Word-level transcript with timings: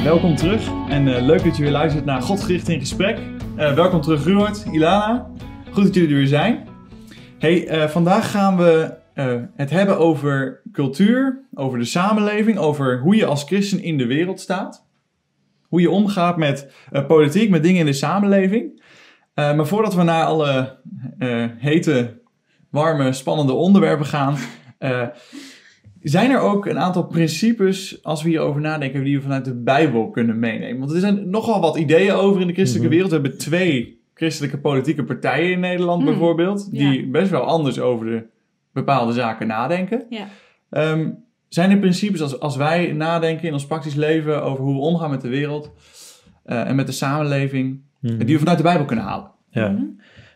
Nou, 0.00 0.12
welkom 0.12 0.36
terug 0.36 0.68
en 0.88 1.06
uh, 1.06 1.22
leuk 1.22 1.44
dat 1.44 1.56
je 1.56 1.62
weer 1.62 1.72
luistert 1.72 2.04
naar 2.04 2.22
Godgericht 2.22 2.68
in 2.68 2.78
Gesprek. 2.78 3.18
Uh, 3.18 3.74
welkom 3.74 4.00
terug 4.00 4.24
Ruud, 4.24 4.64
Ilana. 4.72 5.30
Goed 5.72 5.84
dat 5.84 5.94
jullie 5.94 6.10
er 6.10 6.16
weer 6.16 6.26
zijn. 6.26 6.68
Hey, 7.38 7.82
uh, 7.82 7.88
vandaag 7.88 8.30
gaan 8.30 8.56
we 8.56 8.94
het 9.56 9.70
hebben 9.70 9.98
over 9.98 10.62
cultuur, 10.72 11.44
over 11.54 11.78
de 11.78 11.84
samenleving, 11.84 12.58
over 12.58 13.00
hoe 13.00 13.16
je 13.16 13.26
als 13.26 13.44
christen 13.44 13.82
in 13.82 13.98
de 13.98 14.06
wereld 14.06 14.40
staat. 14.40 14.86
Hoe 15.62 15.80
je 15.80 15.90
omgaat 15.90 16.36
met 16.36 16.72
politiek, 17.06 17.50
met 17.50 17.62
dingen 17.62 17.80
in 17.80 17.86
de 17.86 17.92
samenleving. 17.92 18.82
maar 19.34 19.66
voordat 19.66 19.94
we 19.94 20.02
naar 20.02 20.24
alle 20.24 20.78
hete, 21.58 22.20
warme, 22.70 23.12
spannende 23.12 23.52
onderwerpen 23.52 24.06
gaan, 24.06 24.36
zijn 26.02 26.30
er 26.30 26.40
ook 26.40 26.66
een 26.66 26.78
aantal 26.78 27.06
principes, 27.06 28.04
als 28.04 28.22
we 28.22 28.28
hierover 28.28 28.60
nadenken, 28.60 29.04
die 29.04 29.16
we 29.16 29.22
vanuit 29.22 29.44
de 29.44 29.54
Bijbel 29.54 30.10
kunnen 30.10 30.38
meenemen? 30.38 30.78
Want 30.78 30.92
er 30.92 31.00
zijn 31.00 31.30
nogal 31.30 31.60
wat 31.60 31.76
ideeën 31.76 32.12
over 32.12 32.40
in 32.40 32.46
de 32.46 32.52
christelijke 32.52 32.88
mhm. 32.88 32.96
wereld. 32.96 33.12
We 33.12 33.20
hebben 33.20 33.38
twee 33.38 34.00
christelijke 34.14 34.58
politieke 34.58 35.04
partijen 35.04 35.50
in 35.52 35.60
Nederland 35.60 36.02
mhm. 36.02 36.10
bijvoorbeeld, 36.10 36.70
die 36.70 37.06
best 37.06 37.30
wel 37.30 37.42
anders 37.42 37.80
over 37.80 38.06
de 38.06 38.26
bepaalde 38.72 39.12
zaken 39.12 39.46
nadenken. 39.46 40.06
Ja. 40.08 40.28
Ehm, 40.70 41.10
zijn 41.48 41.70
er 41.70 41.78
principes 41.78 42.22
als, 42.22 42.40
als 42.40 42.56
wij 42.56 42.92
nadenken 42.92 43.46
in 43.46 43.52
ons 43.52 43.66
praktisch 43.66 43.94
leven 43.94 44.42
over 44.42 44.64
hoe 44.64 44.74
we 44.74 44.80
omgaan 44.80 45.10
met 45.10 45.20
de 45.20 45.28
wereld 45.28 45.72
uh, 46.46 46.68
en 46.68 46.76
met 46.76 46.86
de 46.86 46.92
samenleving, 46.92 47.80
mhm. 48.00 48.18
die 48.18 48.34
we 48.34 48.38
vanuit 48.38 48.58
de 48.58 48.64
Bijbel 48.64 48.84
kunnen 48.84 49.04
halen? 49.04 49.30
Ja. 49.50 49.86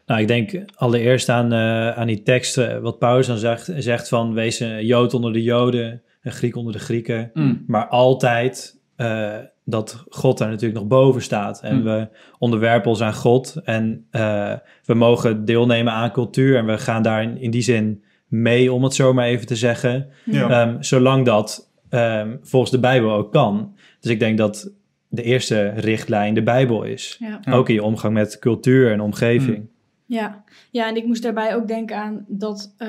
Nou, 0.06 0.20
ik 0.20 0.28
denk 0.28 0.64
allereerst 0.74 1.28
aan, 1.28 1.52
uh, 1.52 1.90
aan 1.90 2.06
die 2.06 2.22
teksten, 2.22 2.82
wat 2.82 2.98
Paulus 2.98 3.26
dan 3.26 3.38
zegt, 3.38 3.70
zegt 3.76 4.08
van 4.08 4.34
wees 4.34 4.60
een 4.60 4.86
Jood 4.86 5.14
onder 5.14 5.32
de 5.32 5.42
Joden, 5.42 6.02
een 6.22 6.32
Griek 6.32 6.56
onder 6.56 6.72
de 6.72 6.78
Grieken, 6.78 7.30
mm. 7.34 7.64
maar 7.66 7.86
altijd 7.86 8.80
uh, 8.96 9.32
dat 9.64 10.04
God 10.08 10.38
daar 10.38 10.48
natuurlijk 10.48 10.80
nog 10.80 10.88
boven 10.88 11.22
staat. 11.22 11.60
En 11.62 11.76
mm. 11.76 11.82
we 11.82 12.08
onderwerpen 12.38 12.90
ons 12.90 13.00
aan 13.00 13.14
God 13.14 13.60
en 13.64 14.06
uh, 14.12 14.52
we 14.84 14.94
mogen 14.94 15.44
deelnemen 15.44 15.92
aan 15.92 16.12
cultuur 16.12 16.56
en 16.56 16.66
we 16.66 16.78
gaan 16.78 17.02
daar 17.02 17.22
in, 17.22 17.40
in 17.40 17.50
die 17.50 17.62
zin 17.62 18.02
mee, 18.28 18.72
om 18.72 18.84
het 18.84 18.94
zo 18.94 19.12
maar 19.12 19.26
even 19.26 19.46
te 19.46 19.56
zeggen, 19.56 20.08
ja. 20.24 20.68
um, 20.68 20.82
zolang 20.82 21.24
dat 21.24 21.70
um, 21.90 22.38
volgens 22.42 22.70
de 22.70 22.80
Bijbel 22.80 23.12
ook 23.12 23.32
kan. 23.32 23.76
Dus 24.00 24.10
ik 24.10 24.18
denk 24.18 24.38
dat 24.38 24.72
de 25.08 25.22
eerste 25.22 25.68
richtlijn 25.68 26.34
de 26.34 26.42
Bijbel 26.42 26.82
is. 26.82 27.16
Ja. 27.20 27.52
Ook 27.54 27.68
in 27.68 27.74
je 27.74 27.82
omgang 27.82 28.14
met 28.14 28.38
cultuur 28.38 28.92
en 28.92 29.00
omgeving. 29.00 29.58
Mm. 29.58 29.72
Ja. 30.06 30.44
ja, 30.70 30.88
en 30.88 30.96
ik 30.96 31.06
moest 31.06 31.22
daarbij 31.22 31.54
ook 31.54 31.68
denken 31.68 31.96
aan 31.96 32.24
dat 32.28 32.74
uh, 32.78 32.88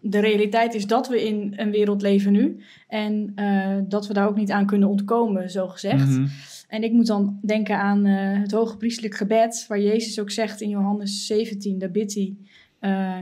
de 0.00 0.18
realiteit 0.18 0.74
is 0.74 0.86
dat 0.86 1.08
we 1.08 1.26
in 1.26 1.52
een 1.56 1.70
wereld 1.70 2.02
leven 2.02 2.32
nu. 2.32 2.60
En 2.88 3.32
uh, 3.36 3.76
dat 3.88 4.06
we 4.06 4.14
daar 4.14 4.28
ook 4.28 4.36
niet 4.36 4.50
aan 4.50 4.66
kunnen 4.66 4.88
ontkomen, 4.88 5.50
zo 5.50 5.68
gezegd. 5.68 6.06
Mm 6.06 6.14
-hmm. 6.14 6.28
En 6.68 6.82
ik 6.82 6.92
moet 6.92 7.06
dan 7.06 7.38
denken 7.42 7.78
aan 7.78 8.06
uh, 8.06 8.40
het 8.40 8.52
hoge 8.52 8.76
priestelijk 8.76 9.14
gebed, 9.14 9.64
waar 9.68 9.80
Jezus 9.80 10.20
ook 10.20 10.30
zegt 10.30 10.60
in 10.60 10.68
Johannes 10.68 11.26
17, 11.26 11.78
daar 11.78 11.90
bidt 11.90 12.14
hij, 12.14 12.36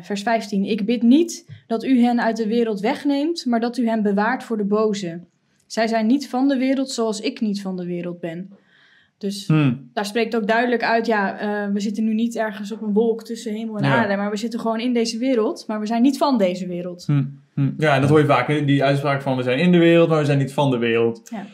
vers 0.02 0.22
15. 0.22 0.64
Ik 0.64 0.84
bid 0.84 1.02
niet 1.02 1.46
dat 1.66 1.84
u 1.84 2.00
hen 2.00 2.20
uit 2.20 2.36
de 2.36 2.46
wereld 2.46 2.80
wegneemt, 2.80 3.46
maar 3.46 3.60
dat 3.60 3.76
u 3.76 3.88
hen 3.88 4.02
bewaart 4.02 4.44
voor 4.44 4.56
de 4.56 4.64
boze. 4.64 5.20
Zij 5.66 5.86
zijn 5.86 6.06
niet 6.06 6.28
van 6.28 6.48
de 6.48 6.56
wereld 6.56 6.90
zoals 6.90 7.20
ik 7.20 7.40
niet 7.40 7.62
van 7.62 7.76
de 7.76 7.86
wereld 7.86 8.20
ben. 8.20 8.50
Dus 9.18 9.46
hmm. 9.46 9.90
daar 9.92 10.06
spreekt 10.06 10.36
ook 10.36 10.46
duidelijk 10.46 10.82
uit, 10.82 11.06
ja, 11.06 11.42
uh, 11.66 11.72
we 11.72 11.80
zitten 11.80 12.04
nu 12.04 12.14
niet 12.14 12.36
ergens 12.36 12.72
op 12.72 12.82
een 12.82 12.92
wolk 12.92 13.24
tussen 13.24 13.52
hemel 13.52 13.78
en 13.78 13.84
aarde, 13.84 14.16
maar 14.16 14.30
we 14.30 14.36
zitten 14.36 14.60
gewoon 14.60 14.80
in 14.80 14.92
deze 14.92 15.18
wereld, 15.18 15.64
maar 15.66 15.80
we 15.80 15.86
zijn 15.86 16.02
niet 16.02 16.18
van 16.18 16.38
deze 16.38 16.66
wereld. 16.66 17.04
Hmm. 17.06 17.40
Hmm. 17.54 17.74
Ja, 17.78 18.00
dat 18.00 18.08
hoor 18.08 18.18
je 18.18 18.26
vaak, 18.26 18.66
die 18.66 18.84
uitspraak 18.84 19.22
van 19.22 19.36
we 19.36 19.42
zijn 19.42 19.58
in 19.58 19.72
de 19.72 19.78
wereld, 19.78 20.08
maar 20.08 20.18
we 20.18 20.24
zijn 20.24 20.38
niet 20.38 20.52
van 20.52 20.70
de 20.70 20.78
wereld. 20.78 21.30
Ja. 21.30 21.46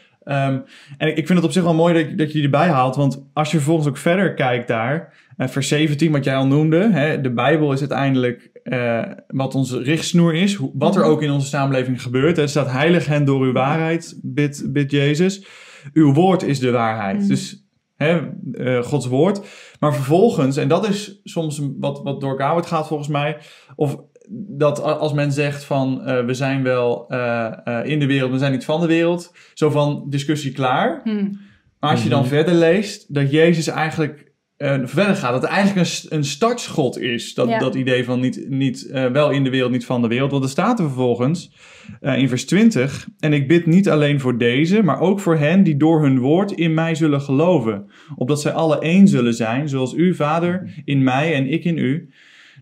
Um, 0.49 0.65
en 0.99 1.09
ik 1.09 1.27
vind 1.27 1.29
het 1.29 1.45
op 1.45 1.53
zich 1.53 1.63
wel 1.63 1.75
mooi 1.75 1.95
dat, 1.95 2.19
dat 2.19 2.27
je 2.27 2.33
die 2.33 2.43
erbij 2.43 2.69
haalt, 2.69 2.97
want 2.97 3.25
als 3.33 3.51
je 3.51 3.57
vervolgens 3.57 3.89
ook 3.89 3.97
verder 3.97 4.35
kijkt 4.35 4.69
daar, 4.69 5.15
uh, 5.37 5.49
vers 5.49 5.69
17, 5.69 6.13
wat 6.13 6.25
jij 6.25 6.37
al 6.37 6.47
noemde, 6.47 6.91
hè, 6.93 7.21
de 7.21 7.33
Bijbel 7.33 7.73
is 7.73 7.81
uiteindelijk 7.81 8.51
uh, 8.65 9.03
wat 9.27 9.55
onze 9.55 9.83
richtsnoer 9.83 10.35
is, 10.35 10.59
wat 10.73 10.95
er 10.95 11.03
mhm. 11.03 11.11
ook 11.11 11.23
in 11.23 11.31
onze 11.31 11.47
samenleving 11.47 12.03
gebeurt. 12.03 12.37
Het 12.37 12.51
staat 12.51 12.71
heilig 12.71 13.07
hen 13.07 13.25
door 13.25 13.43
uw 13.43 13.53
waarheid, 13.53 14.19
bid, 14.23 14.65
bid 14.73 14.91
Jezus 14.91 15.47
uw 15.93 16.13
woord 16.13 16.43
is 16.43 16.59
de 16.59 16.71
waarheid. 16.71 17.21
Mm. 17.21 17.29
Dus 17.29 17.62
hè, 18.03 18.21
uh, 18.53 18.83
Gods 18.83 19.07
woord. 19.07 19.41
Maar 19.81 19.95
vervolgens, 19.95 20.57
en 20.57 20.69
dat 20.69 20.89
is 20.89 21.21
soms 21.25 21.61
wat, 21.79 22.03
wat 22.03 22.21
door 22.21 22.41
gaat 22.41 22.87
volgens 22.87 23.09
mij, 23.09 23.37
of 23.77 23.97
dat 24.35 24.83
als 24.83 25.13
men 25.13 25.33
zegt 25.33 25.65
van 25.65 26.03
uh, 26.07 26.25
we 26.25 26.35
zijn 26.35 26.63
wel 26.63 27.07
uh, 27.09 27.81
in 27.85 27.99
de 27.99 28.07
wereld, 28.07 28.31
we 28.31 28.39
zijn 28.39 28.53
niet 28.53 28.65
van 28.65 28.81
de 28.81 28.87
wereld, 28.87 29.33
zo 29.55 29.71
van 29.71 30.05
discussie 30.09 30.53
klaar. 30.53 31.01
Mm. 31.05 31.41
Maar 31.81 31.91
als 31.91 32.03
je 32.03 32.09
dan 32.09 32.21
mhm. 32.21 32.29
verder 32.29 32.55
leest, 32.55 33.15
dat 33.15 33.31
Jezus 33.31 33.67
eigenlijk 33.67 34.32
uh, 34.63 34.81
verder 34.85 35.17
gaat. 35.17 35.33
Dat 35.33 35.43
het 35.43 35.51
eigenlijk 35.51 35.89
een, 35.89 36.17
een 36.17 36.25
startschot 36.25 36.99
is. 36.99 37.35
Dat, 37.35 37.61
dat 37.61 37.75
idee 37.75 38.05
van 38.05 38.21
niet, 38.21 38.49
niet 38.49 38.87
uh, 38.91 39.07
wel 39.07 39.31
in 39.31 39.45
de 39.45 39.51
wereld, 39.51 39.71
niet 39.71 39.87
van 39.87 40.03
de 40.03 40.09
wereld. 40.09 40.31
Want 40.31 40.45
er 40.45 40.51
staat 40.51 40.79
er 40.79 40.85
vervolgens 40.85 41.53
uh, 42.01 42.19
in 42.19 42.29
vers 42.29 42.45
20. 42.45 43.09
En 43.19 43.33
ik 43.33 43.49
bid 43.49 43.67
niet 43.67 43.89
alleen 43.89 44.21
voor 44.21 44.39
deze, 44.39 44.83
maar 44.83 45.01
ook 45.01 45.21
voor 45.21 45.37
hen 45.37 45.63
die 45.63 45.77
door 45.77 46.03
hun 46.03 46.19
woord 46.19 46.53
in 46.53 46.75
mij 46.75 46.95
zullen 46.95 47.21
geloven. 47.21 47.91
Opdat 48.17 48.41
zij 48.41 48.53
alle 48.53 48.79
één 48.79 49.09
zullen 49.09 49.35
zijn, 49.35 49.69
zoals 49.69 49.95
u, 49.95 50.15
Vader, 50.15 50.83
in 50.85 51.03
mij 51.03 51.35
en 51.35 51.47
ik 51.47 51.65
in 51.65 51.79
u. 51.79 52.13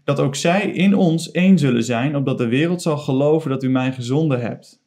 Dat 0.04 0.20
ook 0.20 0.36
zij 0.36 0.70
in 0.70 0.94
ons 0.94 1.30
één 1.30 1.58
zullen 1.58 1.84
zijn, 1.84 2.16
opdat 2.16 2.38
de 2.38 2.48
wereld 2.48 2.82
zal 2.82 2.98
geloven 2.98 3.50
dat 3.50 3.62
u 3.62 3.68
mij 3.68 3.92
gezonden 3.92 4.40
hebt. 4.40 4.80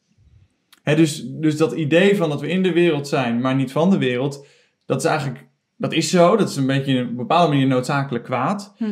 Hè, 0.83 0.95
dus, 0.95 1.25
dus 1.27 1.57
dat 1.57 1.71
idee 1.71 2.17
van 2.17 2.29
dat 2.29 2.41
we 2.41 2.47
in 2.47 2.63
de 2.63 2.73
wereld 2.73 3.07
zijn, 3.07 3.41
maar 3.41 3.55
niet 3.55 3.71
van 3.71 3.89
de 3.89 3.97
wereld, 3.97 4.47
dat 4.85 5.03
is 5.03 5.05
eigenlijk 5.05 5.51
dat 5.83 5.93
is 5.93 6.09
zo, 6.09 6.35
dat 6.35 6.49
is 6.49 6.55
een 6.55 6.65
beetje 6.65 7.01
op 7.01 7.09
een 7.09 7.15
bepaalde 7.15 7.51
manier 7.51 7.67
noodzakelijk 7.67 8.23
kwaad. 8.23 8.73
Hm. 8.77 8.85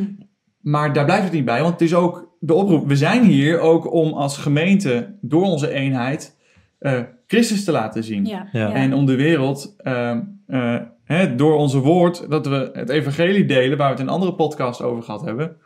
Maar 0.59 0.93
daar 0.93 1.05
blijft 1.05 1.23
het 1.23 1.33
niet 1.33 1.45
bij, 1.45 1.61
want 1.61 1.73
het 1.73 1.81
is 1.81 1.93
ook 1.93 2.35
de 2.39 2.53
oproep. 2.53 2.87
We 2.87 2.95
zijn 2.95 3.23
hier 3.23 3.59
ook 3.59 3.93
om 3.93 4.13
als 4.13 4.37
gemeente 4.37 5.17
door 5.21 5.43
onze 5.43 5.69
eenheid 5.69 6.37
uh, 6.79 6.99
Christus 7.27 7.63
te 7.63 7.71
laten 7.71 8.03
zien. 8.03 8.25
Ja. 8.25 8.73
En 8.73 8.93
om 8.93 9.05
de 9.05 9.15
wereld 9.15 9.75
uh, 9.83 10.17
uh, 10.47 10.75
hè, 11.03 11.35
door 11.35 11.55
onze 11.55 11.79
woord, 11.79 12.29
dat 12.29 12.47
we 12.47 12.69
het 12.73 12.89
evangelie 12.89 13.45
delen, 13.45 13.77
waar 13.77 13.87
we 13.87 13.93
het 13.93 14.01
in 14.01 14.07
een 14.07 14.13
andere 14.13 14.33
podcast 14.33 14.81
over 14.81 15.03
gehad 15.03 15.21
hebben. 15.21 15.57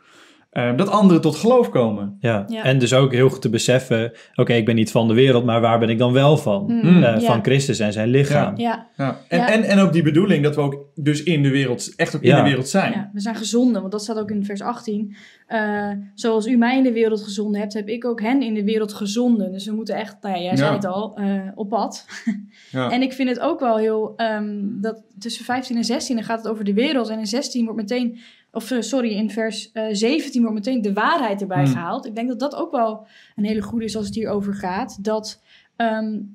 Ehm, 0.56 0.76
dat 0.76 0.90
anderen 0.90 1.20
tot 1.20 1.36
geloof 1.36 1.68
komen. 1.68 2.16
Ja. 2.20 2.46
en 2.46 2.78
dus 2.78 2.94
ook 2.94 3.12
heel 3.12 3.28
goed 3.28 3.42
te 3.42 3.50
beseffen, 3.50 4.12
oké, 4.34 4.52
ik 4.52 4.64
ben 4.64 4.74
niet 4.74 4.90
van 4.90 5.08
de 5.08 5.14
wereld, 5.14 5.44
maar 5.44 5.60
waar 5.60 5.78
ben 5.78 5.88
ik 5.88 5.98
dan 5.98 6.12
wel 6.12 6.36
van? 6.36 6.64
Mm. 6.64 7.02
Uh, 7.02 7.18
van 7.18 7.42
Christus 7.42 7.78
en 7.78 7.92
zijn 7.92 8.08
lichaam. 8.08 8.56
Ja. 8.56 8.86
ja. 8.96 9.20
En, 9.28 9.40
En, 9.40 9.62
en 9.62 9.78
ook 9.78 9.92
die 9.92 10.02
bedoeling 10.02 10.42
dat 10.42 10.54
we 10.54 10.60
ook 10.60 10.84
dus 10.94 11.22
in 11.22 11.42
de 11.42 11.50
wereld, 11.50 11.92
echt 11.96 12.16
ook 12.16 12.22
in 12.22 12.34
de 12.34 12.42
wereld 12.42 12.68
zijn. 12.68 12.92
Ja, 12.92 13.10
we 13.12 13.20
zijn 13.20 13.34
gezonden, 13.34 13.80
want 13.80 13.92
dat 13.92 14.02
staat 14.02 14.18
ook 14.18 14.30
in 14.30 14.44
vers 14.44 14.60
18. 14.60 15.16
Uh, 15.48 15.90
eh, 15.90 15.98
zoals 16.14 16.46
u 16.46 16.56
mij 16.56 16.76
in 16.76 16.82
de 16.82 16.92
wereld 16.92 17.22
gezonden 17.22 17.60
hebt, 17.60 17.72
heb 17.72 17.88
ik 17.88 18.04
ook 18.04 18.20
hen 18.20 18.42
in 18.42 18.54
de 18.54 18.64
wereld 18.64 18.92
gezonden. 18.92 19.52
Dus 19.52 19.66
we 19.66 19.72
moeten 19.72 19.94
echt, 19.94 20.16
nou 20.20 20.36
ja, 20.36 20.42
jij 20.42 20.56
zei 20.56 20.72
het 20.72 20.86
al, 20.86 21.20
uh, 21.20 21.42
op 21.54 21.68
pad. 21.68 22.06
en 22.72 23.02
ik 23.02 23.12
vind 23.12 23.28
het 23.28 23.40
ook 23.40 23.60
wel 23.60 23.76
heel, 23.76 24.14
um, 24.16 24.78
dat 24.80 25.02
tussen 25.18 25.44
15 25.44 25.76
en 25.76 25.84
16 25.84 26.16
dan 26.16 26.24
gaat 26.24 26.38
het 26.38 26.48
over 26.48 26.64
de 26.64 26.74
wereld. 26.74 27.08
En 27.08 27.18
in 27.18 27.26
16 27.26 27.64
wordt 27.64 27.80
meteen 27.80 28.18
of 28.56 28.70
eh, 28.70 28.80
sorry, 28.80 29.10
in 29.10 29.30
vers 29.30 29.70
uh, 29.72 29.88
eh, 29.88 29.94
17 29.94 30.40
wordt 30.40 30.56
meteen 30.56 30.82
de 30.82 30.92
waarheid 30.92 31.40
erbij 31.40 31.64
hmm. 31.64 31.72
gehaald. 31.72 32.06
Ik 32.06 32.14
denk 32.14 32.28
dat 32.28 32.38
dat 32.38 32.54
ook 32.54 32.70
wel 32.70 33.06
een 33.36 33.44
hele 33.44 33.62
goede 33.62 33.84
is 33.84 33.96
als 33.96 34.06
het 34.06 34.14
hier 34.14 34.28
over 34.28 34.54
gaat. 34.54 35.04
Dat 35.04 35.42
um, 35.76 36.34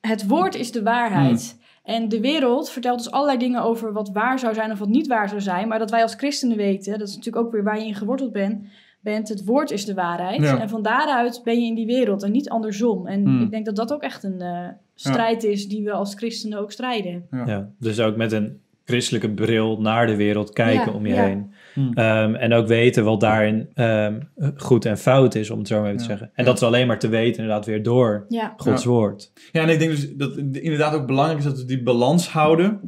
het 0.00 0.26
woord 0.26 0.54
is 0.54 0.72
de 0.72 0.82
waarheid. 0.82 1.56
Hmm. 1.56 1.64
En 1.94 2.08
de 2.08 2.20
wereld 2.20 2.70
vertelt 2.70 2.98
ons 2.98 3.10
allerlei 3.10 3.38
dingen 3.38 3.62
over 3.62 3.92
wat 3.92 4.10
waar 4.12 4.38
zou 4.38 4.54
zijn 4.54 4.70
of 4.70 4.78
wat 4.78 4.88
niet 4.88 5.06
waar 5.06 5.28
zou 5.28 5.40
zijn. 5.40 5.68
Maar 5.68 5.78
dat 5.78 5.90
wij 5.90 6.02
als 6.02 6.14
christenen 6.14 6.56
weten, 6.56 6.98
dat 6.98 7.08
is 7.08 7.16
natuurlijk 7.16 7.46
ook 7.46 7.52
weer 7.52 7.62
waar 7.62 7.78
je 7.78 7.86
in 7.86 7.94
geworteld 7.94 8.32
bent. 8.32 8.66
bent 9.00 9.28
het 9.28 9.44
woord 9.44 9.70
is 9.70 9.84
de 9.84 9.94
waarheid. 9.94 10.42
En 10.42 10.68
van 10.68 10.82
daaruit 10.82 11.40
ben 11.44 11.60
je 11.60 11.66
in 11.66 11.74
die 11.74 11.86
wereld 11.86 12.22
en 12.22 12.32
niet 12.32 12.48
andersom. 12.48 13.06
En 13.06 13.24
hmm. 13.24 13.42
ik 13.42 13.50
denk 13.50 13.64
dat 13.64 13.76
dat 13.76 13.92
ook 13.92 14.02
echt 14.02 14.22
een 14.22 14.42
uh, 14.42 14.68
strijd 14.94 15.44
is 15.44 15.68
die 15.68 15.84
we 15.84 15.92
als 15.92 16.14
christenen 16.14 16.58
ook 16.58 16.72
strijden. 16.72 17.26
Ja. 17.30 17.46
ja, 17.46 17.70
dus 17.78 18.00
ook 18.00 18.16
met 18.16 18.32
een 18.32 18.60
christelijke 18.86 19.30
bril 19.30 19.80
naar 19.80 20.06
de 20.06 20.16
wereld 20.16 20.52
kijken 20.52 20.94
om 20.94 21.06
je 21.06 21.14
heen. 21.14 21.54
Hmm. 21.74 21.92
Ehm, 21.94 22.34
en 22.34 22.52
ook 22.52 22.66
weten 22.66 23.04
wat 23.04 23.20
daarin 23.20 23.68
um, 23.74 24.28
goed 24.56 24.84
en 24.84 24.98
fout 24.98 25.34
is, 25.34 25.50
om 25.50 25.58
het 25.58 25.68
zo 25.68 25.76
maar 25.80 25.86
even 25.86 25.98
te 25.98 26.04
zeggen. 26.04 26.30
En 26.34 26.44
dat 26.44 26.56
is 26.56 26.62
alleen 26.62 26.86
maar 26.86 26.98
te 26.98 27.08
weten, 27.08 27.42
inderdaad, 27.42 27.66
weer 27.66 27.82
door 27.82 28.26
Gods 28.56 28.84
woord. 28.84 29.32
Ja, 29.52 29.62
en 29.62 29.68
ik 29.68 29.78
denk 29.78 29.90
dus 29.90 30.16
dat 30.16 30.34
het 30.34 30.56
inderdaad 30.56 30.94
ook 30.94 31.06
belangrijk 31.06 31.38
is 31.38 31.44
dat 31.44 31.58
we 31.58 31.64
die 31.64 31.82
balans 31.82 32.28
houden. 32.28 32.80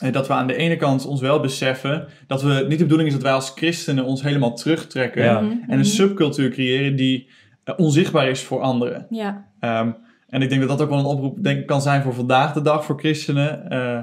En 0.00 0.12
dat 0.12 0.26
we 0.26 0.32
aan 0.32 0.46
de 0.46 0.56
ene 0.56 0.76
kant 0.76 1.06
ons 1.06 1.20
wel 1.20 1.40
beseffen 1.40 2.06
dat 2.26 2.42
we 2.42 2.64
niet 2.68 2.78
de 2.78 2.84
bedoeling 2.84 3.08
is 3.08 3.14
dat 3.14 3.22
wij 3.22 3.32
als 3.32 3.52
christenen 3.54 4.04
ons 4.04 4.22
helemaal 4.22 4.54
terugtrekken 4.54 5.24
en 5.24 5.62
een 5.68 5.78
mhm. 5.78 5.84
subcultuur 5.84 6.50
creëren 6.50 6.96
die 6.96 7.28
uh, 7.64 7.74
onzichtbaar 7.78 8.28
is 8.28 8.42
voor 8.42 8.60
anderen. 8.60 9.06
Ja. 9.10 9.46
Um, 9.60 9.96
en 10.28 10.42
ik 10.42 10.48
denk 10.48 10.60
dat 10.60 10.70
dat 10.70 10.82
ook 10.82 10.88
wel 10.88 10.98
een 10.98 11.04
oproep 11.04 11.42
denk, 11.42 11.66
kan 11.66 11.82
zijn 11.82 12.02
voor 12.02 12.14
vandaag 12.14 12.52
de 12.52 12.62
dag 12.62 12.84
voor 12.84 12.98
christenen. 12.98 13.66
Uh, 13.72 14.00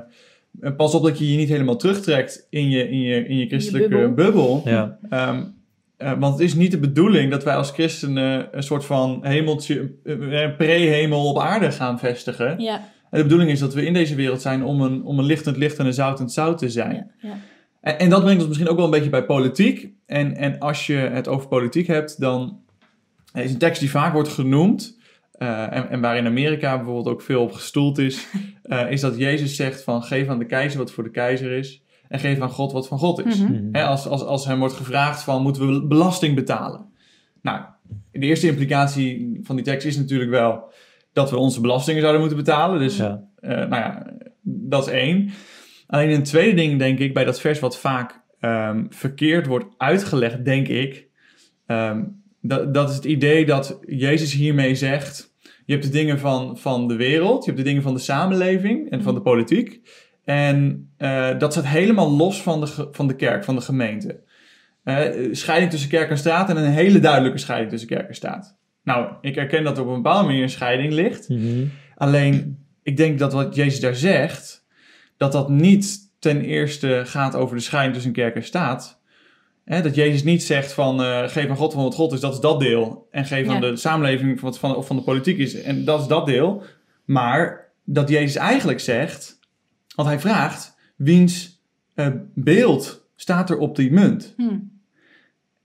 pas 0.78 0.94
op 0.94 1.04
dat 1.04 1.20
je 1.20 1.32
je 1.32 1.38
niet 1.38 1.50
helemaal 1.50 1.78
terugtrekt 1.78 2.48
in 2.50 2.70
je, 2.70 2.90
in 2.90 3.02
je, 3.02 3.28
in 3.28 3.38
je 3.38 3.48
christelijke 3.48 4.12
bubbel. 4.16 4.62
Ja. 4.66 4.98
Ehm, 5.10 5.44
eh, 5.98 6.20
want 6.20 6.34
het 6.34 6.48
is 6.48 6.54
niet 6.54 6.72
de 6.72 6.80
bedoeling 6.80 7.32
dat 7.32 7.44
wij 7.44 7.56
als 7.56 7.72
christenen 7.72 8.48
een 8.52 8.64
soort 8.64 8.86
van 8.86 9.20
hemeltje, 9.22 9.92
uh, 10.04 10.56
pre-hemel 10.58 11.30
op 11.30 11.40
aarde 11.40 11.72
gaan 11.72 12.00
vestigen. 12.00 12.60
Ja. 12.60 12.76
En 13.10 13.18
de 13.18 13.24
bedoeling 13.24 13.52
is 13.52 13.60
dat 13.60 13.74
we 13.74 13.86
in 13.86 13.94
deze 13.94 14.16
wereld 14.16 14.42
zijn 14.42 14.64
om 14.64 14.82
een, 14.82 15.04
om 15.04 15.20
een 15.20 15.26
lichtend 15.26 15.58
licht 15.58 15.78
en 15.78 15.86
een 15.86 15.94
zoutend 15.94 16.32
zout 16.32 16.58
te 16.58 16.70
zijn. 16.70 16.96
Ja, 16.96 17.30
ja. 17.30 17.38
En, 17.82 18.00
en, 18.00 18.10
dat 18.10 18.22
brengt 18.22 18.40
ons 18.40 18.48
misschien 18.48 18.70
ook 18.70 18.76
wel 18.76 18.86
een 18.86 18.92
beetje 18.92 19.10
bij 19.10 19.26
politiek. 19.26 19.90
En, 20.06 20.36
en 20.36 20.60
als 20.60 20.88
je 20.88 20.94
het 20.94 21.28
over 21.28 21.48
politiek 21.48 21.88
hebt, 21.88 22.20
dan 22.20 22.60
is 23.34 23.52
een 23.52 23.58
tekst 23.58 23.80
die 23.80 23.90
vaak 23.90 24.14
wordt 24.14 24.30
genoemd. 24.30 25.00
Uh, 25.42 25.76
en, 25.76 25.90
en 25.90 26.02
waar 26.02 26.18
in 26.18 26.26
Amerika 26.26 26.76
bijvoorbeeld 26.76 27.08
ook 27.08 27.22
veel 27.22 27.42
op 27.42 27.52
gestoeld 27.52 27.98
is, 27.98 28.28
uh, 28.66 28.92
is 28.92 29.02
dat 29.02 29.18
Jezus 29.18 29.56
zegt 29.56 29.84
van 29.84 30.04
geef 30.04 30.28
aan 30.28 30.40
de 30.40 30.46
keizer 30.46 30.80
wat 30.80 30.92
voor 30.92 31.04
de 31.04 31.12
keizer 31.12 31.52
is 31.52 31.84
en 32.08 32.20
geef 32.20 32.40
aan 32.40 32.50
God 32.50 32.72
wat 32.72 32.88
van 32.88 32.98
God 32.98 33.26
is. 33.26 33.40
Mm 33.40 33.48
-hmm. 33.48 33.76
als, 33.76 34.08
als, 34.08 34.24
als 34.24 34.46
hem 34.46 34.60
wordt 34.60 34.74
gevraagd 34.74 35.24
van 35.24 35.42
moeten 35.42 35.68
we 35.68 35.88
belasting 35.88 36.36
betalen? 36.36 36.86
Nou, 37.42 37.62
de 38.12 38.20
eerste 38.20 38.48
implicatie 38.48 39.40
van 39.44 39.56
die 39.56 39.66
tekst 39.66 39.88
is 39.88 39.98
natuurlijk 39.98 40.32
wel 40.32 40.72
dat 41.14 41.30
we 41.30 41.38
onze 41.38 41.62
belastingen 41.62 42.02
zouden 42.02 42.22
moeten 42.22 42.40
betalen. 42.40 42.80
Dus 42.80 42.98
ja. 42.98 43.24
Uh, 43.42 43.50
nou 43.50 43.70
ja, 43.70 44.14
dat 44.42 44.88
is 44.88 44.94
één. 44.94 45.30
Alleen 45.88 46.10
een 46.10 46.24
tweede 46.24 46.56
ding 46.56 46.80
denk 46.80 47.00
ik 47.00 47.14
bij 47.14 47.24
dat 47.24 47.42
vers 47.42 47.60
wat 47.60 47.80
vaak 47.80 48.22
um, 48.40 48.88
verkeerd 48.90 49.46
wordt 49.46 49.66
uitgelegd, 49.78 50.46
denk 50.46 50.68
ik. 50.68 51.08
Um, 51.68 52.24
dat, 52.42 52.74
dat 52.74 52.90
is 52.90 52.96
het 52.96 53.06
idee 53.06 53.46
dat 53.46 53.80
Jezus 53.86 54.34
hiermee 54.34 54.76
zegt: 54.76 55.31
je 55.66 55.74
hebt 55.74 55.86
de 55.86 55.92
dingen 55.92 56.20
van, 56.20 56.58
van 56.58 56.88
de 56.88 56.96
wereld, 56.96 57.46
je 57.46 57.52
hebt 57.52 57.64
de 57.64 57.70
dingen 57.70 57.84
van 57.84 57.94
de 57.94 58.00
samenleving 58.00 58.90
en 58.90 59.04
van 59.04 59.14
de 59.14 59.22
politiek. 59.22 59.82
En 60.24 60.90
uh, 60.98 61.40
dat 61.40 61.52
staat 61.52 61.68
helemaal 61.68 62.12
los 62.12 62.42
van 62.42 62.62
de, 62.62 62.88
van 62.92 63.08
de 63.08 63.16
kerk, 63.16 63.44
van 63.44 63.56
de 63.56 63.62
gemeente. 63.62 64.24
Uh, 64.84 65.00
scheiding 65.32 65.72
tussen 65.72 65.90
kerk 65.90 66.10
en 66.10 66.18
staat 66.18 66.50
en 66.50 66.58
een 66.58 66.72
hele 66.72 67.00
duidelijke 67.00 67.38
scheiding 67.38 67.70
tussen 67.70 67.90
kerk 67.90 68.08
en 68.08 68.16
staat. 68.16 68.58
Nou, 68.84 69.14
ik 69.22 69.36
herken 69.36 69.64
dat 69.64 69.78
er 69.78 69.84
op 69.84 69.90
een 69.90 70.02
bepaalde 70.02 70.28
manier 70.28 70.44
een 70.44 70.50
scheiding 70.50 70.94
ligt. 70.94 71.30
Mm 71.30 71.38
-hmm. 71.38 71.72
Alleen, 71.96 72.66
ik 72.84 72.98
denk 72.98 73.20
dat 73.20 73.34
wat 73.34 73.56
Jezus 73.56 73.80
daar 73.80 73.96
zegt, 73.96 74.66
dat 75.18 75.32
dat 75.32 75.50
niet 75.50 76.00
ten 76.20 76.42
eerste 76.42 77.02
gaat 77.06 77.36
over 77.36 77.56
de 77.56 77.62
scheiding 77.62 77.94
tussen 77.94 78.14
kerk 78.14 78.36
en 78.36 78.44
staat. 78.44 79.01
Hè, 79.64 79.82
dat 79.82 79.96
Jezus 79.96 80.24
niet 80.24 80.44
zegt 80.44 80.74
van 80.74 81.02
uh, 81.02 81.28
geef 81.28 81.50
aan 81.50 81.56
God 81.56 81.74
van 81.74 81.84
wat 81.84 81.96
God 81.96 82.14
is, 82.14 82.20
dat 82.20 82.34
is 82.34 82.40
dat 82.40 82.60
deel. 82.60 83.08
En 83.12 83.26
geef 83.26 83.46
ja. 83.46 83.54
aan 83.54 83.62
de 83.62 83.76
samenleving 83.76 84.40
wat 84.40 84.60
van, 84.60 84.76
of 84.76 84.88
van 84.88 84.96
de 84.96 85.02
politiek 85.02 85.38
is, 85.38 85.62
en 85.62 85.86
dat 85.86 86.02
is 86.02 86.08
dat 86.08 86.26
deel. 86.26 86.64
Maar 87.06 87.72
dat 87.84 88.10
Jezus 88.10 88.36
eigenlijk 88.36 88.80
zegt, 88.80 89.40
want 89.96 90.08
hij 90.08 90.20
vraagt, 90.20 90.78
wiens 90.96 91.62
uh, 91.96 92.08
beeld 92.34 93.08
staat 93.16 93.50
er 93.50 93.58
op 93.58 93.76
die 93.76 93.92
munt? 93.92 94.34
Hmm. 94.38 94.72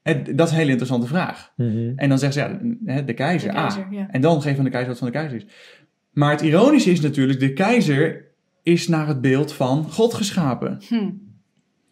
En 0.02 0.36
dat 0.36 0.46
is 0.46 0.52
een 0.52 0.58
hele 0.58 0.70
interessante 0.70 1.06
vraag. 1.06 1.52
Mm 1.56 1.70
-hmm. 1.70 1.92
En 1.96 2.08
dan 2.08 2.18
zegt 2.18 2.32
ze, 2.34 2.40
ja, 2.40 2.46
de 3.02 3.14
keizer, 3.14 3.48
De 3.48 3.54
keizer, 3.54 3.84
ah. 3.84 3.92
ja. 3.92 4.08
En 4.10 4.20
dan 4.20 4.42
geef 4.42 4.58
aan 4.58 4.64
de 4.64 4.70
keizer 4.70 4.90
wat 4.90 4.98
van 4.98 5.06
de 5.06 5.12
keizer 5.12 5.36
is. 5.36 5.46
Maar 6.12 6.30
het 6.30 6.40
ironische 6.40 6.90
is 6.90 7.00
natuurlijk, 7.00 7.40
de 7.40 7.52
keizer 7.52 8.24
is 8.62 8.88
naar 8.88 9.06
het 9.06 9.20
beeld 9.20 9.52
van 9.52 9.84
God 9.90 10.14
geschapen. 10.14 10.78
Hm. 10.88 11.10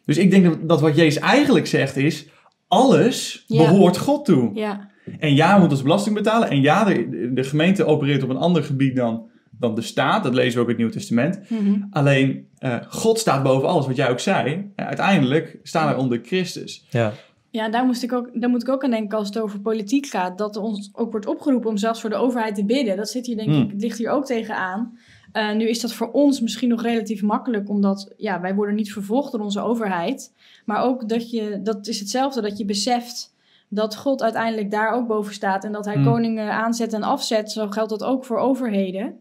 Dus 0.07 0.19
ik 0.19 0.31
denk 0.31 0.45
dat, 0.45 0.69
dat 0.69 0.81
wat 0.81 0.97
Jezus 0.97 1.23
eigenlijk 1.23 1.67
zegt 1.67 1.97
is, 1.97 2.29
alles 2.69 3.45
Ja. 3.47 3.57
behoort 3.71 3.99
God 3.99 4.25
toe. 4.25 4.51
Ja, 4.55 4.91
En 5.19 5.35
ja, 5.35 5.53
we 5.53 5.59
moeten 5.59 5.77
ons 5.77 5.83
belasting 5.87 6.15
betalen. 6.15 6.51
En 6.51 6.61
ja, 6.61 6.85
de, 6.85 7.31
de 7.35 7.45
gemeente 7.45 7.85
opereert 7.85 8.23
op 8.23 8.29
een 8.29 8.37
ander 8.37 8.63
gebied 8.65 8.97
dan, 8.97 9.27
dan 9.59 9.75
de 9.75 9.83
staat. 9.83 10.23
Dat 10.23 10.35
lezen 10.35 10.53
we 10.55 10.59
ook 10.59 10.65
in 10.65 10.69
het 10.69 10.77
Nieuwe 10.79 10.93
Testament. 10.93 11.51
Mhm. 11.51 11.83
Alleen, 11.91 12.47
eh, 12.59 12.77
God 12.89 13.19
staat 13.19 13.43
boven 13.43 13.69
alles, 13.69 13.87
wat 13.87 13.97
jij 13.97 14.11
ook 14.11 14.21
zei. 14.21 14.71
Ja, 14.77 14.87
uiteindelijk 14.87 15.59
staan 15.63 15.87
wij 15.87 15.95
onder 15.97 16.21
Christus. 16.23 16.87
Ja. 16.91 17.13
ja 17.51 17.69
daar, 17.69 17.85
moest 17.85 18.03
ik 18.03 18.13
ook, 18.13 18.31
daar 18.41 18.51
moet 18.51 18.63
ik 18.63 18.69
ook 18.69 18.85
aan 18.85 18.91
denken 18.91 19.19
als 19.19 19.29
het 19.29 19.39
over 19.39 19.61
politiek 19.61 20.07
gaat. 20.07 20.39
Dat 20.39 20.57
ons 20.57 20.91
ook 20.93 21.11
wordt 21.11 21.27
opgeroepen 21.27 21.71
om 21.71 21.77
zelfs 21.77 22.01
voor 22.01 22.11
de 22.11 22.17
overheid 22.17 22.55
te 22.55 22.65
bidden. 22.65 22.97
Dat 22.97 23.09
zit 23.11 23.27
hier 23.27 23.37
denk 23.37 23.49
Hmm. 23.49 23.63
ik, 23.63 23.71
het 23.71 23.81
ligt 23.81 23.99
hier 23.99 24.11
ook 24.11 24.27
tegenaan. 24.27 24.99
Eh 25.35 25.55
nu 25.55 25.69
is 25.69 25.81
dat 25.81 25.93
voor 25.95 26.11
ons 26.11 26.41
misschien 26.41 26.69
nog 26.69 26.83
relatief 26.83 27.23
makkelijk, 27.23 27.69
omdat 27.69 28.13
ja, 28.17 28.41
wij 28.41 28.55
worden 28.55 28.75
niet 28.75 28.93
vervolgd 28.93 29.33
door 29.33 29.41
onze 29.41 29.61
overheid. 29.61 30.33
Maar 30.65 30.83
ook 30.83 31.09
dat 31.09 31.31
je, 31.31 31.61
dat 31.63 31.87
is 31.87 31.99
hetzelfde, 31.99 32.41
dat 32.41 32.59
je 32.59 32.65
beseft 32.65 33.35
dat 33.69 33.97
God 33.97 34.23
uiteindelijk 34.23 34.71
daar 34.71 34.93
ook 34.93 35.07
boven 35.07 35.35
staat. 35.35 35.65
En 35.65 35.73
dat 35.73 35.85
hij 35.85 35.95
Hmm. 35.95 36.05
koningen 36.05 36.53
aanzet 36.53 36.93
en 36.93 37.03
afzet. 37.03 37.51
Zo 37.53 37.69
geldt 37.69 37.91
dat 37.91 38.05
ook 38.05 38.25
voor 38.25 38.39
overheden. 38.39 39.15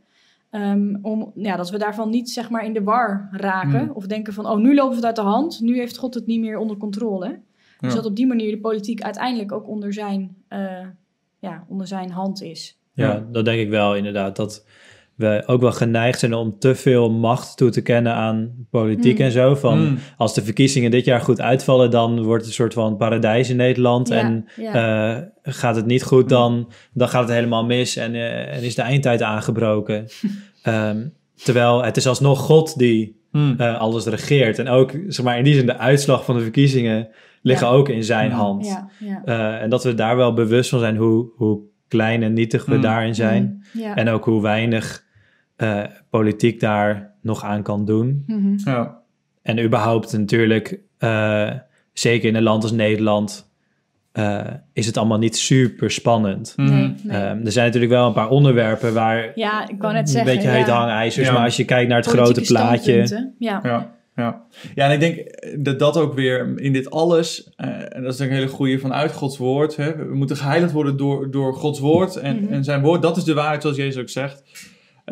Ehm, 0.50 0.96
om, 1.02 1.32
ja, 1.36 1.56
dat 1.56 1.70
we 1.70 1.78
daarvan 1.78 2.10
niet 2.10 2.30
zeg 2.30 2.50
maar 2.50 2.66
in 2.66 2.74
de 2.74 2.84
war 2.84 3.28
raken. 3.32 3.80
Hmm. 3.80 3.92
Of 3.94 4.06
denken 4.08 4.34
van, 4.34 4.46
oh, 4.48 4.58
nu 4.58 4.76
loopt 4.76 4.96
het 4.96 5.06
uit 5.06 5.16
de 5.16 5.22
hand. 5.22 5.60
Nu 5.62 5.78
heeft 5.78 5.98
God 5.98 6.14
het 6.14 6.26
niet 6.26 6.40
meer 6.40 6.58
onder 6.58 6.78
controle. 6.78 7.40
Dus 7.80 7.94
dat 7.94 8.06
op 8.06 8.16
die 8.16 8.28
manier 8.28 8.52
de 8.52 8.60
politiek 8.60 9.02
uiteindelijk 9.02 9.52
ook 9.52 9.68
onder 9.68 9.94
zijn, 9.94 10.36
eh, 10.48 10.88
ja, 11.40 11.66
onder 11.68 11.88
zijn 11.88 12.12
hand 12.12 12.42
is. 12.42 12.78
Ja, 12.94 13.08
Ja. 13.14 13.26
dat 13.32 13.46
denk 13.46 13.60
ik 13.60 13.70
wel 13.70 13.96
inderdaad. 13.96 14.36
Dat 14.36 14.66
we 15.24 15.44
ook 15.46 15.62
wel 15.62 15.72
geneigd 15.72 16.20
zijn 16.20 16.34
om 16.34 16.60
te 16.60 16.76
veel 16.76 17.12
macht 17.12 17.58
toe 17.58 17.70
te 17.70 17.82
kennen 17.82 18.14
aan 18.14 18.52
politiek 18.70 19.18
Mm. 19.18 19.26
en 19.26 19.32
zo. 19.32 19.56
Van 19.56 19.80
Mm. 19.80 19.98
als 20.18 20.34
de 20.34 20.44
verkiezingen 20.44 20.92
dit 20.92 21.06
jaar 21.06 21.22
goed 21.22 21.42
uitvallen, 21.42 21.92
dan 21.92 22.24
wordt 22.24 22.42
het 22.42 22.48
een 22.50 22.56
soort 22.58 22.74
van 22.74 22.98
paradijs 22.98 23.50
in 23.50 23.56
Nederland. 23.56 24.08
Ja, 24.08 24.16
en 24.16 24.46
ja. 24.56 24.74
eh, 25.16 25.22
gaat 25.54 25.76
het 25.76 25.86
niet 25.86 26.04
goed, 26.04 26.30
dan, 26.30 26.72
dan 26.94 27.08
gaat 27.10 27.22
het 27.28 27.32
helemaal 27.38 27.66
mis 27.66 27.96
en, 27.96 28.14
eh, 28.16 28.56
en 28.56 28.64
is 28.64 28.76
de 28.76 28.82
eindtijd 28.82 29.22
aangebroken. 29.22 30.06
Ehm, 30.64 31.08
terwijl 31.36 31.84
het 31.84 31.98
is 31.98 32.08
alsnog 32.08 32.40
God 32.40 32.78
die 32.78 33.22
Hmm. 33.32 33.56
eh, 33.58 33.80
alles 33.80 34.06
regeert. 34.06 34.60
En 34.60 34.68
ook, 34.68 34.92
zeg 35.08 35.26
maar, 35.26 35.38
in 35.38 35.44
die 35.44 35.54
zin, 35.54 35.66
de 35.66 35.78
uitslag 35.78 36.26
van 36.26 36.36
de 36.36 36.42
verkiezingen 36.42 37.08
liggen 37.42 37.68
Ja. 37.68 37.74
ook 37.74 37.90
in 37.90 38.04
zijn 38.04 38.32
hand. 38.32 38.66
ja, 38.68 38.90
ja. 39.00 39.22
Eh, 39.26 39.62
en 39.62 39.70
dat 39.70 39.84
we 39.84 39.94
daar 39.94 40.16
wel 40.18 40.34
bewust 40.34 40.70
van 40.70 40.80
zijn 40.80 40.98
hoe, 40.98 41.32
hoe 41.36 41.60
klein 41.88 42.24
en 42.24 42.34
nietig 42.34 42.66
we 42.66 42.76
Mm. 42.76 42.82
daarin 42.82 43.16
zijn. 43.16 43.64
Mm, 43.74 43.82
ja. 43.82 43.96
En 43.96 44.10
ook 44.10 44.26
hoe 44.26 44.42
weinig 44.42 45.03
eh, 45.64 45.84
politiek 46.10 46.60
daar 46.60 47.12
nog 47.22 47.44
aan 47.44 47.64
kan 47.64 47.86
doen. 47.86 48.24
Mhm. 48.28 48.54
Ja. 48.66 49.02
En 49.42 49.64
überhaupt 49.64 50.12
natuurlijk, 50.18 50.80
eh, 50.98 51.52
zeker 51.94 52.28
in 52.30 52.36
een 52.36 52.44
land 52.44 52.64
als 52.64 52.72
Nederland, 52.72 53.52
eh, 54.12 54.42
is 54.74 54.86
het 54.86 54.98
allemaal 54.98 55.18
niet 55.18 55.38
super 55.38 55.92
spannend. 55.92 56.54
Mhm. 56.56 56.70
Nee, 56.74 56.94
nee. 57.04 57.18
Ehm, 57.18 57.46
er 57.46 57.52
zijn 57.52 57.66
natuurlijk 57.66 57.92
wel 57.94 58.08
een 58.08 58.14
paar 58.14 58.30
onderwerpen 58.30 58.94
waar 58.94 59.32
ja, 59.36 59.68
ik 59.70 59.82
wou 59.82 59.94
net 59.94 60.02
een 60.02 60.08
zeggen. 60.08 60.34
beetje 60.34 60.50
ja, 60.50 60.56
hete 60.56 60.72
hangijzers, 60.72 61.28
Ja. 61.28 61.34
maar 61.34 61.44
als 61.44 61.58
je 61.58 61.66
kijkt 61.66 61.90
naar 61.90 61.98
het 62.02 62.16
politieke 62.16 62.46
grote 62.56 62.68
plaatje. 62.68 63.32
Ja. 63.40 63.60
Ja, 63.64 63.94
ja. 64.16 64.42
ja, 64.76 64.86
en 64.88 64.92
ik 64.92 65.00
denk 65.00 65.18
dat 65.66 65.80
dat 65.80 65.98
ook 65.98 66.14
weer 66.14 66.60
in 66.60 66.74
dit 66.74 66.90
alles, 66.92 67.50
eh, 67.56 67.96
en 67.96 68.04
dat 68.04 68.14
is 68.14 68.20
een 68.20 68.30
hele 68.30 68.48
goede 68.48 68.80
vanuit 68.80 69.12
Gods 69.12 69.38
woord. 69.38 69.76
Hè, 69.76 69.96
we 69.96 70.16
moeten 70.16 70.38
geheiligd 70.38 70.74
worden 70.74 70.98
door, 70.98 71.32
door 71.32 71.54
Gods 71.54 71.80
woord 71.80 72.16
en, 72.16 72.44
Mhm. 72.44 72.54
en 72.54 72.64
zijn 72.64 72.82
woord. 72.82 73.02
Dat 73.02 73.18
is 73.18 73.24
de 73.24 73.34
waarheid, 73.34 73.62
zoals 73.62 73.78
Jezus 73.78 74.02
ook 74.02 74.10
zegt. 74.10 74.44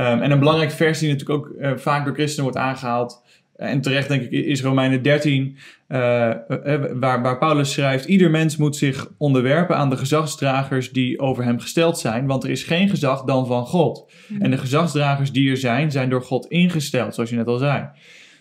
Ehm, 0.02 0.22
en 0.22 0.32
een 0.32 0.40
belangrijk 0.40 0.72
vers 0.72 1.00
die 1.00 1.10
natuurlijk 1.10 1.40
ook 1.40 1.56
eh, 1.60 1.72
vaak 1.76 2.06
door 2.06 2.14
christenen 2.14 2.44
wordt 2.44 2.58
aangehaald. 2.58 3.24
En 3.56 3.82
terecht 3.82 4.08
denk 4.08 4.22
ik 4.22 4.32
is 4.32 4.62
Romeinen 4.62 5.02
13, 5.02 5.58
eh, 5.88 6.30
eh, 6.30 6.82
waar, 6.94 7.22
waar 7.22 7.38
Paulus 7.38 7.72
schrijft: 7.72 8.06
Ieder 8.06 8.30
mens 8.30 8.58
moet 8.58 8.76
zich 8.76 9.08
onderwerpen 9.18 9.78
aan 9.78 9.90
de 9.90 9.98
gezagsdragers 9.98 10.92
die 10.92 11.20
over 11.20 11.44
hem 11.44 11.60
gesteld 11.60 12.00
zijn, 12.00 12.26
want 12.26 12.44
er 12.44 12.50
is 12.50 12.64
geen 12.64 12.90
gezag 12.90 13.24
dan 13.24 13.48
van 13.48 13.66
God. 13.66 14.12
En 14.40 14.52
de 14.52 14.58
gezagsdragers 14.58 15.32
die 15.32 15.50
er 15.50 15.58
zijn, 15.58 15.92
zijn 15.92 16.10
door 16.10 16.22
God 16.22 16.46
ingesteld, 16.46 17.14
zoals 17.16 17.30
je 17.30 17.36
net 17.36 17.48
al 17.48 17.58
zei. 17.58 17.90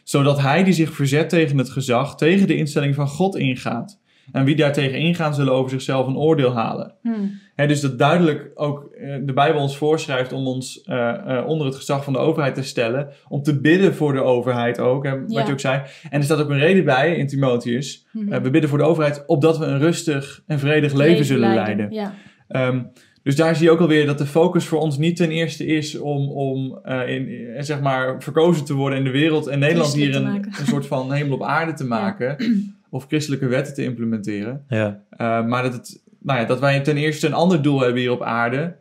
Zodat 0.05 0.41
hij 0.41 0.65
die 0.65 0.73
zich 0.73 0.93
verzet 0.93 1.29
tegen 1.29 1.59
het 1.59 1.71
gezag, 1.71 2.17
tegen 2.17 2.47
de 2.47 2.57
instelling 2.57 2.95
van 2.95 3.09
God 3.09 3.37
ingaat. 3.37 4.00
En 4.33 4.45
wie 4.45 4.57
daartegen 4.57 4.99
ingaan, 4.99 5.35
zullen 5.35 5.53
over 5.53 5.71
zichzelf 5.71 6.07
een 6.07 6.17
oordeel 6.17 6.53
halen. 6.55 6.95
Hm. 7.03 7.11
Hè, 7.55 7.67
dus 7.67 7.81
dat 7.81 7.99
duidelijk 7.99 8.51
ook 8.55 8.85
eh, 8.85 9.17
de 9.23 9.33
Bijbel 9.33 9.61
ons 9.61 9.77
voorschrijft 9.77 10.33
om 10.33 10.47
ons 10.47 10.83
eh, 10.83 11.37
eh, 11.39 11.47
onder 11.47 11.67
het 11.67 11.77
gezag 11.77 12.05
van 12.05 12.13
de 12.13 12.19
overheid 12.19 12.55
te 12.55 12.63
stellen. 12.63 13.09
Om 13.29 13.43
te 13.43 13.61
bidden 13.61 13.95
voor 13.95 14.13
de 14.13 14.23
overheid 14.23 14.79
ook, 14.81 15.05
hè, 15.05 15.21
wat 15.21 15.33
Ja. 15.33 15.47
je 15.47 15.53
ook 15.53 15.61
zei. 15.61 15.83
En 16.11 16.19
er 16.19 16.23
staat 16.25 16.41
ook 16.41 16.51
een 16.51 16.59
reden 16.59 16.85
bij 16.85 17.17
in 17.17 17.27
Timotheus. 17.27 18.07
Mhm. 18.13 18.43
We 18.43 18.51
bidden 18.51 18.71
voor 18.71 18.79
de 18.79 18.85
overheid 18.85 19.25
opdat 19.27 19.59
we 19.59 19.65
een 19.65 19.79
rustig 19.79 20.43
en 20.47 20.59
vredig 20.59 20.93
leven, 20.93 21.25
zullen 21.25 21.55
leiden. 21.55 21.91
Ja. 21.93 22.15
Ehm, 22.49 22.83
dus 23.23 23.37
daar 23.37 23.57
zie 23.57 23.65
je 23.65 23.71
ook 23.71 23.81
alweer 23.81 24.07
dat 24.07 24.19
de 24.19 24.27
focus 24.27 24.65
voor 24.65 24.81
ons 24.81 24.99
niet 24.99 25.17
ten 25.17 25.31
eerste 25.31 25.67
is 25.67 25.99
om, 25.99 26.29
om 26.31 26.79
in, 27.07 27.29
in- 27.29 27.65
zeg 27.65 27.81
maar 27.81 28.23
verkozen 28.23 28.65
te 28.65 28.75
worden 28.75 28.99
in 28.99 29.05
de 29.05 29.11
wereld 29.11 29.47
en 29.47 29.59
Nederland 29.59 29.95
hier 29.95 30.15
een, 30.17 30.27
een 30.27 30.67
soort 30.67 30.87
van 30.87 31.13
hemel 31.13 31.35
op 31.35 31.43
aarde 31.43 31.73
te 31.73 31.85
maken. 31.87 32.37
Of 32.91 33.05
christelijke 33.09 33.47
wetten 33.47 33.75
te 33.75 33.85
implementeren. 33.85 34.65
ja, 34.69 35.03
Uh, 35.13 35.47
maar 35.47 35.63
dat, 35.63 35.73
het, 35.73 36.03
nou 36.21 36.41
ja, 36.41 36.45
dat 36.45 36.61
wij 36.61 36.81
ten 36.81 36.97
eerste 36.97 37.27
een 37.27 37.33
ander 37.33 37.63
doel 37.63 37.81
hebben 37.81 38.01
hier 38.01 38.11
op 38.13 38.23
aarde. 38.23 38.77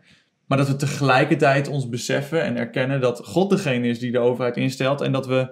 Maar 0.45 0.57
dat 0.57 0.67
we 0.67 0.75
tegelijkertijd 0.75 1.67
ons 1.67 1.89
beseffen 1.89 2.43
en 2.43 2.57
erkennen 2.57 3.01
dat 3.01 3.21
God 3.25 3.49
degene 3.49 3.87
is 3.87 3.99
die 3.99 4.11
de 4.11 4.19
overheid 4.19 4.57
instelt. 4.57 5.01
En 5.01 5.11
dat 5.11 5.27
we, 5.27 5.49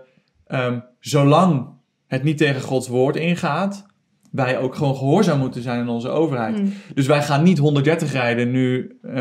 ehm, 0.48 0.80
zolang 1.00 1.68
het 2.08 2.24
niet 2.24 2.38
tegen 2.38 2.62
Gods 2.62 2.88
woord 2.88 3.16
ingaat, 3.16 3.86
wij 4.32 4.58
ook 4.58 4.76
gewoon 4.76 4.96
gehoorzaam 4.96 5.40
moeten 5.40 5.62
zijn 5.62 5.80
aan 5.80 5.90
onze 5.90 6.10
overheid. 6.10 6.56
Hm. 6.60 6.66
Dus 6.94 7.08
wij 7.08 7.24
gaan 7.24 7.44
niet 7.44 7.58
130 7.58 8.12
rijden 8.12 8.52
nu, 8.52 8.98
eh, 9.02 9.14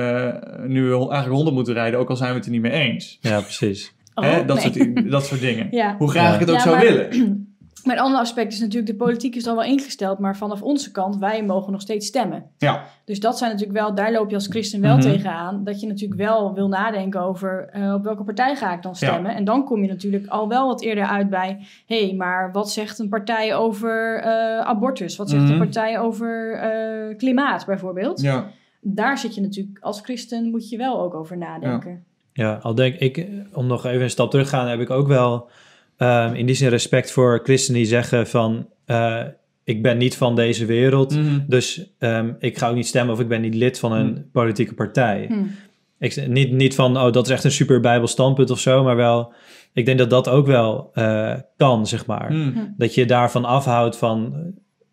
nu 0.67 0.83
we 0.83 0.97
eigenlijk 0.97 1.29
100 1.29 1.57
moeten 1.57 1.75
rijden, 1.75 2.01
ook 2.01 2.11
al 2.11 2.17
zijn 2.17 2.31
we 2.31 2.37
het 2.37 2.45
er 2.47 2.51
niet 2.53 2.61
mee 2.63 2.73
eens. 2.73 3.19
ja, 3.21 3.41
precies. 3.41 3.95
Oh, 4.15 4.25
Hè? 4.25 4.45
Dat, 4.45 4.65
nee. 4.65 4.73
soort, 4.95 5.11
dat 5.11 5.27
soort 5.27 5.41
dingen. 5.41 5.69
Ja. 5.81 5.95
Hoe 5.99 6.11
graag 6.11 6.29
Ja. 6.29 6.35
ik 6.35 6.41
het 6.41 6.51
ook 6.51 6.57
Ja, 6.57 6.63
zou 6.63 6.77
maar- 6.77 6.85
willen. 6.85 7.09
Maar 7.87 7.97
een 7.97 8.03
ander 8.03 8.21
aspect 8.21 8.53
is 8.53 8.61
natuurlijk, 8.61 8.87
de 8.87 9.05
politiek 9.05 9.35
is 9.35 9.45
dan 9.45 9.55
wel 9.55 9.65
ingesteld, 9.65 10.19
maar 10.19 10.37
vanaf 10.37 10.63
onze 10.63 10.91
kant, 10.91 11.17
wij 11.17 11.45
mogen 11.45 11.73
nog 11.73 11.81
steeds 11.81 12.07
stemmen. 12.07 12.45
Ja. 12.59 12.85
Dus 13.05 13.21
dat 13.21 13.39
zijn 13.39 13.51
natuurlijk 13.51 13.79
wel, 13.79 13.95
daar 13.95 14.13
loop 14.13 14.29
je 14.29 14.35
als 14.35 14.47
christen 14.47 14.81
wel 14.81 14.95
mm 14.95 15.01
tegenaan, 15.01 15.65
dat 15.65 15.81
je 15.81 15.87
natuurlijk 15.87 16.21
wel 16.21 16.55
wil 16.55 16.69
nadenken 16.69 17.21
over 17.21 17.71
uh, 17.77 17.95
op 17.95 18.05
welke 18.05 18.25
partij 18.25 18.57
ga 18.57 18.75
ik 18.75 18.83
dan 18.83 18.97
stemmen. 18.97 19.35
En 19.35 19.45
dan 19.45 19.65
kom 19.65 19.83
je 19.83 19.89
natuurlijk 19.89 20.27
al 20.27 20.49
wel 20.49 20.67
wat 20.67 20.83
eerder 20.83 21.05
uit 21.05 21.31
bij, 21.31 21.67
hé, 21.87 22.07
hey, 22.07 22.15
maar 22.15 22.53
wat 22.53 22.71
zegt 22.71 22.99
een 22.99 23.09
partij 23.09 23.55
over 23.55 24.19
uh, 24.25 24.61
abortus? 24.61 25.17
Wat 25.17 25.31
zegt 25.31 25.43
mm 25.43 25.51
een 25.51 25.59
partij 25.59 25.99
over 25.99 26.55
uh, 26.55 27.17
klimaat 27.17 27.67
bijvoorbeeld? 27.67 28.21
Ja. 28.21 28.47
Daar 28.81 29.19
zit 29.19 29.35
je 29.35 29.41
natuurlijk, 29.41 29.79
als 29.81 30.01
christen 30.01 30.51
moet 30.51 30.69
je 30.69 30.77
wel 30.77 31.01
ook 31.01 31.15
over 31.15 31.37
nadenken. 31.37 32.05
Ja, 32.33 32.49
ja 32.49 32.59
al 32.63 32.75
denk 32.75 32.95
ik, 32.95 33.27
om 33.53 33.67
nog 33.67 33.85
even 33.87 34.03
een 34.03 34.11
stap 34.11 34.31
terug 34.31 34.49
te 34.49 34.57
gaan, 34.57 34.69
heb 34.69 34.81
ik 34.81 34.91
ook 34.91 35.07
wel 35.07 35.49
um, 35.99 36.35
in 36.35 36.47
die 36.47 36.55
zin 36.55 36.69
respect 36.69 37.11
voor 37.11 37.41
christenen 37.43 37.81
die 37.81 37.89
zeggen 37.89 38.27
van... 38.27 38.69
Uh, 38.87 39.23
ik 39.65 39.83
ben 39.83 39.99
niet 39.99 40.17
van 40.17 40.37
deze 40.37 40.65
wereld, 40.65 41.17
mm. 41.17 41.45
dus 41.47 41.95
um, 41.99 42.37
ik 42.39 42.59
ga 42.59 42.69
ook 42.69 42.75
niet 42.75 42.87
stemmen 42.87 43.15
of 43.15 43.21
ik 43.21 43.29
ben 43.29 43.41
niet 43.41 43.55
lid 43.55 43.79
van 43.79 43.93
een 43.93 44.11
mm. 44.11 44.29
politieke 44.33 44.75
partij. 44.75 45.27
Mm. 45.29 45.55
Ik, 45.99 46.29
niet, 46.29 46.53
niet 46.53 46.75
van, 46.75 46.97
oh, 46.99 47.13
dat 47.13 47.27
is 47.27 47.33
echt 47.33 47.45
een 47.45 47.51
super 47.51 47.81
bijbel 47.81 48.09
standpunt 48.09 48.51
of 48.51 48.61
zo, 48.61 48.83
maar 48.83 48.97
wel... 48.97 49.33
Ik 49.73 49.87
denk 49.87 49.99
dat 49.99 50.11
dat 50.11 50.29
ook 50.29 50.47
wel 50.47 50.91
uh, 50.95 51.35
kan, 51.57 51.87
zeg 51.87 52.07
maar. 52.07 52.35
Dat 52.77 52.95
je 52.95 53.07
daarvan 53.07 53.45
afhoudt 53.45 53.97
van... 53.97 54.35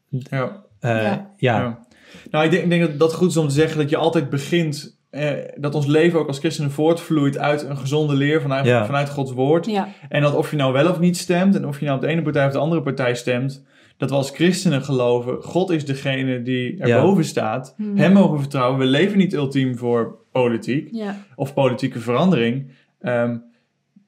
Ja. 0.09 0.63
Uh, 0.81 1.03
ja. 1.03 1.33
ja. 1.37 1.85
Nou, 2.31 2.45
ik 2.45 2.51
denk, 2.51 2.63
ik 2.63 2.69
denk 2.69 2.81
dat 2.81 2.99
dat 2.99 3.13
goed 3.13 3.29
is 3.29 3.37
om 3.37 3.47
te 3.47 3.53
zeggen 3.53 3.77
dat 3.77 3.89
je 3.89 3.97
altijd 3.97 4.29
begint 4.29 5.01
eh, 5.13 5.31
dat 5.55 5.75
ons 5.75 5.85
leven 5.85 6.19
ook 6.19 6.27
als 6.27 6.39
christenen 6.39 6.71
voortvloeit 6.71 7.37
uit 7.37 7.63
een 7.63 7.77
gezonde 7.77 8.15
leer 8.15 8.41
vanuit, 8.41 8.67
vanuit 8.85 9.09
Gods 9.09 9.31
woord. 9.31 9.65
Ja. 9.65 9.87
En 10.09 10.21
dat 10.21 10.35
of 10.35 10.51
je 10.51 10.57
nou 10.57 10.73
wel 10.73 10.89
of 10.89 10.99
niet 10.99 11.17
stemt, 11.17 11.55
en 11.55 11.67
of 11.67 11.79
je 11.79 11.85
nou 11.85 11.97
op 11.97 12.03
de 12.03 12.09
ene 12.09 12.21
partij 12.21 12.45
of 12.45 12.51
de 12.51 12.57
andere 12.57 12.81
partij 12.81 13.15
stemt, 13.15 13.63
dat 13.97 14.09
we 14.09 14.15
als 14.15 14.29
christenen 14.29 14.83
geloven, 14.83 15.43
God 15.43 15.69
is 15.69 15.85
degene 15.85 16.41
die 16.41 16.79
erboven 16.79 17.25
staat. 17.25 17.73
Hmm. 17.77 17.97
Hem 17.97 18.13
mogen 18.13 18.33
we 18.33 18.39
vertrouwen. 18.39 18.79
We 18.79 18.85
leven 18.85 19.17
niet 19.17 19.33
ultiem 19.33 19.77
voor 19.77 20.15
politiek 20.31 21.03
of 21.35 21.53
politieke 21.53 21.99
verandering. 21.99 22.71
Um, 23.01 23.43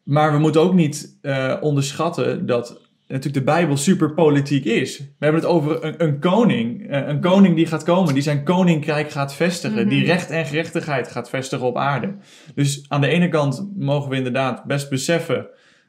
maar 0.04 0.32
we 0.32 0.40
moeten 0.40 0.62
ook 0.62 0.74
niet 0.74 1.18
uh, 1.22 1.56
onderschatten 1.62 2.46
dat 2.46 2.82
natuurlijk 3.08 3.46
de 3.46 3.52
Bijbel 3.52 3.78
super 3.78 4.14
politiek 4.14 4.66
is. 4.66 4.98
We 4.98 5.06
hebben 5.20 5.42
het 5.42 5.50
over 5.50 5.84
een, 5.84 6.04
een 6.04 6.20
koning. 6.20 6.90
Eh, 6.90 7.08
een 7.08 7.20
koning 7.20 7.56
die 7.56 7.66
gaat 7.66 7.84
komen, 7.84 8.14
die 8.14 8.24
zijn 8.24 8.44
koninkrijk 8.44 9.10
gaat 9.10 9.36
vestigen. 9.36 9.88
Die 9.90 10.00
mhm. 10.00 10.10
recht 10.10 10.30
en 10.30 10.46
gerechtigheid 10.46 11.08
gaat 11.12 11.30
vestigen 11.30 11.66
op 11.66 11.78
aarde. 11.78 12.16
Dus 12.56 12.86
aan 12.88 13.02
de 13.02 13.08
ene 13.08 13.30
kant 13.30 13.70
mogen 13.76 14.10
we 14.10 14.16
inderdaad 14.16 14.64
best 14.64 14.90
beseffen. 14.90 15.48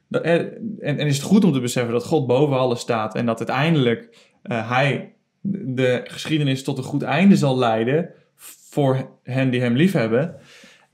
Dat, 0.09 0.23
eh, 0.23 0.35
en, 0.35 0.59
en 0.79 0.99
is 0.99 1.17
het 1.17 1.27
goed 1.27 1.45
om 1.45 1.53
te 1.53 1.61
beseffen 1.61 1.93
dat 1.93 2.05
God 2.05 2.27
boven 2.27 2.59
alles 2.59 2.81
staat. 2.81 3.15
En 3.15 3.27
dat 3.27 3.39
uiteindelijk 3.39 4.17
uh, 4.43 4.71
hij 4.71 5.15
de 5.43 6.01
geschiedenis 6.05 6.65
tot 6.65 6.79
een 6.79 6.85
goed 6.85 7.03
einde 7.03 7.37
zal 7.37 7.59
leiden. 7.59 8.11
Voor 8.71 9.11
hen 9.23 9.51
die 9.51 9.61
hem 9.61 9.77
liefhebben. 9.77 10.35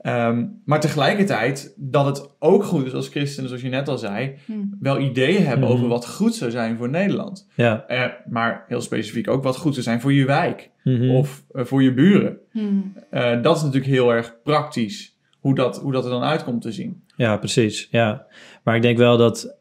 Ehm, 0.03 0.45
maar 0.65 0.79
tegelijkertijd 0.79 1.73
dat 1.77 2.05
het 2.05 2.35
ook 2.39 2.63
goed 2.63 2.85
is 2.85 2.93
als 2.93 3.07
christenen, 3.07 3.47
zoals 3.47 3.63
je 3.63 3.69
net 3.69 3.87
al 3.87 3.97
zei, 3.97 4.35
hmm. 4.45 4.77
wel 4.79 4.99
ideeën 4.99 5.45
hebben 5.45 5.67
over 5.67 5.79
hmm. 5.79 5.89
wat 5.89 6.07
goed 6.07 6.35
zou 6.35 6.51
zijn 6.51 6.77
voor 6.77 6.89
Nederland. 6.89 7.49
Ja. 7.55 7.85
Uh, 7.87 8.05
maar 8.29 8.65
heel 8.67 8.81
specifiek 8.81 9.29
ook 9.29 9.43
wat 9.43 9.57
goed 9.57 9.73
zou 9.73 9.83
zijn 9.83 10.01
voor 10.01 10.13
je 10.13 10.25
wijk 10.25 10.69
hmm. 10.81 11.09
of 11.09 11.43
uh, 11.51 11.63
voor 11.65 11.83
je 11.83 11.93
buren. 11.93 12.37
Uh, 12.53 13.41
dat 13.41 13.55
is 13.55 13.61
natuurlijk 13.61 13.91
heel 13.91 14.13
erg 14.13 14.35
praktisch 14.43 15.17
hoe 15.39 15.55
dat, 15.55 15.79
hoe 15.79 15.91
dat 15.91 16.03
er 16.03 16.11
dan 16.11 16.23
uitkomt 16.23 16.61
te 16.61 16.71
zien. 16.71 17.03
Ja, 17.15 17.37
precies. 17.37 17.87
Ja. 17.91 18.25
Maar 18.63 18.75
ik 18.75 18.81
denk 18.81 18.97
wel 18.97 19.17
dat 19.17 19.57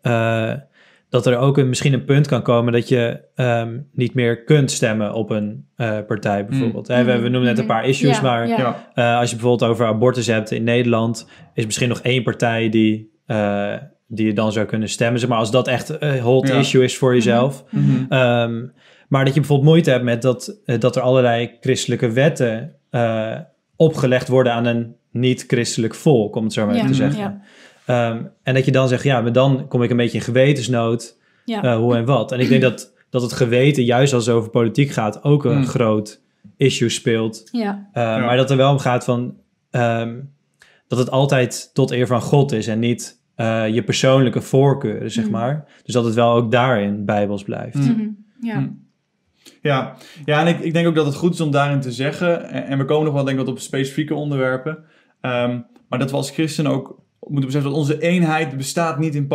dat 1.12 1.26
er 1.26 1.38
ook 1.38 1.58
een, 1.58 1.68
misschien 1.68 1.92
een 1.92 2.04
punt 2.04 2.26
kan 2.26 2.42
komen 2.42 2.72
dat 2.72 2.88
je 2.88 3.20
um, 3.36 3.88
niet 3.92 4.14
meer 4.14 4.44
kunt 4.44 4.70
stemmen 4.70 5.12
op 5.14 5.30
een 5.30 5.66
uh, 5.76 5.98
partij 6.06 6.46
bijvoorbeeld. 6.46 6.88
Mm. 6.88 7.04
we, 7.04 7.12
we, 7.12 7.28
noemen 7.28 7.42
net 7.42 7.58
een 7.58 7.66
paar 7.66 7.86
issues, 7.86 8.16
ja, 8.16 8.22
maar 8.22 8.48
ja. 8.48 8.90
Uh, 8.94 9.18
als 9.18 9.30
je 9.30 9.36
bijvoorbeeld 9.36 9.70
over 9.70 9.86
abortus 9.86 10.26
hebt 10.26 10.50
in 10.50 10.64
Nederland, 10.64 11.28
is 11.54 11.64
misschien 11.64 11.88
nog 11.88 12.00
één 12.00 12.22
partij 12.22 12.68
die, 12.68 13.12
uh, 13.26 13.74
die 14.08 14.26
je 14.26 14.32
dan 14.32 14.52
zou 14.52 14.66
kunnen 14.66 14.88
stemmen. 14.88 15.20
Zeg 15.20 15.28
maar 15.28 15.38
als 15.38 15.50
dat 15.50 15.68
echt 15.68 16.02
een 16.02 16.20
hot 16.20 16.48
issue 16.48 16.84
is 16.84 16.98
voor 16.98 17.14
jezelf. 17.14 17.64
Mm 17.70 17.84
-hmm. 17.84 18.18
um, 18.18 18.72
maar 19.08 19.24
dat 19.24 19.34
je 19.34 19.40
bijvoorbeeld 19.40 19.68
moeite 19.68 19.90
hebt 19.90 20.04
met 20.04 20.22
dat, 20.22 20.60
dat 20.78 20.96
er 20.96 21.02
allerlei 21.02 21.56
christelijke 21.60 22.10
wetten 22.10 22.74
opgelegd 23.76 24.28
worden 24.28 24.52
aan 24.52 24.66
een 24.66 24.96
niet-christelijk 25.10 25.94
volk, 25.94 26.36
om 26.36 26.44
het 26.44 26.52
zo 26.52 26.66
maar 26.66 26.86
te 26.86 26.94
zeggen. 26.94 27.42
Um, 27.86 28.30
en 28.42 28.54
dat 28.54 28.64
je 28.64 28.72
dan 28.72 28.88
zegt, 28.88 29.04
ja, 29.04 29.20
maar 29.20 29.32
dan 29.32 29.68
kom 29.68 29.82
ik 29.82 29.90
een 29.90 29.96
beetje 29.96 30.18
in 30.18 30.24
gewetensnood. 30.24 31.18
Ja. 31.44 31.64
Uh, 31.64 31.76
hoe 31.76 31.96
en 31.96 32.04
wat. 32.04 32.32
En 32.32 32.40
ik 32.40 32.48
denk 32.48 32.62
dat, 32.62 32.92
dat 33.10 33.22
het 33.22 33.32
geweten, 33.32 33.84
juist 33.84 34.12
als 34.12 34.26
het 34.26 34.34
over 34.34 34.50
politiek 34.50 34.90
gaat, 34.90 35.24
ook 35.24 35.44
een 35.44 35.58
mm. 35.58 35.66
groot 35.66 36.22
issue 36.56 36.88
speelt. 36.88 37.48
Ja. 37.52 37.88
Uh, 37.94 38.02
ja. 38.02 38.18
Maar 38.18 38.36
dat 38.36 38.50
er 38.50 38.56
wel 38.56 38.70
om 38.70 38.78
gaat 38.78 39.04
van 39.04 39.36
um, 39.70 40.30
dat 40.88 40.98
het 40.98 41.10
altijd 41.10 41.70
tot 41.74 41.90
eer 41.90 42.06
van 42.06 42.20
God 42.20 42.52
is 42.52 42.66
en 42.66 42.78
niet 42.78 43.20
uh, 43.36 43.68
je 43.68 43.82
persoonlijke 43.82 44.40
voorkeuren, 44.40 45.10
zeg 45.10 45.24
mm. 45.24 45.30
maar. 45.30 45.64
Dus 45.84 45.94
dat 45.94 46.04
het 46.04 46.14
wel 46.14 46.32
ook 46.32 46.50
daarin 46.50 47.04
bijbels 47.04 47.42
blijft. 47.42 47.74
Mm. 47.74 47.94
-hmm. 47.94 48.24
Ja. 48.40 48.58
Mm. 48.58 48.80
Ja, 49.62 49.96
ja 50.24 50.40
en 50.40 50.46
ik, 50.46 50.60
ik 50.60 50.72
denk 50.72 50.86
ook 50.86 50.94
dat 50.94 51.06
het 51.06 51.14
goed 51.14 51.34
is 51.34 51.40
om 51.40 51.50
daarin 51.50 51.80
te 51.80 51.92
zeggen, 51.92 52.48
en, 52.48 52.66
en 52.66 52.78
we 52.78 52.84
komen 52.84 53.04
nog 53.04 53.14
wel 53.14 53.24
denk 53.24 53.38
ik 53.38 53.44
wat 53.44 53.54
op 53.54 53.60
specifieke 53.60 54.14
onderwerpen, 54.14 54.78
um, 55.20 55.66
maar 55.88 55.98
dat 55.98 56.10
we 56.10 56.16
als 56.16 56.30
christen 56.30 56.66
ook 56.66 57.01
moeten 57.28 57.46
beseffen 57.46 57.70
dat 57.70 57.78
onze 57.78 58.00
eenheid 58.00 58.56
bestaat 58.56 58.98
niet 58.98 59.14
in 59.14 59.28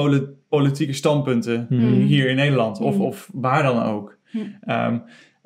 politieke 0.50 0.94
standpunten 0.94 1.65
hmm. 1.70 2.01
hier 2.01 2.29
in 2.29 2.36
Nederland 2.36 2.79
of, 2.79 2.96
hmm. 2.96 3.06
of 3.06 3.29
waar 3.34 3.63
dan 3.63 3.84
ook. 3.84 4.17
Hmm. 4.32 4.56
Ehm, 4.62 4.98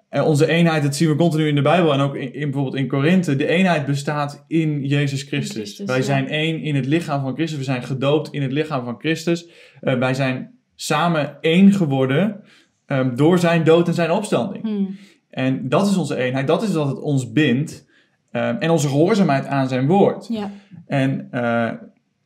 en 0.10 0.24
onze 0.24 0.48
eenheid, 0.48 0.84
dat 0.84 0.96
zien 0.96 1.10
we 1.10 1.16
continu 1.16 1.48
in 1.48 1.56
de 1.56 1.62
Bijbel 1.62 1.94
en 1.94 2.00
ook 2.00 2.16
in, 2.16 2.32
bijvoorbeeld 2.32 2.76
in 2.76 2.88
Korinthe. 2.88 3.36
De 3.36 3.48
eenheid 3.48 3.86
bestaat 3.86 4.46
in 4.48 4.86
Jezus 4.86 5.24
Christus. 5.24 5.80
wij 5.80 6.02
zijn 6.02 6.28
één 6.28 6.62
in 6.62 6.76
het 6.76 6.86
lichaam 6.86 7.22
van 7.22 7.34
Christus. 7.34 7.58
We 7.58 7.64
zijn 7.64 7.84
gedoopt 7.84 8.34
in 8.34 8.42
het 8.42 8.52
lichaam 8.52 8.84
van 8.84 9.00
Christus. 9.00 9.48
Uh, 9.82 9.94
wij 9.94 10.14
zijn 10.14 10.52
samen 10.76 11.38
één 11.42 11.72
geworden 11.72 12.44
um, 12.88 13.16
door 13.16 13.40
zijn 13.40 13.64
dood 13.64 13.88
en 13.88 13.94
zijn 13.94 14.12
opstanding. 14.12 14.90
En 15.30 15.70
dat 15.70 15.88
is 15.88 15.98
onze 15.98 16.16
eenheid. 16.16 16.48
Dat 16.48 16.64
is 16.64 16.74
wat 16.74 16.88
het 16.88 17.00
ons 17.00 17.32
bindt. 17.32 17.90
Um, 18.32 18.58
en 18.58 18.70
onze 18.70 18.88
gehoorzaamheid 18.88 19.46
aan 19.46 19.68
zijn 19.68 19.88
woord. 19.88 20.28
Ja. 20.28 20.52
En 20.88 21.28
uh, 21.32 21.72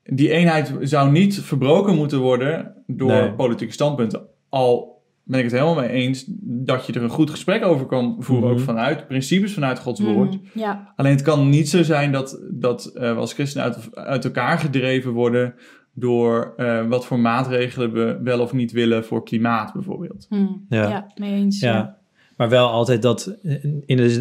die 0.06 0.30
eenheid 0.30 0.74
zou 0.82 1.12
niet 1.12 1.42
verbroken 1.42 1.96
moeten 1.96 2.20
worden 2.20 2.74
door 2.88 3.34
politieke 3.34 3.74
standpunten. 3.74 4.22
Al 4.50 5.04
ben 5.24 5.38
ik 5.40 5.46
het 5.46 5.54
helemaal 5.54 5.76
mee 5.76 5.90
eens 5.90 6.26
dat 6.42 6.86
je 6.86 6.94
er 6.94 7.04
een 7.04 7.10
goed 7.10 7.30
gesprek 7.30 7.66
over 7.66 7.86
kan 7.86 8.16
voeren, 8.20 8.50
ook 8.50 8.56
mhm. 8.56 8.66
vanuit 8.66 9.08
principes, 9.08 9.54
vanuit 9.54 9.80
Gods 9.80 10.00
mhm, 10.00 10.12
woord. 10.12 10.38
Ja. 10.54 10.94
Alleen 10.96 11.12
het 11.12 11.22
kan 11.22 11.50
niet 11.50 11.70
zo 11.70 11.84
zijn 11.84 12.12
dat, 12.12 12.42
dat 12.52 12.92
uh, 12.96 13.02
we 13.02 13.20
als 13.20 13.34
christenen 13.34 13.66
uit, 13.66 13.96
uit 13.96 14.26
elkaar 14.26 14.60
gedreven 14.60 15.12
worden 15.12 15.56
door 15.94 16.54
uh, 16.58 16.88
wat 16.88 17.06
voor 17.06 17.20
maatregelen 17.20 17.92
we 17.92 18.20
wel 18.24 18.40
of 18.40 18.54
niet 18.54 18.72
willen 18.72 19.06
voor 19.06 19.24
klimaat 19.24 19.74
bijvoorbeeld. 19.74 20.26
Hmm. 20.30 20.66
Ja. 20.70 20.90
ja, 20.90 21.12
mee 21.16 21.34
eens. 21.34 21.60
ja. 21.60 21.98
Maar 22.36 22.50
wel 22.50 22.70
altijd 22.70 23.02
dat, 23.02 23.36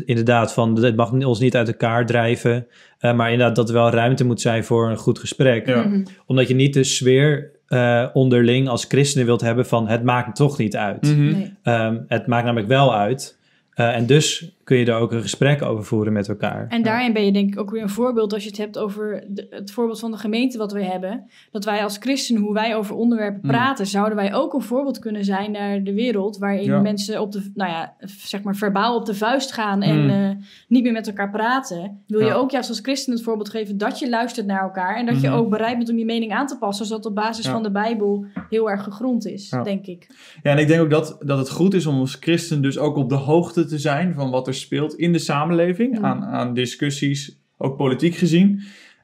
inderdaad, 0.04 0.52
van 0.52 0.82
het 0.82 0.96
mag 0.96 1.12
ons 1.12 1.40
niet 1.40 1.56
uit 1.56 1.68
elkaar 1.68 2.06
drijven. 2.06 2.66
Uh, 3.00 3.14
maar 3.14 3.30
inderdaad, 3.30 3.56
dat 3.56 3.68
er 3.68 3.74
wel 3.74 3.90
ruimte 3.90 4.24
moet 4.24 4.40
zijn 4.40 4.64
voor 4.64 4.90
een 4.90 4.96
goed 4.96 5.18
gesprek. 5.18 5.66
Mhm. 5.66 6.04
Omdat 6.26 6.48
je 6.48 6.54
niet 6.54 6.74
de 6.74 6.84
sfeer 6.84 7.50
uh, 7.68 8.06
onderling 8.12 8.68
als 8.68 8.84
christenen 8.84 9.26
wilt 9.26 9.40
hebben 9.40 9.66
van 9.66 9.88
het 9.88 10.02
maakt 10.02 10.36
toch 10.36 10.58
niet 10.58 10.76
uit. 10.76 11.02
Mhm. 11.02 11.22
nee. 11.22 11.52
um, 11.64 12.04
het 12.08 12.26
maakt 12.26 12.44
namelijk 12.44 12.68
wel 12.68 12.94
uit. 12.94 13.38
Uh, 13.76 13.96
en 13.96 14.06
dus 14.06 14.52
kun 14.64 14.76
je 14.76 14.86
er 14.86 14.94
ook 14.94 15.12
een 15.12 15.22
gesprek 15.22 15.62
over 15.62 15.84
voeren 15.84 16.12
met 16.12 16.28
elkaar. 16.28 16.66
En 16.68 16.82
daarin 16.82 17.12
ben 17.12 17.24
je 17.24 17.32
denk 17.32 17.52
ik 17.52 17.60
ook 17.60 17.70
weer 17.70 17.82
een 17.82 17.88
voorbeeld 17.88 18.32
als 18.32 18.42
je 18.42 18.48
het 18.48 18.58
hebt 18.58 18.78
over 18.78 19.24
de, 19.28 19.46
het 19.50 19.70
voorbeeld 19.70 20.00
van 20.00 20.10
de 20.10 20.16
gemeente 20.16 20.58
wat 20.58 20.72
we 20.72 20.84
hebben. 20.84 21.24
Dat 21.50 21.64
wij 21.64 21.82
als 21.82 21.96
christenen, 22.00 22.42
hoe 22.42 22.52
wij 22.52 22.76
over 22.76 22.94
onderwerpen 22.94 23.40
mm. 23.42 23.50
praten, 23.50 23.86
zouden 23.86 24.16
wij 24.16 24.34
ook 24.34 24.54
een 24.54 24.62
voorbeeld 24.62 24.98
kunnen 24.98 25.24
zijn 25.24 25.50
naar 25.50 25.82
de 25.82 25.94
wereld. 25.94 26.38
Waarin 26.38 26.82
mensen 26.82 27.20
op 27.20 27.32
de, 27.32 27.50
nou 27.54 27.70
ja, 27.70 27.94
zeg 28.06 28.42
maar 28.42 28.56
verbaal 28.56 28.96
op 28.96 29.06
de 29.06 29.14
vuist 29.14 29.52
gaan 29.52 29.82
en 29.82 30.02
mm. 30.02 30.10
uh, 30.10 30.30
niet 30.68 30.82
meer 30.82 30.92
met 30.92 31.06
elkaar 31.06 31.30
praten. 31.30 32.02
Wil 32.06 32.20
je 32.20 32.34
ook 32.34 32.50
juist 32.50 32.68
als 32.68 32.80
christen 32.80 33.12
het 33.12 33.22
voorbeeld 33.22 33.48
geven 33.48 33.78
dat 33.78 33.98
je 33.98 34.08
luistert 34.08 34.46
naar 34.46 34.62
elkaar. 34.62 34.96
En 34.96 35.06
dat 35.06 35.20
je 35.20 35.28
mhm. 35.28 35.36
ook 35.36 35.48
bereid 35.50 35.76
bent 35.76 35.90
om 35.90 35.98
je 35.98 36.04
mening 36.04 36.32
aan 36.32 36.46
te 36.46 36.58
passen. 36.58 36.86
Zodat 36.86 37.06
op 37.06 37.14
basis 37.14 37.46
van 37.46 37.62
de 37.62 37.70
Bijbel 37.70 38.26
heel 38.50 38.70
erg 38.70 38.82
gegrond 38.82 39.26
is, 39.26 39.48
denk 39.62 39.86
ik. 39.86 40.06
Ja, 40.42 40.50
en 40.50 40.58
ik 40.58 40.68
denk 40.68 40.80
ook 40.80 40.90
dat, 40.90 41.16
dat 41.20 41.38
het 41.38 41.50
goed 41.50 41.74
is 41.74 41.86
om 41.86 41.98
als 41.98 42.16
christen 42.20 42.62
dus 42.62 42.78
ook 42.78 42.96
op 42.96 43.08
de 43.08 43.14
hoogte 43.14 43.64
te 43.64 43.78
zijn 43.78 44.14
van 44.14 44.30
wat 44.30 44.46
er 44.46 44.53
speelt 44.54 44.94
in 44.94 45.12
de 45.12 45.18
samenleving, 45.18 46.02
aan, 46.02 46.24
aan 46.24 46.54
discussies, 46.54 47.38
ook 47.58 47.76
politiek 47.76 48.14
gezien. 48.14 48.60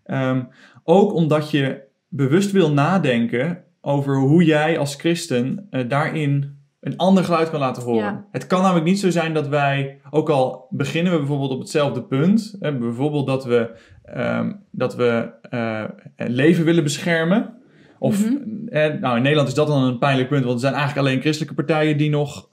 Um, 0.07 0.49
ook 0.85 1.15
omdat 1.15 1.51
je 1.51 1.81
bewust 2.09 2.51
wil 2.51 2.73
nadenken 2.73 3.65
over 3.81 4.17
hoe 4.17 4.45
jij 4.45 4.79
als 4.79 4.95
christen 4.95 5.67
uh, 5.71 5.89
daarin 5.89 6.59
een 6.81 6.97
ander 6.97 7.25
geluid 7.25 7.51
kan 7.51 7.61
laten 7.61 7.83
horen. 7.83 8.03
Ja. 8.03 8.27
Het 8.33 8.47
kan 8.47 8.63
namelijk 8.63 8.87
niet 8.87 8.99
zo 8.99 9.11
zijn 9.11 9.35
dat 9.35 9.49
wij, 9.49 10.01
ook 10.11 10.29
al 10.29 10.67
beginnen 10.71 11.13
we 11.13 11.19
bijvoorbeeld 11.19 11.51
op 11.51 11.59
hetzelfde 11.61 12.03
punt, 12.03 12.57
hè, 12.61 12.79
bijvoorbeeld 12.79 13.27
dat 13.27 13.45
we, 13.45 13.71
um, 14.17 14.61
dat 14.71 14.97
we 14.97 15.31
uh, 15.51 15.85
leven 16.17 16.65
willen 16.65 16.83
beschermen, 16.83 17.59
Of, 17.99 18.25
mhm. 18.25 19.01
nou, 19.01 19.17
in 19.17 19.23
Nederland 19.23 19.49
is 19.49 19.55
dat 19.55 19.67
dan 19.67 19.83
een 19.83 19.99
pijnlijk 19.99 20.29
punt, 20.29 20.45
want 20.45 20.55
er 20.55 20.61
zijn 20.61 20.75
eigenlijk 20.75 21.07
alleen 21.07 21.21
christelijke 21.21 21.55
partijen 21.55 21.97
die 21.97 22.11
nog 22.11 22.50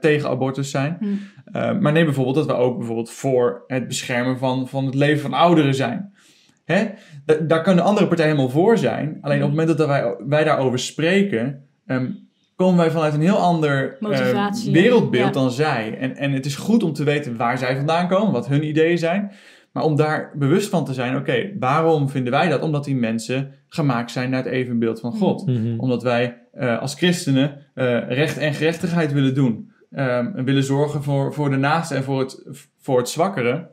tegen 0.00 0.28
abortus 0.28 0.70
zijn. 0.70 0.98
Mhm. 1.00 1.80
maar 1.80 1.92
neem 1.92 2.04
bijvoorbeeld 2.04 2.36
dat 2.36 2.46
we 2.46 2.52
ook 2.52 2.78
bijvoorbeeld 2.78 3.10
voor 3.10 3.64
het 3.66 3.88
beschermen 3.88 4.38
van, 4.38 4.68
van 4.68 4.86
het 4.86 4.94
leven 4.94 5.22
van 5.22 5.32
ouderen 5.32 5.74
zijn. 5.74 6.12
Hè? 6.64 6.86
daar 7.46 7.62
kunnen 7.62 7.84
andere 7.84 8.06
partijen 8.06 8.30
helemaal 8.30 8.52
voor 8.52 8.78
zijn. 8.78 9.18
Alleen 9.20 9.42
op 9.42 9.48
het 9.48 9.58
moment 9.58 9.78
dat 9.78 9.86
wij, 9.86 10.16
wij 10.26 10.44
daarover 10.44 10.78
spreken, 10.78 11.66
ehm, 11.86 12.10
komen 12.56 12.76
wij 12.76 12.90
vanuit 12.90 13.14
een 13.14 13.20
heel 13.20 13.36
ander 13.36 13.96
uh, 14.00 14.50
wereldbeeld 14.72 15.34
dan 15.34 15.50
zij. 15.50 15.98
En, 15.98 16.16
en 16.16 16.32
het 16.32 16.46
is 16.46 16.56
goed 16.56 16.82
om 16.82 16.92
te 16.92 17.04
weten 17.04 17.36
waar 17.36 17.58
zij 17.58 17.76
vandaan 17.76 18.08
komen, 18.08 18.32
wat 18.32 18.48
hun 18.48 18.66
ideeën 18.66 18.98
zijn. 18.98 19.32
Maar 19.72 19.82
om 19.82 19.96
daar 19.96 20.32
bewust 20.34 20.68
van 20.68 20.84
te 20.84 20.94
zijn, 20.94 21.16
oké, 21.16 21.52
waarom 21.58 22.08
vinden 22.08 22.32
wij 22.32 22.48
dat? 22.48 22.62
Omdat 22.62 22.84
die 22.84 22.96
mensen 22.96 23.52
gemaakt 23.74 24.10
zijn 24.10 24.30
naar 24.30 24.44
het 24.44 24.52
evenbeeld 24.52 25.00
van 25.00 25.12
God. 25.12 25.46
Mhm. 25.46 25.60
Mhm. 25.60 25.78
Omdat 25.78 26.02
wij 26.02 26.38
uh, 26.54 26.80
als 26.80 26.94
christenen 26.94 27.66
uh, 27.74 28.08
recht 28.08 28.38
en 28.38 28.54
gerechtigheid 28.54 29.12
willen 29.12 29.34
doen. 29.34 29.70
Um, 29.90 30.36
en 30.36 30.44
willen 30.44 30.64
zorgen 30.64 31.02
voor, 31.02 31.34
voor 31.34 31.50
de 31.50 31.56
naaste 31.56 31.94
en 31.94 32.04
voor 32.04 32.20
het, 32.20 32.44
voor 32.78 32.98
het 32.98 33.08
zwakkere. 33.08 33.68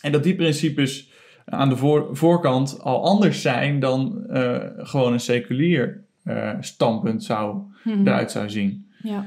En 0.00 0.12
dat 0.12 0.22
die 0.22 0.34
principes 0.34 1.10
aan 1.44 1.68
de 1.68 1.76
voor, 1.76 2.16
voorkant 2.16 2.80
al 2.82 3.04
anders 3.04 3.42
zijn 3.42 3.80
dan 3.80 4.24
uh, 4.30 4.56
gewoon 4.76 5.12
een 5.12 5.20
seculier 5.20 6.04
uh, 6.24 6.50
standpunt 6.60 7.24
zou, 7.24 7.58
mm 7.84 8.06
eruit 8.06 8.30
zou 8.30 8.50
zien. 8.50 8.90
Ja. 9.02 9.26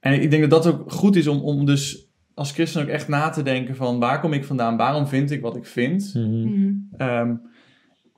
En 0.00 0.22
ik 0.22 0.30
denk 0.30 0.50
dat 0.50 0.62
dat 0.62 0.74
ook 0.74 0.92
goed 0.92 1.16
is 1.16 1.26
om, 1.26 1.40
om 1.40 1.66
dus 1.66 2.06
als 2.34 2.52
christen 2.52 2.82
ook 2.82 2.88
echt 2.88 3.08
na 3.08 3.28
te 3.28 3.42
denken 3.42 3.76
van 3.76 3.98
waar 3.98 4.20
kom 4.20 4.32
ik 4.32 4.44
vandaan, 4.44 4.76
waarom 4.76 5.06
vind 5.06 5.30
ik 5.30 5.40
wat 5.40 5.56
ik 5.56 5.66
vind. 5.66 6.14
Mm 6.14 6.88
um, 6.98 7.40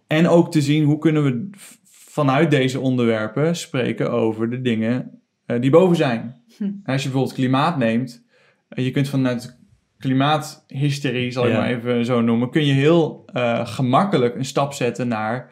en 0.06 0.28
ook 0.28 0.50
te 0.50 0.60
zien 0.60 0.84
hoe 0.84 0.98
kunnen 0.98 1.24
we 1.24 1.50
vanuit 1.90 2.50
deze 2.50 2.80
onderwerpen 2.80 3.56
spreken 3.56 4.10
over 4.10 4.50
de 4.50 4.60
dingen 4.60 5.20
uh, 5.46 5.60
die 5.60 5.70
boven 5.70 5.96
zijn. 5.96 6.42
Hm. 6.56 6.64
Als 6.84 7.02
je 7.02 7.08
bijvoorbeeld 7.08 7.34
klimaat 7.34 7.78
neemt, 7.78 8.24
je 8.68 8.90
kunt 8.90 9.08
vanuit 9.08 9.58
klimaathysterie, 9.98 11.30
zal 11.30 11.46
ik 11.46 11.52
maar 11.52 11.68
even 11.68 12.04
zo 12.04 12.20
noemen, 12.20 12.50
kun 12.50 12.64
je 12.64 12.72
heel 12.72 13.24
uh, 13.34 13.66
gemakkelijk 13.66 14.34
een 14.34 14.44
stap 14.44 14.72
zetten 14.72 15.08
naar 15.08 15.50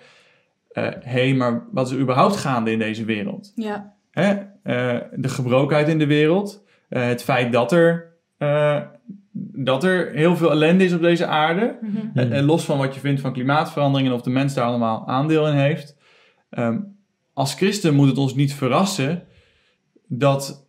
hé, 0.72 0.86
uh, 0.86 0.92
hey, 1.00 1.34
maar 1.34 1.66
wat 1.70 1.86
is 1.86 1.92
er 1.92 2.00
überhaupt 2.00 2.36
gaande 2.36 2.70
in 2.70 2.78
deze 2.78 3.04
wereld? 3.04 3.52
Ja. 3.54 3.94
Hè? 4.10 4.32
Uh, 4.32 5.00
de 5.12 5.28
gebrokenheid 5.28 5.88
in 5.88 5.98
de 5.98 6.06
wereld, 6.06 6.64
het 6.88 7.22
feit 7.22 7.52
dat 7.52 7.72
er, 7.72 8.12
dat 9.36 9.84
er 9.84 10.12
heel 10.12 10.36
veel 10.36 10.50
ellende 10.50 10.84
is 10.84 10.92
op 10.92 11.00
deze 11.00 11.26
aarde, 11.26 11.78
mm 11.80 12.10
-hmm. 12.14 12.34
los 12.40 12.64
van 12.64 12.78
wat 12.78 12.94
je 12.94 13.00
vindt 13.00 13.20
van 13.20 13.32
klimaatverandering 13.32 14.08
en 14.08 14.14
of 14.14 14.22
de 14.22 14.30
mens 14.30 14.54
daar 14.54 14.64
allemaal 14.64 15.08
aandeel 15.08 15.48
in 15.48 15.56
heeft. 15.56 15.96
Um, 16.50 16.96
als 17.32 17.54
christen 17.54 17.94
moet 17.94 18.08
het 18.08 18.18
ons 18.18 18.34
niet 18.34 18.54
verrassen 18.54 19.22
dat 20.06 20.68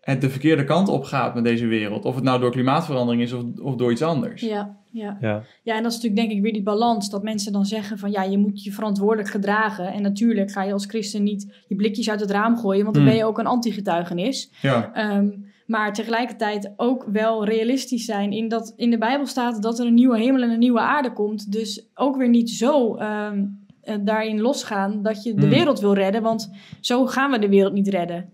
het 0.00 0.20
de 0.20 0.30
verkeerde 0.30 0.64
kant 0.64 0.88
op 0.88 1.04
gaat 1.04 1.34
met 1.34 1.44
deze 1.44 1.66
wereld. 1.66 2.04
Of 2.04 2.14
het 2.14 2.24
nou 2.24 2.40
door 2.40 2.50
klimaatverandering 2.50 3.22
is 3.22 3.32
of, 3.32 3.42
of 3.62 3.76
door 3.76 3.90
iets 3.90 4.02
anders. 4.02 4.42
Ja, 4.42 4.78
ja. 4.90 5.16
Ja. 5.20 5.42
ja, 5.62 5.76
en 5.76 5.82
dat 5.82 5.92
is 5.92 5.96
natuurlijk 5.96 6.16
denk 6.16 6.30
ik 6.30 6.42
weer 6.42 6.52
die 6.52 6.62
balans. 6.62 7.10
Dat 7.10 7.22
mensen 7.22 7.52
dan 7.52 7.64
zeggen 7.64 7.98
van 7.98 8.10
ja, 8.10 8.22
je 8.22 8.38
moet 8.38 8.64
je 8.64 8.72
verantwoordelijk 8.72 9.28
gedragen. 9.28 9.92
En 9.92 10.02
natuurlijk 10.02 10.50
ga 10.50 10.62
je 10.62 10.72
als 10.72 10.86
christen 10.86 11.22
niet 11.22 11.64
je 11.68 11.74
blikjes 11.74 12.10
uit 12.10 12.20
het 12.20 12.30
raam 12.30 12.56
gooien. 12.56 12.82
Want 12.82 12.94
dan 12.94 13.04
hmm. 13.04 13.12
ben 13.12 13.20
je 13.20 13.28
ook 13.28 13.38
een 13.38 13.46
anti-getuigenis. 13.46 14.52
Ja. 14.62 14.92
Ehm, 14.92 15.28
maar 15.70 15.92
tegelijkertijd 15.92 16.72
ook 16.76 17.06
wel 17.12 17.44
realistisch 17.44 18.04
zijn 18.04 18.32
in 18.32 18.48
dat 18.48 18.72
in 18.76 18.90
de 18.90 18.98
Bijbel 18.98 19.26
staat 19.26 19.62
dat 19.62 19.78
er 19.78 19.86
een 19.86 19.94
nieuwe 19.94 20.18
hemel 20.18 20.42
en 20.42 20.50
een 20.50 20.58
nieuwe 20.58 20.80
aarde 20.80 21.12
komt. 21.12 21.52
Dus 21.52 21.90
ook 21.94 22.16
weer 22.16 22.28
niet 22.28 22.50
zo 22.50 22.98
um, 22.98 23.58
daarin 24.04 24.40
losgaan 24.40 25.02
dat 25.02 25.22
je 25.22 25.34
de 25.34 25.40
hmm. 25.40 25.50
wereld 25.50 25.80
wil 25.80 25.94
redden. 25.94 26.22
Want 26.22 26.50
zo 26.80 27.06
gaan 27.06 27.30
we 27.30 27.38
de 27.38 27.48
wereld 27.48 27.72
niet 27.72 27.88
redden. 27.88 28.28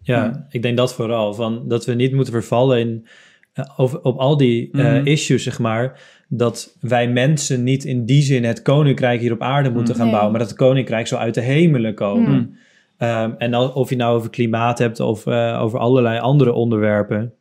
Ja, 0.00 0.46
ik 0.50 0.62
denk 0.62 0.76
dat 0.76 0.94
vooral. 0.94 1.34
Van, 1.34 1.68
dat 1.68 1.84
we 1.84 1.94
niet 1.94 2.12
moeten 2.12 2.32
vervallen 2.32 2.78
in, 2.80 3.06
uh, 3.54 3.64
over, 3.76 4.02
op 4.02 4.18
al 4.18 4.36
die 4.36 4.68
uh, 4.72 5.04
issues, 5.04 5.42
zeg 5.42 5.58
maar. 5.58 6.00
Dat 6.28 6.76
wij 6.80 7.08
mensen 7.08 7.62
niet 7.62 7.84
in 7.84 8.04
die 8.04 8.22
zin 8.22 8.44
het 8.44 8.62
koninkrijk 8.62 9.20
hier 9.20 9.32
op 9.32 9.42
aarde 9.42 9.70
moeten 9.70 9.94
gaan 9.94 10.10
bouwen. 10.10 10.30
Maar 10.30 10.40
dat 10.40 10.48
het 10.48 10.58
koninkrijk 10.58 11.06
zal 11.06 11.18
uit 11.18 11.34
de 11.34 11.40
hemelen 11.40 11.94
komen. 11.94 12.56
Um, 13.02 13.34
en 13.38 13.56
of 13.56 13.90
je 13.90 13.96
nou 13.96 14.16
over 14.16 14.30
klimaat 14.30 14.78
hebt 14.78 15.00
of 15.00 15.26
uh, 15.26 15.62
over 15.62 15.78
allerlei 15.78 16.18
andere 16.18 16.52
onderwerpen. 16.52 17.32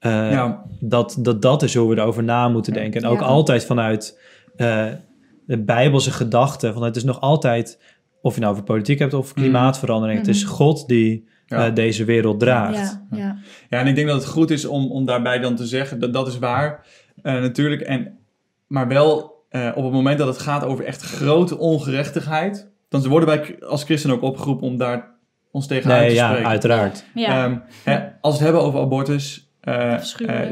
Ja. 0.00 0.64
dat, 0.80 1.16
dat 1.18 1.42
dat 1.42 1.62
is 1.62 1.74
hoe 1.74 1.94
we 1.94 2.00
erover 2.00 2.22
na 2.22 2.48
moeten 2.48 2.72
denken. 2.72 3.02
En 3.02 3.08
ook 3.08 3.20
altijd 3.20 3.64
vanuit 3.64 4.20
de 5.46 5.58
bijbelse 5.58 6.10
gedachte. 6.10 6.72
Van 6.72 6.82
het 6.82 6.96
is 6.96 7.04
nog 7.04 7.20
altijd, 7.20 7.78
of 8.22 8.34
je 8.34 8.40
nou 8.40 8.52
over 8.52 8.64
politiek 8.64 8.98
hebt 8.98 9.14
of 9.14 9.30
mhm. 9.30 9.40
klimaatverandering. 9.40 10.18
Het 10.18 10.28
is 10.28 10.44
mhm. 10.44 10.52
God 10.52 10.88
die 10.88 11.28
ja. 11.46 11.70
deze 11.70 12.04
wereld 12.04 12.40
draagt. 12.40 13.00
Ja, 13.10 13.16
ja. 13.16 13.38
ja, 13.68 13.78
en 13.78 13.86
ik 13.86 13.94
denk 13.94 14.08
dat 14.08 14.22
het 14.22 14.30
goed 14.30 14.50
is 14.50 14.64
om, 14.64 14.90
om 14.90 15.04
daarbij 15.04 15.38
dan 15.38 15.56
te 15.56 15.66
zeggen 15.66 15.98
dat 15.98 16.12
dat 16.12 16.26
is 16.26 16.38
waar 16.38 16.86
uh, 17.22 17.32
natuurlijk. 17.40 17.80
En, 17.80 18.18
maar 18.66 18.88
wel 18.88 19.38
uh, 19.50 19.72
op 19.74 19.84
het 19.84 19.92
moment 19.92 20.18
dat 20.18 20.28
het 20.28 20.38
gaat 20.38 20.64
over 20.64 20.84
echt 20.84 21.02
grote 21.02 21.58
ongerechtigheid, 21.58 22.69
dan 22.90 23.08
worden 23.08 23.28
wij 23.28 23.62
als 23.62 23.84
christen 23.84 24.10
ook 24.10 24.22
opgeroepen 24.22 24.66
om 24.66 24.76
daar 24.76 25.18
ons 25.50 25.66
tegen 25.66 25.88
nee, 25.88 26.08
te 26.08 26.14
spreken. 26.14 26.40
Ja, 26.42 26.48
uiteraard. 26.48 27.04
Um, 27.14 27.62
hè, 27.84 27.98
als 28.20 28.38
we 28.38 28.44
het 28.44 28.52
hebben 28.52 28.62
over 28.62 28.80
abortus, 28.80 29.52
uh, 29.64 29.96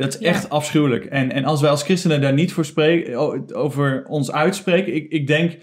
dat 0.01 0.15
is 0.15 0.19
echt 0.19 0.51
afschuwelijk. 0.51 1.05
En, 1.05 1.33
en 1.33 1.45
als 1.45 1.61
wij 1.61 1.71
als 1.71 1.83
christenen 1.83 2.21
daar 2.21 2.33
niet 2.33 2.53
voor 2.53 2.65
spreken, 2.65 3.17
over 3.55 4.05
ons 4.07 4.33
uitspreken, 4.33 4.95
ik, 4.95 5.11
ik 5.11 5.27
denk 5.27 5.59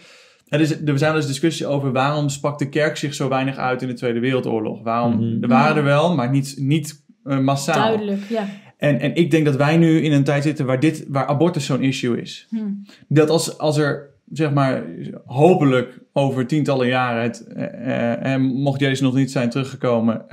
er, 0.47 0.61
is, 0.61 0.81
er 0.85 0.97
zijn 0.97 1.13
dus 1.13 1.27
discussies 1.27 1.65
over 1.65 1.91
waarom 1.91 2.29
sprak 2.29 2.59
de 2.59 2.69
kerk 2.69 2.97
zich 2.97 3.13
zo 3.13 3.29
weinig 3.29 3.57
uit 3.57 3.81
in 3.81 3.87
de 3.87 3.93
Tweede 3.93 4.19
Wereldoorlog. 4.19 4.83
Waarom, 4.83 5.15
mhm. 5.15 5.43
Er 5.43 5.49
waren 5.49 5.77
er 5.77 5.83
wel, 5.83 6.15
maar 6.15 6.29
niet, 6.29 6.55
niet 6.57 7.03
uh, 7.23 7.39
massaal. 7.39 7.87
Duidelijk, 7.87 8.21
ja. 8.29 8.47
En, 8.77 8.99
en 8.99 9.15
ik 9.15 9.31
denk 9.31 9.45
dat 9.45 9.55
wij 9.55 9.77
nu 9.77 10.01
in 10.01 10.11
een 10.11 10.23
tijd 10.23 10.43
zitten 10.43 10.65
waar, 10.65 10.79
dit, 10.79 11.05
waar 11.07 11.25
abortus 11.25 11.65
zo'n 11.65 11.81
issue 11.81 12.21
is. 12.21 12.47
Hmm. 12.49 12.85
Dat 13.07 13.29
als, 13.29 13.57
als 13.57 13.77
er, 13.77 14.09
zeg 14.31 14.53
maar, 14.53 14.83
hopelijk 15.25 15.99
over 16.13 16.47
tientallen 16.47 16.87
jaren, 16.87 17.23
het, 17.23 17.47
uh, 17.57 18.33
uh, 18.33 18.51
mocht 18.53 18.79
Jezus 18.79 19.01
nog 19.01 19.15
niet 19.15 19.31
zijn 19.31 19.49
teruggekomen, 19.49 20.25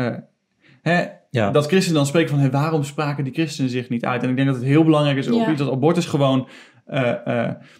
hè, 0.83 1.05
ja. 1.31 1.51
dat 1.51 1.67
christenen 1.67 1.97
dan 1.97 2.07
spreken 2.07 2.31
van 2.31 2.39
hey, 2.39 2.51
waarom 2.51 2.83
spraken 2.83 3.25
die 3.25 3.33
christenen 3.33 3.71
zich 3.71 3.89
niet 3.89 4.05
uit? 4.05 4.23
En 4.23 4.31
ik 4.31 4.37
denk 4.37 4.49
dat 4.49 4.57
het 4.57 4.67
heel 4.67 4.85
belangrijk 4.85 5.19
is 5.19 5.27
ja. 5.27 5.55
dat 5.55 5.71
abortus 5.71 6.07
gewoon 6.07 6.49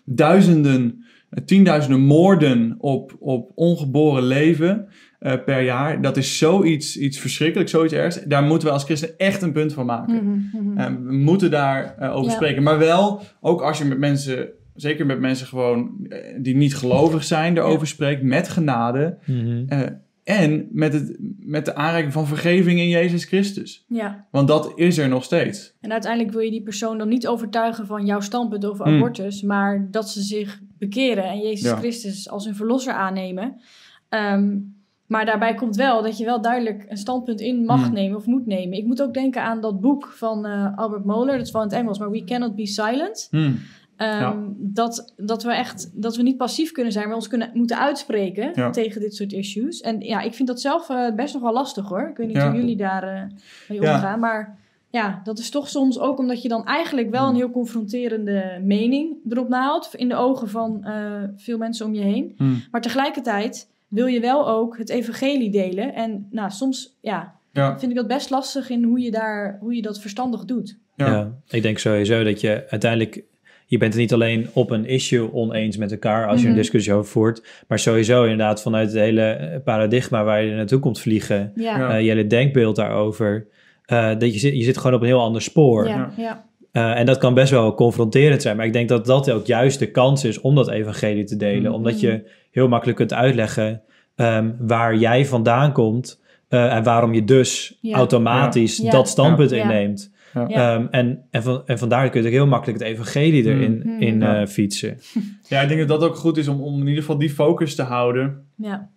duizenden 0.05 1.05
tienduizenden 1.45 2.01
moorden 2.01 2.75
op, 2.79 3.17
op 3.19 3.51
ongeboren 3.55 4.23
leven 4.23 4.89
uh, 5.21 5.33
per 5.45 5.63
jaar. 5.63 6.03
Dat 6.03 6.17
is 6.17 6.39
zoiets 6.39 6.99
iets 6.99 7.19
verschrikkelijk, 7.19 7.71
zoiets 7.71 7.93
ergs. 7.93 8.23
Daar 8.25 8.43
moeten 8.43 8.69
we 8.69 8.75
als 8.75 8.85
christen 8.85 9.19
echt 9.19 9.43
een 9.43 9.53
punt 9.53 9.73
van 9.73 9.87
maken. 9.87 10.25
Mm 10.25 10.51
-hmm. 10.53 11.07
we 11.07 11.13
moeten 11.13 11.51
daar 11.51 11.97
uh, 12.01 12.17
over 12.17 12.33
spreken. 12.33 12.63
Maar 12.63 12.79
wel, 12.79 13.23
ook 13.41 13.63
als 13.63 13.79
je 13.79 13.85
met 13.85 13.99
mensen, 13.99 14.49
zeker 14.75 15.07
met 15.07 15.21
mensen 15.21 15.47
gewoon 15.47 16.07
uh, 16.09 16.19
die 16.39 16.57
niet 16.57 16.77
gelovig 16.77 17.25
zijn, 17.25 17.57
erover 17.57 17.81
ja. 17.81 17.93
spreekt, 17.93 18.23
met 18.23 18.49
genade. 18.49 19.19
Mm 19.27 19.41
-hmm. 19.41 20.01
En 20.25 20.69
met, 20.73 20.93
het, 20.93 21.17
met 21.39 21.65
de 21.65 21.75
aanreiking 21.75 22.13
van 22.13 22.27
vergeving 22.27 22.79
in 22.79 22.89
Jezus 22.89 23.25
Christus. 23.25 23.85
Ja. 23.89 24.27
Want 24.31 24.49
dat 24.49 24.73
is 24.75 24.99
er 24.99 25.09
nog 25.09 25.25
steeds. 25.25 25.75
En 25.81 25.93
uiteindelijk 25.93 26.33
wil 26.33 26.43
je 26.43 26.51
die 26.51 26.63
persoon 26.63 26.99
dan 26.99 27.09
niet 27.09 27.27
overtuigen 27.27 27.87
van 27.87 28.07
jouw 28.07 28.21
standpunt 28.21 28.67
over 28.67 28.87
mm. 28.87 28.95
abortus, 28.95 29.43
maar 29.43 29.89
dat 29.91 30.11
ze 30.11 30.23
zich 30.23 30.61
bekeren 30.79 31.25
en 31.25 31.41
Jezus 31.41 31.73
Christus 31.73 32.29
als 32.29 32.45
hun 32.45 32.55
verlosser 32.55 32.93
aannemen. 32.93 33.61
Um, 34.09 34.81
maar 35.07 35.27
daarbij 35.27 35.55
komt 35.55 35.77
wel 35.77 36.03
dat 36.03 36.19
je 36.19 36.25
wel 36.25 36.41
duidelijk 36.41 36.85
een 36.89 36.97
standpunt 36.97 37.41
in 37.41 37.65
mag 37.65 37.89
mm. 37.89 37.95
nemen 37.95 38.17
of 38.17 38.27
moet 38.27 38.47
nemen. 38.47 38.79
Ik 38.79 38.87
moet 38.87 39.03
ook 39.03 39.15
denken 39.15 39.43
aan 39.43 39.61
dat 39.61 39.81
boek 39.81 40.07
van 40.07 40.47
uh, 40.47 40.77
Albert 40.77 41.05
Moller, 41.05 41.37
dat 41.37 41.47
is 41.47 41.53
wel 41.53 41.63
in 41.63 41.69
het 41.69 41.77
Engels, 41.77 41.99
maar 41.99 42.11
We 42.11 42.25
Cannot 42.25 42.55
Be 42.55 42.67
Silent. 42.67 43.29
Mm. 43.31 43.59
Um, 44.03 44.57
dat, 44.59 45.13
dat 45.17 45.43
we 45.43 45.55
echt 45.55 45.91
dat 46.03 46.17
we 46.17 46.23
niet 46.23 46.37
passief 46.37 46.73
kunnen 46.73 46.93
zijn, 46.93 47.07
maar 47.07 47.17
ons 47.17 47.29
kunnen, 47.29 47.51
moeten 47.55 47.79
uitspreken 47.79 48.53
ja. 48.55 48.71
tegen 48.71 49.01
dit 49.01 49.15
soort 49.15 49.33
issues. 49.33 49.81
En 49.81 50.01
ja, 50.01 50.21
ik 50.21 50.35
vind 50.35 50.49
dat 50.49 50.61
zelf 50.61 50.89
uh, 50.89 51.15
best 51.15 51.35
nog 51.35 51.43
wel 51.43 51.53
lastig 51.53 51.89
hoor. 51.89 52.09
Ik 52.09 52.17
weet 52.17 52.27
niet 52.27 52.37
ja. 52.37 52.51
hoe 52.51 52.61
jullie 52.61 52.77
daar 52.77 53.05
uh, 53.05 53.23
mee 53.69 53.81
omgaan. 53.81 54.21
Maar 54.21 54.59
ja, 54.91 55.21
dat 55.25 55.39
is 55.39 55.51
toch 55.51 55.69
soms 55.69 55.99
ook 55.99 56.19
omdat 56.19 56.43
je 56.43 56.49
dan 56.49 56.67
eigenlijk 56.67 57.11
wel 57.11 57.23
een 57.23 57.29
hmm. 57.29 57.37
heel 57.37 57.51
confronterende 57.51 58.61
mening 58.63 59.17
erop 59.29 59.49
nahaalt. 59.49 59.95
In 59.95 60.09
de 60.09 60.17
ogen 60.17 60.49
van 60.49 60.85
uh, 60.85 61.23
veel 61.37 61.59
mensen 61.59 61.87
om 61.87 61.95
je 61.95 62.03
heen. 62.03 62.35
Hmm. 62.37 62.63
Maar 62.71 62.81
tegelijkertijd 62.81 63.71
wil 63.89 64.07
je 64.07 64.21
wel 64.21 64.49
ook 64.49 64.79
het 64.79 64.89
evangelie 64.89 65.51
delen. 65.51 65.95
En 65.95 66.27
nou, 66.31 66.51
soms 66.51 66.97
ja, 67.01 67.35
vind 67.53 67.83
ik 67.83 67.95
dat 67.95 68.07
best 68.07 68.31
lastig 68.31 68.71
in 68.71 68.83
hoe 68.83 69.01
je, 69.01 69.11
daar, 69.11 69.59
hoe 69.61 69.75
je 69.75 69.83
dat 69.83 70.01
verstandig 70.01 70.45
doet. 70.45 70.79
Ja. 70.97 71.33
ik 71.49 71.63
denk 71.63 71.79
sowieso 71.79 72.23
dat 72.25 72.41
je 72.41 72.67
uiteindelijk 72.69 73.25
je 73.67 73.79
bent 73.79 73.93
het 73.93 74.03
niet 74.03 74.13
alleen 74.13 74.49
op 74.53 74.71
een 74.71 74.87
issue 74.87 75.33
oneens 75.33 75.77
met 75.77 75.93
elkaar 75.93 76.27
als 76.27 76.41
je 76.41 76.47
een 76.47 76.53
mhm. 76.53 76.61
discussie 76.61 76.93
over 76.93 77.11
voert, 77.11 77.65
maar 77.69 77.79
sowieso 77.79 78.23
inderdaad 78.23 78.63
vanuit 78.63 78.87
het 78.87 78.97
hele 78.97 79.23
eh, 79.23 79.61
paradigma 79.65 80.25
waar 80.25 80.45
je 80.45 80.55
naartoe 80.55 80.79
komt 80.79 81.01
vliegen, 81.01 81.53
ja. 81.55 81.95
uh, 81.95 82.01
je 82.01 82.09
hele 82.09 82.27
denkbeeld 82.27 82.77
daarover, 82.77 83.47
uh, 83.87 84.09
dat 84.19 84.33
je 84.33 84.39
zit, 84.39 84.55
je 84.57 84.63
zit 84.63 84.77
gewoon 84.77 84.95
op 84.95 85.01
een 85.01 85.07
heel 85.07 85.21
ander 85.21 85.43
spoor. 85.43 85.89
Ja. 85.89 86.13
ja. 86.17 86.51
Uh, 86.73 86.99
en 86.99 87.07
dat 87.07 87.19
kan 87.19 87.35
best 87.35 87.51
wel 87.51 87.75
confronterend 87.75 88.43
zijn, 88.43 88.57
maar 88.57 88.67
ik 88.67 88.73
denk 88.73 88.89
dat 88.89 89.07
dat 89.07 89.31
ook 89.31 89.47
juist 89.47 89.79
de 89.79 89.91
kans 89.91 90.25
is 90.25 90.41
om 90.41 90.55
dat 90.55 90.71
evangelie 90.71 91.25
te 91.25 91.37
delen, 91.37 91.71
mm 91.71 91.77
omdat 91.77 92.01
je 92.01 92.31
heel 92.51 92.69
makkelijk 92.69 92.99
kunt 92.99 93.13
uitleggen 93.13 93.83
ehm, 94.15 94.51
waar 94.59 94.97
jij 94.97 95.27
vandaan 95.27 95.73
komt 95.73 96.21
eh, 96.53 96.75
en 96.75 96.83
waarom 96.83 97.15
je 97.15 97.25
dus 97.25 97.79
automatisch 97.93 98.77
dat 98.77 99.09
standpunt 99.09 99.53
inneemt. 99.53 100.12
Um, 100.35 100.89
en, 100.91 101.25
en, 101.31 101.43
van, 101.43 101.63
en 101.67 101.79
vandaar 101.79 102.11
kun 102.11 102.23
je 102.23 102.29
heel 102.29 102.47
makkelijk 102.47 102.79
het 102.79 102.89
evangelie 102.89 103.45
erin 103.45 103.83
mm. 103.85 104.01
in, 104.01 104.21
uh, 104.21 104.47
fietsen. 104.47 104.99
Ja, 105.49 105.61
ik 105.61 105.69
denk 105.69 105.81
dat 105.81 106.01
dat 106.01 106.09
ook 106.09 106.17
goed 106.17 106.37
is 106.37 106.49
om, 106.49 106.61
om 106.61 106.81
in 106.81 106.87
ieder 106.87 107.03
geval 107.03 107.19
die 107.19 107.31
focus 107.31 107.75
te 107.75 107.83
houden. 107.83 108.47
Ja. 108.57 108.91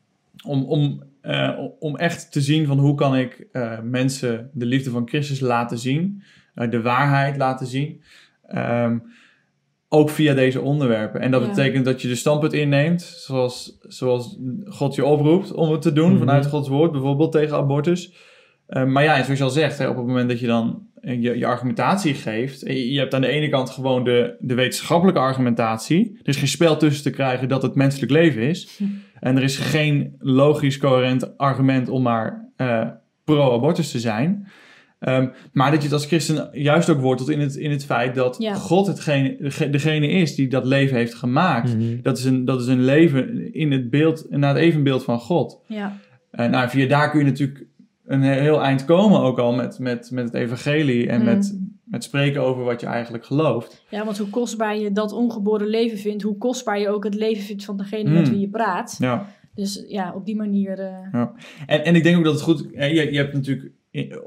Om, 0.46 0.64
om, 0.64 1.04
uh, 1.24 1.60
om 1.80 1.98
echt 1.98 2.32
te 2.32 2.42
zien 2.42 2.66
van 2.66 2.80
hoe 2.80 2.96
kan 2.96 3.16
ik 3.16 3.48
uh, 3.52 3.80
mensen 3.82 4.50
de 4.54 4.66
liefde 4.66 4.90
van 4.90 5.08
Christus 5.08 5.40
laten 5.40 5.78
zien. 5.78 6.24
de 6.54 6.82
waarheid 6.82 7.38
laten 7.38 7.68
zien. 7.68 8.02
Um, 8.56 9.04
ook 9.90 10.10
via 10.10 10.34
deze 10.34 10.62
onderwerpen. 10.62 11.22
En 11.22 11.32
dat 11.32 11.48
betekent 11.48 11.86
dat 11.86 12.02
je 12.02 12.08
de 12.08 12.16
standpunt 12.16 12.54
inneemt, 12.54 13.02
zoals, 13.02 13.78
zoals 13.82 14.38
God 14.66 14.96
je 14.96 15.06
oproept 15.06 15.54
om 15.54 15.72
het 15.72 15.82
te 15.82 15.94
doen, 15.94 16.12
mm 16.12 16.18
vanuit 16.18 16.46
Gods 16.46 16.68
woord, 16.68 16.92
bijvoorbeeld 16.92 17.32
tegen 17.32 17.58
abortus. 17.58 18.14
Uh, 18.70 18.84
maar 18.84 19.04
ja, 19.04 19.24
zoals 19.24 19.38
je 19.38 19.44
al 19.44 19.50
zegt, 19.50 19.78
hè, 19.78 19.88
op 19.88 19.96
het 19.96 20.06
moment 20.06 20.30
dat 20.30 20.40
je 20.40 20.48
dan 20.48 20.88
je, 21.06 21.38
je 21.38 21.46
argumentatie 21.46 22.14
geeft. 22.14 22.60
Je, 22.60 22.92
je 22.92 23.00
hebt 23.00 23.14
aan 23.14 23.22
de 23.22 23.28
ene 23.28 23.50
kant 23.50 23.70
gewoon 23.70 24.04
de, 24.04 24.36
de 24.40 24.54
wetenschappelijke 24.54 25.20
argumentatie. 25.20 26.18
Er 26.22 26.30
is 26.30 26.38
geen 26.38 26.48
spel 26.48 26.78
tussen 26.78 27.04
te 27.04 27.10
krijgen 27.10 27.48
dat 27.48 27.62
het 27.62 27.76
menselijk 27.76 28.12
leven 28.12 28.42
is. 28.42 28.80
En 29.20 29.38
er 29.38 29.44
is 29.44 29.58
geen 29.58 30.16
logisch 30.20 30.78
coherent 30.78 31.38
argument 31.38 31.90
om 31.90 32.02
maar 32.02 32.50
uh, 32.58 32.88
pro-abortus 33.24 33.92
te 33.92 34.00
zijn. 34.00 34.48
Um, 35.00 35.32
maar 35.52 35.72
dat 35.72 35.80
je 35.80 35.86
het 35.86 35.94
als 35.94 36.06
christen 36.06 36.50
juist 36.52 36.90
ook 36.90 37.02
wortelt 37.02 37.30
in 37.30 37.40
het, 37.40 37.56
in 37.56 37.72
het 37.72 37.86
feit 37.86 38.16
dat 38.16 38.36
ja. 38.40 38.54
God 38.54 38.88
hetgene, 38.88 39.52
degene 39.72 40.08
is 40.08 40.36
die 40.36 40.48
dat 40.48 40.66
leven 40.66 40.98
heeft 40.98 41.14
gemaakt. 41.14 41.74
Mm 41.74 41.80
-hmm. 41.80 42.00
dat, 42.02 42.18
is 42.18 42.24
een, 42.26 42.46
dat 42.46 42.62
is 42.62 42.68
een 42.68 42.84
leven 42.84 43.54
in 43.54 43.72
het 43.72 43.90
beeld, 43.90 44.26
naar 44.30 44.54
het 44.54 44.64
evenbeeld 44.64 45.04
van 45.04 45.20
God. 45.20 45.60
Ja. 45.68 45.98
Uh, 46.32 46.46
nou, 46.46 46.70
via 46.70 46.88
daar 46.88 47.10
kun 47.10 47.20
je 47.20 47.26
natuurlijk 47.26 47.66
een 48.06 48.22
heel 48.22 48.62
eind 48.62 48.86
komen 48.86 49.20
ook 49.20 49.40
al 49.40 49.54
met, 49.54 49.80
met, 49.80 50.12
met 50.12 50.26
het 50.26 50.34
evangelie 50.34 51.10
en 51.10 51.20
mm. 51.20 51.26
met, 51.26 51.60
met 51.84 52.04
spreken 52.04 52.42
over 52.42 52.64
wat 52.64 52.82
je 52.82 52.88
eigenlijk 52.88 53.26
gelooft. 53.26 53.86
Ja, 53.90 54.06
want 54.06 54.18
hoe 54.18 54.30
kostbaar 54.30 54.78
je 54.78 54.92
dat 54.92 55.12
ongeboren 55.12 55.68
leven 55.68 55.98
vindt, 55.98 56.24
hoe 56.24 56.38
kostbaar 56.38 56.80
je 56.80 56.90
ook 56.90 57.04
het 57.04 57.16
leven 57.16 57.44
vindt 57.44 57.66
van 57.66 57.78
degene 57.78 58.10
met 58.10 58.26
mm. 58.26 58.32
wie 58.32 58.40
je 58.40 58.50
praat. 58.50 58.96
Ja. 59.00 59.28
Dus 59.54 59.86
ja, 59.88 60.14
op 60.16 60.26
die 60.26 60.36
manier. 60.36 60.80
Uh... 60.80 61.08
Ja. 61.12 61.34
En, 61.66 61.84
en 61.86 61.96
ik 61.96 62.04
denk 62.04 62.18
ook 62.18 62.24
dat 62.24 62.34
het 62.34 62.42
goed. 62.42 62.68
Je, 62.72 63.12
je 63.12 63.18
hebt 63.18 63.34
natuurlijk 63.34 63.72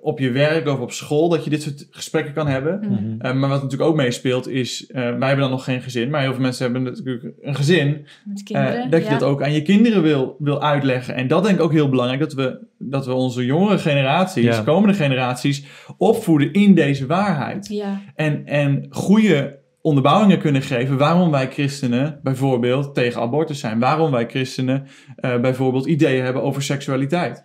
op 0.00 0.18
je 0.18 0.30
werk 0.30 0.68
of 0.68 0.78
op 0.78 0.92
school 0.92 1.28
dat 1.28 1.44
je 1.44 1.50
dit 1.50 1.62
soort 1.62 1.86
gesprekken 1.90 2.34
kan 2.34 2.46
hebben. 2.46 2.78
Mm 2.80 2.96
-hmm. 2.96 3.18
uh, 3.22 3.32
maar 3.32 3.48
wat 3.48 3.62
natuurlijk 3.62 3.90
ook 3.90 3.96
meespeelt 3.96 4.48
is, 4.48 4.84
uh, 4.88 4.94
wij 4.94 5.02
hebben 5.02 5.38
dan 5.38 5.50
nog 5.50 5.64
geen 5.64 5.82
gezin, 5.82 6.10
maar 6.10 6.20
heel 6.20 6.32
veel 6.32 6.42
mensen 6.42 6.64
hebben 6.64 6.82
natuurlijk 6.82 7.24
een 7.40 7.54
gezin. 7.54 8.06
Kinderen, 8.44 8.90
dat 8.90 9.02
je 9.02 9.10
ja. 9.10 9.18
dat 9.18 9.28
ook 9.28 9.42
aan 9.42 9.52
je 9.52 9.62
kinderen 9.62 10.02
wil, 10.02 10.36
wil 10.38 10.62
uitleggen. 10.62 11.14
En 11.14 11.28
dat 11.28 11.42
denk 11.42 11.56
ik 11.56 11.64
ook 11.64 11.72
heel 11.72 11.88
belangrijk, 11.88 12.20
dat 12.20 12.32
we, 12.32 12.66
dat 12.78 13.06
we 13.06 13.12
onze 13.12 13.44
jongere 13.44 13.78
generaties, 13.78 14.44
ja. 14.44 14.62
komende 14.62 14.94
generaties, 14.94 15.64
opvoeden 15.96 16.52
in 16.52 16.74
deze 16.74 17.06
waarheid. 17.06 17.68
Ja. 17.68 18.00
En, 18.14 18.46
en 18.46 18.86
goede 18.90 19.58
onderbouwingen 19.80 20.38
kunnen 20.38 20.62
geven 20.62 20.98
waarom 20.98 21.30
wij 21.30 21.50
christenen 21.50 22.20
bijvoorbeeld 22.22 22.94
tegen 22.94 23.20
abortus 23.20 23.60
zijn. 23.60 23.78
Waarom 23.78 24.10
wij 24.10 24.28
christenen 24.28 24.86
uh, 25.20 25.40
bijvoorbeeld 25.40 25.86
ideeën 25.86 26.24
hebben 26.24 26.42
over 26.42 26.62
seksualiteit. 26.62 27.44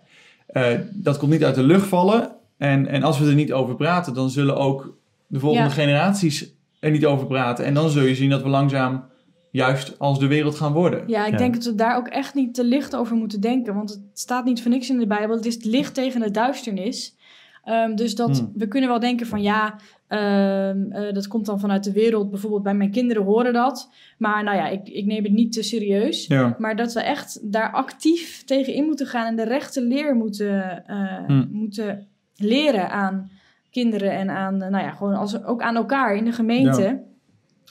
Uh, 0.54 0.66
dat 0.92 1.18
komt 1.18 1.30
niet 1.30 1.44
uit 1.44 1.54
de 1.54 1.62
lucht 1.62 1.86
vallen. 1.86 2.30
En, 2.56 2.86
en 2.86 3.02
als 3.02 3.18
we 3.18 3.26
er 3.26 3.34
niet 3.34 3.52
over 3.52 3.74
praten, 3.74 4.14
dan 4.14 4.30
zullen 4.30 4.56
ook 4.56 4.96
de 5.26 5.38
volgende 5.38 5.68
ja. 5.68 5.74
generaties 5.74 6.52
er 6.80 6.90
niet 6.90 7.06
over 7.06 7.26
praten. 7.26 7.64
En 7.64 7.74
dan 7.74 7.90
zul 7.90 8.02
je 8.02 8.14
zien 8.14 8.30
dat 8.30 8.42
we 8.42 8.48
langzaam 8.48 9.04
juist 9.50 9.98
als 9.98 10.18
de 10.18 10.26
wereld 10.26 10.54
gaan 10.54 10.72
worden. 10.72 11.04
Ja, 11.06 11.26
ik 11.26 11.32
ja. 11.32 11.38
denk 11.38 11.54
dat 11.54 11.64
we 11.64 11.74
daar 11.74 11.96
ook 11.96 12.08
echt 12.08 12.34
niet 12.34 12.54
te 12.54 12.64
licht 12.64 12.96
over 12.96 13.16
moeten 13.16 13.40
denken. 13.40 13.74
Want 13.74 13.90
het 13.90 14.00
staat 14.12 14.44
niet 14.44 14.62
voor 14.62 14.70
niks 14.70 14.90
in 14.90 14.98
de 14.98 15.06
Bijbel. 15.06 15.36
Het 15.36 15.46
is 15.46 15.54
het 15.54 15.64
licht 15.64 15.94
tegen 15.94 16.20
de 16.20 16.30
duisternis. 16.30 17.16
Um, 17.64 17.96
dus 17.96 18.14
dat 18.14 18.38
hmm. 18.38 18.52
we 18.54 18.68
kunnen 18.68 18.88
wel 18.88 19.00
denken 19.00 19.26
van 19.26 19.42
ja, 19.42 19.76
um, 20.14 20.92
uh, 20.92 21.12
dat 21.12 21.26
komt 21.26 21.46
dan 21.46 21.60
vanuit 21.60 21.84
de 21.84 21.92
wereld. 21.92 22.30
Bijvoorbeeld 22.30 22.62
bij 22.62 22.74
mijn 22.74 22.90
kinderen 22.90 23.22
horen 23.22 23.52
dat. 23.52 23.90
Maar 24.18 24.44
nou 24.44 24.56
ja, 24.56 24.68
ik, 24.68 24.88
ik 24.88 25.06
neem 25.06 25.24
het 25.24 25.32
niet 25.32 25.52
te 25.52 25.62
serieus. 25.62 26.26
Ja. 26.26 26.56
Maar 26.58 26.76
dat 26.76 26.92
we 26.92 27.00
echt 27.00 27.52
daar 27.52 27.72
actief 27.72 28.44
tegen 28.44 28.72
in 28.72 28.84
moeten 28.84 29.06
gaan 29.06 29.26
en 29.26 29.36
de 29.36 29.44
rechte 29.44 29.82
leer 29.82 30.14
moeten, 30.14 30.84
uh, 30.90 31.24
hmm. 31.26 31.48
moeten 31.50 32.06
leren 32.36 32.90
aan 32.90 33.30
kinderen 33.70 34.12
en 34.12 34.30
aan, 34.30 34.56
nou 34.56 34.78
ja, 34.78 34.90
gewoon 34.90 35.14
als, 35.14 35.44
ook 35.44 35.62
aan 35.62 35.76
elkaar 35.76 36.16
in 36.16 36.24
de 36.24 36.32
gemeente. 36.32 36.82
Ja. 36.82 37.00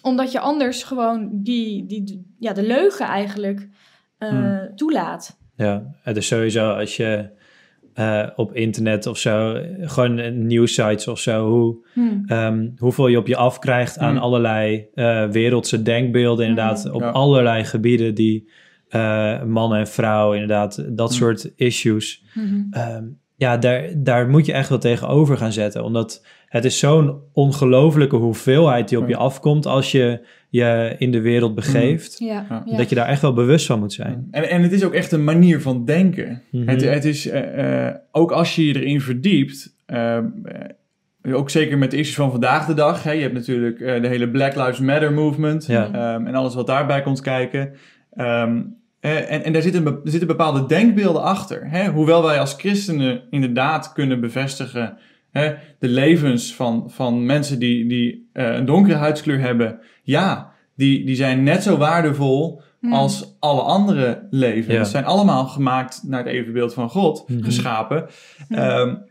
Omdat 0.02 0.32
je 0.32 0.40
anders 0.40 0.84
gewoon 0.84 1.30
die, 1.32 1.86
die, 1.86 2.34
ja, 2.40 2.54
de 2.54 2.68
leugen 2.68 3.06
eigenlijk 3.06 3.68
uh, 4.20 4.30
hmm. 4.30 4.76
toelaat. 4.76 5.38
Ja, 5.56 5.84
het 6.02 6.18
is 6.18 6.28
sowieso 6.28 6.72
als 6.72 6.98
je 6.98 7.30
uh, 7.96 8.28
op 8.36 8.56
internet 8.56 9.08
of 9.08 9.18
zo, 9.18 9.58
gewoon 9.82 10.46
nieuwsites 10.48 11.08
of 11.08 11.20
zo, 11.20 11.50
hoe, 11.50 11.86
hmm. 11.94 12.26
um, 12.30 12.74
hoeveel 12.78 13.08
je 13.08 13.18
op 13.18 13.28
je 13.28 13.36
afkrijgt 13.36 13.98
aan 13.98 14.14
hmm. 14.14 14.24
allerlei 14.24 14.86
uh, 14.96 15.28
wereldse 15.28 15.82
denkbeelden, 15.82 16.48
inderdaad, 16.48 16.84
Hmm. 16.84 16.94
op 16.94 17.02
Ja. 17.02 17.10
allerlei 17.10 17.64
gebieden 17.64 18.16
die 18.16 18.50
uh, 18.90 19.44
man 19.44 19.76
en 19.76 19.88
vrouw, 19.88 20.34
inderdaad, 20.34 20.86
dat 20.98 21.14
soort 21.14 21.52
issues. 21.56 22.24
Um, 22.72 23.22
ja, 23.36 23.58
daar, 23.58 23.90
daar 23.98 24.30
moet 24.30 24.46
je 24.46 24.54
echt 24.54 24.70
wel 24.70 24.78
tegenover 24.78 25.38
gaan 25.38 25.52
zetten, 25.52 25.84
omdat 25.84 26.26
het 26.46 26.66
is 26.66 26.80
zo'n 26.80 27.22
ongelofelijke 27.34 28.16
hoeveelheid 28.16 28.90
die 28.90 28.98
op 28.98 29.08
je 29.08 29.16
afkomt 29.16 29.66
als 29.66 29.92
je 29.92 30.26
je 30.60 30.96
in 30.98 31.12
de 31.12 31.22
wereld 31.22 31.56
begeeft, 31.56 32.20
Ja, 32.20 32.46
Ja. 32.50 32.64
ja. 32.66 32.78
dat 32.78 32.90
je 32.90 32.96
daar 32.96 33.08
echt 33.08 33.22
wel 33.22 33.34
bewust 33.34 33.66
van 33.66 33.80
moet 33.80 33.94
zijn. 33.94 34.28
En, 34.32 34.50
en 34.50 34.62
het 34.62 34.72
is 34.72 34.84
ook 34.84 34.94
echt 34.94 35.12
een 35.12 35.24
manier 35.24 35.62
van 35.62 35.86
denken. 35.86 36.42
Mhm. 36.52 36.68
Het, 36.68 36.82
het 36.82 37.06
is, 37.06 37.28
uh, 37.28 37.58
uh, 37.58 37.90
ook 38.12 38.32
als 38.32 38.56
je 38.56 38.68
je 38.68 38.76
erin 38.82 39.02
verdiept, 39.02 39.76
uh, 39.88 40.18
ook 41.32 41.50
zeker 41.50 41.78
met 41.78 41.92
de 41.92 41.98
issues 41.98 42.16
van 42.16 42.32
vandaag 42.32 42.66
de 42.66 42.74
dag. 42.74 43.04
Hè, 43.04 43.12
je 43.12 43.22
hebt 43.22 43.34
natuurlijk 43.34 43.80
uh, 43.80 44.02
de 44.02 44.08
hele 44.08 44.30
Black 44.30 44.56
Lives 44.56 44.80
Matter 44.80 45.14
movement 45.14 45.66
Ja. 45.66 46.16
um, 46.16 46.28
en 46.28 46.36
alles 46.36 46.56
wat 46.56 46.68
daarbij 46.68 47.02
komt 47.02 47.22
kijken. 47.22 47.74
Um, 48.18 48.76
en, 49.00 49.44
en 49.44 49.54
daar 49.54 49.62
zitten, 49.62 49.86
er 49.86 50.00
zitten 50.04 50.28
bepaalde 50.28 50.66
denkbeelden 50.66 51.22
achter. 51.22 51.70
Hè? 51.70 51.88
Hoewel 51.90 52.24
wij 52.24 52.40
als 52.40 52.54
christenen 52.54 53.22
inderdaad 53.30 53.94
kunnen 53.94 54.20
bevestigen 54.20 54.98
hè, 55.34 55.54
de 55.80 55.88
levens 55.88 56.56
van, 56.56 56.92
van 56.92 57.26
mensen 57.26 57.60
die, 57.60 57.88
die 57.88 58.30
uh, 58.34 58.54
een 58.56 58.66
donkere 58.66 58.96
huidskleur 58.96 59.40
hebben. 59.40 59.80
Ja, 60.04 60.52
die, 60.76 61.06
die 61.06 61.16
zijn 61.16 61.44
net 61.44 61.64
zo 61.64 61.78
waardevol 61.78 62.62
Hmm. 62.80 62.94
als 62.94 63.36
alle 63.40 63.62
andere 63.62 64.28
levens. 64.30 64.76
Ja. 64.76 64.84
Ze 64.84 64.90
zijn 64.90 65.06
allemaal 65.06 65.46
gemaakt 65.46 66.04
naar 66.06 66.24
het 66.24 66.34
evenbeeld 66.34 66.74
van 66.74 66.90
God, 66.90 67.30
Mhm. 67.30 67.44
geschapen. 67.44 68.06
Ja. 68.50 68.80
Um, 68.80 69.04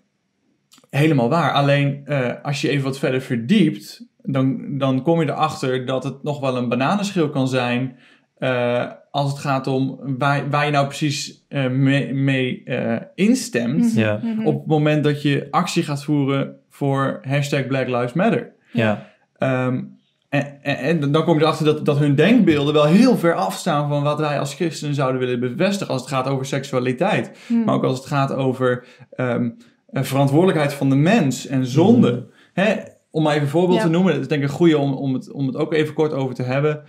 helemaal 0.90 1.28
waar. 1.28 1.52
Alleen 1.52 2.02
uh, 2.06 2.30
als 2.42 2.60
je 2.60 2.68
even 2.68 2.84
wat 2.84 2.98
verder 2.98 3.20
verdiept, 3.20 4.06
dan, 4.22 4.78
dan 4.78 5.02
kom 5.02 5.20
je 5.20 5.26
erachter 5.28 5.86
dat 5.86 6.04
het 6.04 6.22
nog 6.22 6.40
wel 6.40 6.56
een 6.56 6.68
bananenschil 6.68 7.28
kan 7.30 7.48
zijn. 7.48 7.96
Uh, 8.42 8.86
als 9.10 9.30
het 9.30 9.40
gaat 9.40 9.66
om 9.66 9.98
waar, 10.18 10.50
waar 10.50 10.64
je 10.64 10.70
nou 10.70 10.86
precies 10.86 11.44
uh, 11.48 11.68
mee, 11.68 12.14
mee 12.14 12.62
uh, 12.64 12.96
instemt. 13.14 13.94
Ja. 13.94 14.20
Mhm. 14.22 14.46
Op 14.46 14.58
het 14.58 14.66
moment 14.66 15.04
dat 15.04 15.22
je 15.22 15.48
actie 15.50 15.82
gaat 15.82 16.04
voeren 16.04 16.56
voor 16.70 17.20
hashtag 17.28 17.66
Black 17.66 17.88
Lives 17.88 18.12
Matter. 18.12 18.52
Ja, 18.72 19.10
Um, 19.38 19.98
en, 20.28 20.62
en, 20.62 20.76
en 20.76 21.12
dan 21.12 21.24
kom 21.24 21.34
je 21.38 21.42
erachter 21.42 21.64
dat, 21.64 21.84
dat 21.84 21.98
hun 21.98 22.14
denkbeelden 22.14 22.74
wel 22.74 22.84
heel 22.84 23.16
ver 23.16 23.34
afstaan 23.34 23.88
van 23.88 24.02
wat 24.02 24.18
wij 24.18 24.38
als 24.38 24.54
christenen 24.54 24.94
zouden 24.94 25.20
willen 25.20 25.40
bevestigen. 25.40 25.92
Als 25.92 26.02
het 26.02 26.10
gaat 26.10 26.26
over 26.26 26.46
seksualiteit. 26.46 27.38
Hmm. 27.46 27.64
Maar 27.64 27.74
ook 27.74 27.84
als 27.84 27.98
het 27.98 28.06
gaat 28.06 28.32
over 28.32 28.84
um, 29.16 29.56
verantwoordelijkheid 29.92 30.72
van 30.72 30.88
de 30.88 30.96
mens 30.96 31.46
en 31.46 31.66
zonde. 31.66 32.10
Mhm. 32.10 32.22
Hè, 32.52 32.74
om 33.10 33.22
maar 33.22 33.32
even 33.32 33.44
een 33.44 33.50
voorbeeld 33.50 33.78
Ja. 33.78 33.84
te 33.84 33.90
noemen. 33.90 34.12
Dat 34.12 34.22
is 34.22 34.28
denk 34.28 34.42
ik 34.42 34.48
een 34.48 34.54
goede 34.54 34.78
om, 34.78 34.92
om, 34.92 35.14
het, 35.14 35.30
om 35.30 35.46
het 35.46 35.56
ook 35.56 35.72
even 35.72 35.94
kort 35.94 36.12
over 36.12 36.34
te 36.34 36.42
hebben. 36.42 36.82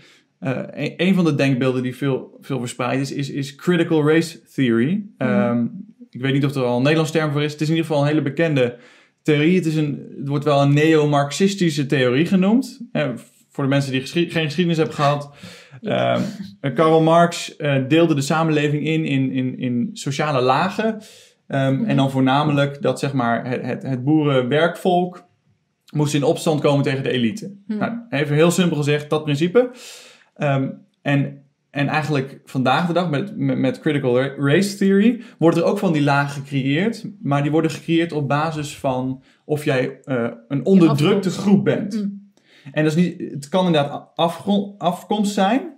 Uh, 0.43 0.62
een, 0.71 0.93
een 0.97 1.15
van 1.15 1.23
de 1.23 1.36
denkbeelden 1.36 1.84
die 1.84 1.95
veel, 1.95 2.38
veel 2.41 2.60
verspreid 2.60 2.99
is, 2.99 3.12
is, 3.12 3.29
is 3.29 3.56
critical 3.56 4.08
race 4.08 4.41
theory. 4.41 5.06
Mhm. 5.17 5.29
Um, 5.29 5.86
ik 6.10 6.21
weet 6.21 6.34
niet 6.34 6.45
of 6.45 6.56
er 6.56 6.63
al 6.63 6.75
een 6.75 6.82
Nederlands 6.82 7.12
term 7.12 7.32
voor 7.32 7.43
is. 7.43 7.51
Het 7.51 7.62
is 7.62 7.69
in 7.69 7.75
ieder 7.75 7.88
geval 7.88 8.03
een 8.03 8.10
hele 8.10 8.21
bekende 8.21 8.77
theorie. 9.21 9.56
Het, 9.56 9.65
is 9.65 9.75
een, 9.75 10.13
het 10.17 10.27
wordt 10.27 10.45
wel 10.45 10.62
een 10.62 10.73
neo-Marxistische 10.73 11.86
theorie 11.86 12.25
genoemd. 12.25 12.82
Eh, 12.91 13.10
voor 13.49 13.63
de 13.63 13.69
mensen 13.69 13.91
die 13.91 14.01
geen 14.06 14.45
geschiedenis 14.45 14.77
hebben 14.77 14.95
gehad. 14.95 15.36
Ja. 15.82 16.21
Uh, 16.62 16.73
Karl 16.73 17.01
Marx 17.01 17.56
uh, 17.58 17.75
deelde 17.88 18.15
de 18.15 18.21
samenleving 18.21 18.86
in, 18.86 19.06
in, 19.06 19.32
in, 19.32 19.60
in 19.60 19.89
sociale 19.93 20.41
lagen. 20.41 20.86
Um, 20.93 21.01
Mhm. 21.47 21.86
En 21.86 21.95
dan 21.95 22.12
voornamelijk 22.12 22.82
dat 22.82 22.99
zeg 22.99 23.13
maar, 23.13 23.47
het, 23.47 23.62
het, 23.62 23.84
het 23.84 24.03
boerenwerkvolk 24.03 25.25
moest 25.93 26.13
in 26.13 26.23
opstand 26.23 26.62
komen 26.62 26.84
tegen 26.84 27.03
de 27.03 27.10
elite. 27.10 27.56
Mhm. 27.67 27.79
Nou, 27.79 27.91
even 28.10 28.36
heel 28.36 28.51
simpel 28.51 28.77
gezegd, 28.77 29.10
dat 29.10 29.23
principe. 29.23 29.71
Um, 30.37 30.81
en, 31.01 31.43
en 31.69 31.87
eigenlijk 31.87 32.41
vandaag 32.45 32.87
de 32.87 32.93
dag 32.93 33.09
met, 33.09 33.37
met, 33.37 33.57
met 33.57 33.79
critical 33.79 34.21
race 34.21 34.77
theory 34.77 35.21
worden 35.37 35.63
er 35.63 35.69
ook 35.69 35.77
van 35.79 35.93
die 35.93 36.03
lagen 36.03 36.41
gecreëerd. 36.41 37.05
Maar 37.21 37.41
die 37.41 37.51
worden 37.51 37.71
gecreëerd 37.71 38.11
op 38.11 38.27
basis 38.27 38.77
van 38.77 39.23
of 39.45 39.63
jij 39.63 39.99
uh, 40.05 40.29
een 40.47 40.65
onderdrukte 40.65 41.29
groep 41.29 41.63
bent. 41.63 41.93
Mm. 41.93 42.31
En 42.71 42.83
dat 42.83 42.97
is 42.97 43.03
niet, 43.03 43.31
het 43.31 43.49
kan 43.49 43.65
inderdaad 43.65 44.11
afgrond, 44.15 44.79
afkomst 44.79 45.33
zijn. 45.33 45.73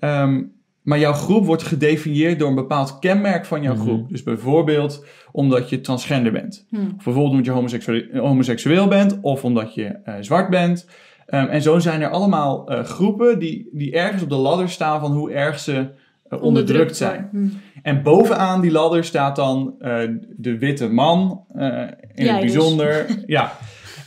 Um, 0.00 0.52
maar 0.82 0.98
jouw 0.98 1.12
groep 1.12 1.46
wordt 1.46 1.62
gedefinieerd 1.62 2.38
door 2.38 2.48
een 2.48 2.54
bepaald 2.54 2.98
kenmerk 2.98 3.44
van 3.44 3.62
jouw 3.62 3.74
Mhm. 3.74 3.82
groep. 3.82 4.08
Dus 4.08 4.22
bijvoorbeeld 4.22 5.04
omdat 5.32 5.68
je 5.68 5.80
transgender 5.80 6.32
bent. 6.32 6.66
Hm. 6.68 6.76
Of 6.76 7.04
bijvoorbeeld 7.04 7.30
omdat 7.30 7.44
je 7.44 7.50
homoseksueel, 7.50 8.16
homoseksueel 8.16 8.88
bent. 8.88 9.18
Of 9.20 9.44
omdat 9.44 9.74
je 9.74 9.84
eh, 9.84 10.14
zwart 10.20 10.50
bent. 10.50 10.88
Ehm, 11.26 11.46
en 11.46 11.62
zo 11.62 11.78
zijn 11.78 12.02
er 12.02 12.08
allemaal 12.08 12.68
eh, 12.68 12.84
groepen 12.84 13.38
die, 13.38 13.68
die 13.72 13.92
ergens 13.92 14.22
op 14.22 14.28
de 14.28 14.34
ladder 14.34 14.68
staan 14.68 15.00
van 15.00 15.12
hoe 15.12 15.32
erg 15.32 15.58
ze 15.58 15.88
eh, 16.28 16.42
onderdrukt 16.42 16.96
zijn. 16.96 17.28
Hm. 17.30 17.46
En 17.82 18.02
bovenaan 18.02 18.60
die 18.60 18.70
ladder 18.70 19.04
staat 19.04 19.36
dan 19.36 19.74
eh, 19.78 19.98
de 20.36 20.58
witte 20.58 20.88
man, 20.88 21.44
eh, 21.54 21.66
in 22.14 22.26
het 22.26 22.40
dus. 22.40 22.52
bijzonder. 22.52 23.06
ja. 23.26 23.52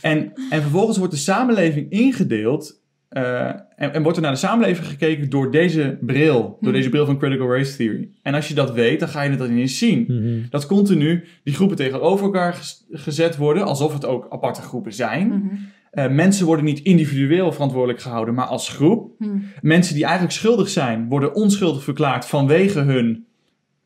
En, 0.02 0.32
en 0.50 0.62
vervolgens 0.62 0.98
wordt 0.98 1.12
de 1.12 1.18
samenleving 1.18 1.90
ingedeeld 1.90 2.80
eh, 3.08 3.46
en, 3.76 3.92
en 3.92 4.02
wordt 4.02 4.16
er 4.16 4.22
naar 4.22 4.32
de 4.32 4.38
samenleving 4.38 4.86
gekeken 4.86 5.30
door 5.30 5.50
deze 5.50 5.98
bril, 6.00 6.40
door 6.42 6.56
Hmm. 6.60 6.72
deze 6.72 6.88
bril 6.88 7.06
van 7.06 7.18
critical 7.18 7.52
race 7.56 7.76
theory. 7.76 8.08
En 8.22 8.34
als 8.34 8.48
je 8.48 8.54
dat 8.54 8.72
weet, 8.72 9.00
dan 9.00 9.08
ga 9.08 9.22
je 9.22 9.30
het 9.30 9.38
dan 9.38 9.50
ineens 9.50 9.78
zien. 9.78 10.04
Mhm. 10.08 10.48
Dat 10.50 10.66
continu 10.66 11.24
die 11.44 11.54
groepen 11.54 11.76
tegenover 11.76 12.24
elkaar 12.24 12.58
gezet 12.90 13.36
worden, 13.36 13.64
alsof 13.64 13.92
het 13.92 14.04
ook 14.04 14.26
aparte 14.30 14.60
groepen 14.62 14.92
zijn. 14.92 15.30
Eh, 15.90 16.08
mensen 16.08 16.46
worden 16.46 16.64
niet 16.64 16.80
individueel 16.80 17.52
verantwoordelijk 17.52 18.00
gehouden, 18.00 18.34
maar 18.34 18.46
als 18.46 18.68
groep. 18.68 19.12
Hm. 19.18 19.26
Mensen 19.60 19.94
die 19.94 20.04
eigenlijk 20.04 20.34
schuldig 20.34 20.68
zijn, 20.68 21.08
worden 21.08 21.34
onschuldig 21.34 21.82
verklaard 21.84 22.26
vanwege 22.26 22.80
hun 22.80 23.26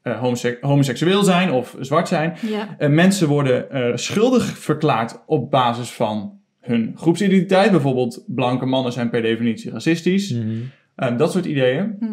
eh, 0.02 0.18
homose- 0.20 0.58
homoseksueel 0.60 1.22
zijn 1.22 1.50
of 1.50 1.76
zwart 1.80 2.08
zijn. 2.08 2.34
Ja. 2.46 2.74
Eh, 2.78 2.88
mensen 2.88 3.28
worden 3.28 3.70
eh, 3.70 3.96
schuldig 3.96 4.58
verklaard 4.58 5.22
op 5.26 5.50
basis 5.50 5.90
van 5.90 6.40
hun 6.60 6.92
groepsidentiteit. 6.96 7.70
Bijvoorbeeld, 7.70 8.24
blanke 8.26 8.66
mannen 8.66 8.92
zijn 8.92 9.10
per 9.10 9.22
definitie 9.22 9.70
racistisch. 9.70 10.32
Mhm. 10.32 10.48
Eh, 10.94 11.16
dat 11.16 11.32
soort 11.32 11.44
ideeën. 11.44 11.96
Hm. 11.98 12.06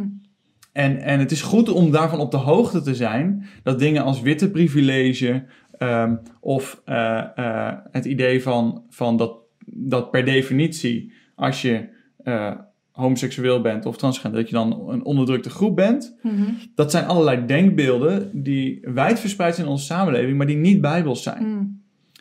En, 0.72 0.98
en 0.98 1.20
het 1.20 1.32
is 1.32 1.42
goed 1.42 1.70
om 1.70 1.92
daarvan 1.92 2.20
op 2.20 2.32
de 2.32 2.38
hoogte 2.38 2.82
te 2.82 2.96
zijn 2.96 3.46
dat 3.64 3.80
dingen 3.80 4.04
als 4.04 4.22
witte 4.22 4.52
privilege 4.52 5.44
ehm, 5.78 6.16
of 6.40 6.82
eh, 6.86 7.22
eh, 7.36 7.74
het 7.92 8.06
idee 8.06 8.44
van, 8.44 8.84
van 8.90 9.18
dat, 9.18 9.39
dat 9.74 10.12
per 10.12 10.26
definitie 10.26 11.14
als 11.36 11.62
je 11.62 11.88
eh, 12.24 12.52
homoseksueel 12.92 13.62
bent 13.62 13.86
of 13.86 13.98
transgender, 13.98 14.40
dat 14.40 14.50
je 14.50 14.56
dan 14.56 14.90
een 14.90 15.04
onderdrukte 15.04 15.50
groep 15.50 15.76
bent. 15.76 16.18
Mhm. 16.22 16.44
Dat 16.76 16.92
zijn 16.92 17.06
allerlei 17.06 17.46
denkbeelden 17.46 18.44
die 18.44 18.80
wijdverspreid 18.82 19.56
zijn 19.56 19.66
in 19.68 19.72
onze 19.72 19.86
samenleving, 19.86 20.38
maar 20.38 20.48
die 20.48 20.58
niet 20.58 20.82
bijbels 20.82 21.24
zijn. 21.24 21.44
Hm. 21.44 21.64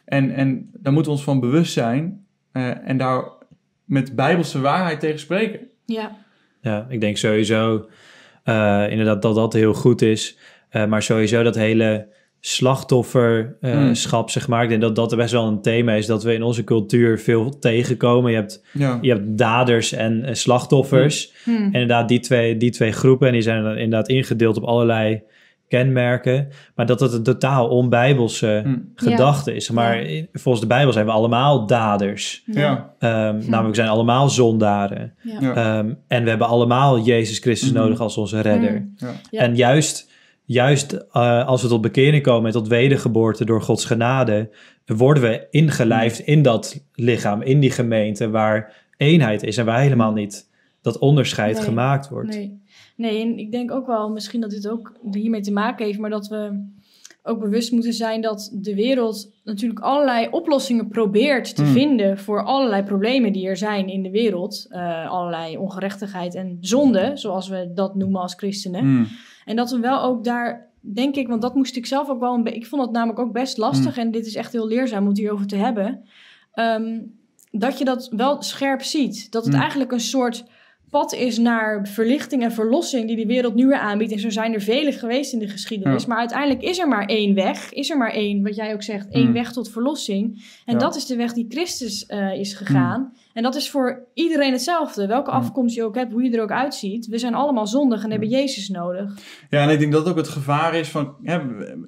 En, 0.05 0.35
en 0.35 0.71
daar 0.73 0.93
moeten 0.93 1.13
we 1.13 1.19
ons 1.19 1.27
van 1.27 1.41
bewust 1.41 1.73
zijn 1.73 2.27
eh, 2.53 2.89
en 2.89 2.97
daar 2.97 3.25
met 3.85 4.15
bijbelse 4.15 4.61
waarheid 4.61 5.01
tegen 5.01 5.19
spreken. 5.19 5.61
Ja. 5.85 6.17
Ja, 6.61 6.87
ik 6.89 7.01
denk 7.01 7.17
sowieso 7.17 7.89
eh, 8.45 8.87
inderdaad 8.91 9.23
dat 9.23 9.35
dat 9.35 9.53
heel 9.53 9.75
goed 9.75 10.03
is. 10.03 10.39
Eh, 10.69 10.87
maar 10.87 11.03
sowieso 11.03 11.43
dat 11.43 11.55
hele 11.55 12.09
slachtofferschap, 12.41 14.31
zeg 14.31 14.49
maar. 14.49 14.63
Ik 14.63 14.69
denk 14.69 14.81
dat 14.81 14.97
dat 14.97 15.17
best 15.17 15.33
wel 15.33 15.47
een 15.47 15.63
thema 15.63 15.93
is 15.93 16.07
dat 16.07 16.23
we 16.23 16.35
in 16.35 16.43
onze 16.43 16.65
cultuur 16.65 17.19
veel 17.19 17.59
tegenkomen. 17.59 18.31
Je 18.31 18.37
hebt, 18.37 18.65
Ja. 18.73 18.99
je 19.01 19.11
hebt 19.11 19.39
daders 19.39 19.93
en 19.93 20.25
eh, 20.25 20.35
slachtoffers. 20.35 21.33
Hm. 21.45 21.51
En 21.51 21.65
inderdaad, 21.65 22.09
die 22.09 22.21
twee, 22.21 22.57
die 22.57 22.71
twee 22.71 22.93
groepen, 22.93 23.27
en 23.27 23.33
die 23.33 23.43
zijn 23.43 23.63
dan 23.63 23.73
inderdaad 23.77 24.09
ingedeeld 24.09 24.57
op 24.57 24.65
allerlei 24.65 25.23
kenmerken. 25.69 26.49
Maar 26.75 26.87
dat 26.87 27.01
het 27.01 27.13
een 27.13 27.23
totaal 27.23 27.69
onbijbelse 27.69 28.61
Hm. 28.65 28.77
gedachte 28.95 29.55
is. 29.55 29.71
Maar 29.71 30.11
Ja. 30.11 30.25
volgens 30.33 30.61
de 30.63 30.69
Bijbel 30.69 30.93
zijn 30.93 31.07
we 31.07 31.13
allemaal 31.13 31.67
daders. 31.67 32.43
Ja. 32.47 32.95
Ehm, 32.99 33.13
Hm. 33.41 33.51
Namelijk, 33.51 33.69
we 33.69 33.75
zijn 33.75 33.89
allemaal 33.89 34.29
zondaren. 34.29 35.15
Ehm, 35.41 35.93
en 36.09 36.23
we 36.25 36.29
hebben 36.29 36.47
allemaal 36.47 37.01
Jezus 37.01 37.39
Christus 37.39 37.73
nodig 37.73 38.01
als 38.01 38.17
onze 38.17 38.41
redder. 38.41 38.89
En 39.31 39.57
juist, 39.57 40.11
juist 40.49 40.93
eh, 40.93 41.47
als 41.47 41.63
we 41.63 41.69
tot 41.69 41.81
bekering 41.81 42.23
komen 42.23 42.47
en 42.47 42.53
tot 42.53 42.69
wedergeboorte 42.69 43.45
door 43.45 43.63
Gods 43.63 43.85
genade, 43.85 44.51
worden 44.87 45.23
we 45.23 45.47
ingelijfd 45.51 46.19
in 46.19 46.43
dat 46.43 46.85
lichaam, 46.95 47.43
in 47.43 47.61
die 47.61 47.71
gemeente 47.71 48.31
waar 48.31 48.87
eenheid 48.97 49.43
is 49.43 49.57
en 49.57 49.65
waar 49.65 49.81
helemaal 49.81 50.13
niet 50.13 50.51
dat 50.83 50.99
onderscheid 50.99 51.55
Nee. 51.55 51.63
gemaakt 51.65 52.09
wordt. 52.09 52.29
Nee. 52.35 52.61
nee, 52.97 53.21
en 53.23 53.39
ik 53.39 53.53
denk 53.53 53.71
ook 53.71 53.87
wel 53.87 54.11
misschien 54.11 54.41
dat 54.41 54.51
dit 54.51 54.69
ook 54.69 54.93
hiermee 55.13 55.41
te 55.41 55.53
maken 55.53 55.87
heeft, 55.87 55.99
maar 55.99 56.11
dat 56.11 56.29
we 56.29 56.67
ook 57.23 57.41
bewust 57.41 57.73
moeten 57.73 57.93
zijn 57.93 58.21
dat 58.21 58.51
de 58.55 58.75
wereld 58.75 59.33
natuurlijk 59.45 59.81
allerlei 59.81 60.29
oplossingen 60.31 60.89
probeert 60.89 61.55
te 61.57 61.63
Hmm. 61.63 61.73
vinden 61.73 62.19
voor 62.19 62.43
allerlei 62.45 62.83
problemen 62.83 63.33
die 63.33 63.49
er 63.49 63.57
zijn 63.57 63.89
in 63.89 64.03
de 64.03 64.11
wereld. 64.11 64.67
Eh, 64.71 65.11
allerlei 65.11 65.57
ongerechtigheid 65.57 66.35
en 66.35 66.59
zonde, 66.61 67.11
zoals 67.15 67.49
we 67.49 67.71
dat 67.75 67.95
noemen 67.95 68.21
als 68.21 68.35
christenen. 68.35 68.81
Hm. 68.81 69.05
En 69.49 69.57
dat 69.57 69.71
we 69.71 69.79
wel 69.79 70.03
ook 70.03 70.25
daar, 70.25 70.71
denk 70.81 71.15
ik, 71.17 71.29
want 71.29 71.43
dat 71.43 71.55
moest 71.55 71.77
ik 71.77 71.87
zelf 71.87 72.09
ook 72.09 72.21
wel 72.21 72.35
een 72.35 72.43
beetje. 72.43 72.59
Ik 72.59 72.67
vond 72.67 72.83
het 72.83 72.91
namelijk 72.91 73.19
ook 73.19 73.33
best 73.33 73.57
lastig 73.57 73.97
en 73.99 74.11
dit 74.11 74.27
is 74.27 74.35
echt 74.35 74.53
heel 74.53 74.67
leerzaam 74.67 75.03
om 75.03 75.09
het 75.09 75.19
hierover 75.19 75.47
te 75.47 75.57
hebben. 75.57 76.05
Ehm, 76.53 76.99
dat 77.51 77.79
je 77.79 77.85
dat 77.85 78.09
wel 78.17 78.43
scherp 78.43 78.83
ziet. 78.83 79.31
Dat 79.33 79.45
het 79.45 79.55
Mm. 79.55 79.61
eigenlijk 79.61 79.93
een 79.93 80.01
soort 80.01 80.45
pad 80.91 81.13
is 81.13 81.39
naar 81.39 81.87
verlichting 81.87 82.43
en 82.43 82.53
verlossing 82.53 83.07
die 83.07 83.17
de 83.17 83.27
wereld 83.27 83.55
nu 83.55 83.67
weer 83.67 83.79
aanbiedt. 83.79 84.13
En 84.13 84.21
zo 84.21 84.31
zijn 84.31 84.55
er 84.55 84.61
vele 84.61 84.93
geweest 84.93 85.33
in 85.33 85.39
de 85.39 85.49
geschiedenis. 85.49 86.03
Ja. 86.03 86.09
Maar 86.09 86.19
uiteindelijk 86.19 86.63
is 86.63 86.79
er 86.79 86.89
maar 86.89 87.07
één 87.07 87.35
weg. 87.35 87.73
Is 87.73 87.91
er 87.91 87.97
maar 87.97 88.11
één, 88.13 88.43
wat 88.43 88.55
jij 88.57 88.73
ook 88.73 88.83
zegt, 88.83 89.09
één 89.11 89.27
Mm. 89.27 89.33
weg 89.33 89.53
tot 89.53 89.71
verlossing. 89.71 90.45
En 90.65 90.73
Ja. 90.75 90.79
dat 90.79 90.97
is 90.97 91.07
de 91.07 91.17
weg 91.17 91.33
die 91.33 91.47
Christus 91.49 92.07
eh, 92.07 92.33
is 92.39 92.53
gegaan. 92.55 93.13
En 93.39 93.45
dat 93.45 93.55
is 93.57 93.71
voor 93.71 94.07
iedereen 94.15 94.53
hetzelfde. 94.53 95.07
Welke 95.07 95.31
afkomst 95.31 95.75
je 95.75 95.85
ook 95.85 95.95
hebt, 95.95 96.13
hoe 96.13 96.23
je 96.23 96.37
er 96.37 96.43
ook 96.43 96.51
uitziet. 96.53 97.07
We 97.07 97.19
zijn 97.19 97.35
allemaal 97.35 97.67
zondig 97.67 98.05
en 98.05 98.11
hebben 98.11 98.29
Jezus 98.29 98.69
nodig. 98.69 99.13
Ja, 99.51 99.63
en 99.63 99.69
ik 99.71 99.79
denk 99.79 99.93
dat 99.93 100.09
ook 100.09 100.17
het 100.17 100.29
gevaar 100.29 100.75
is 100.75 100.89
van... 100.89 101.15
Hè, 101.23 101.39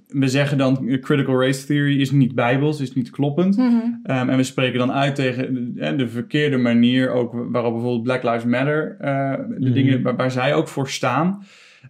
we- 0.09 0.29
zeggen 0.29 0.59
dan 0.59 0.99
critical 1.01 1.41
race 1.41 1.67
theory 1.67 2.01
is 2.01 2.11
niet 2.11 2.35
bijbels, 2.35 2.81
is 2.81 2.95
niet 2.95 3.11
kloppend. 3.11 3.57
Mhm. 3.57 3.77
Ehm, 4.03 4.29
en 4.29 4.37
we 4.37 4.43
spreken 4.43 4.79
dan 4.79 4.93
uit 4.93 5.15
tegen 5.15 5.55
de, 5.75 5.85
hè, 5.85 5.97
de 5.97 6.09
verkeerde 6.09 6.57
manier 6.57 7.11
ook 7.11 7.33
waarop 7.51 7.73
bijvoorbeeld 7.73 8.03
Black 8.03 8.23
Lives 8.23 8.45
Matter... 8.45 8.97
eh, 9.01 9.31
de 9.49 9.57
Mhm. 9.59 9.73
dingen 9.73 10.03
waar, 10.03 10.17
waar 10.17 10.31
zij 10.31 10.55
ook 10.55 10.69
voor 10.69 10.89
staan. 10.89 11.43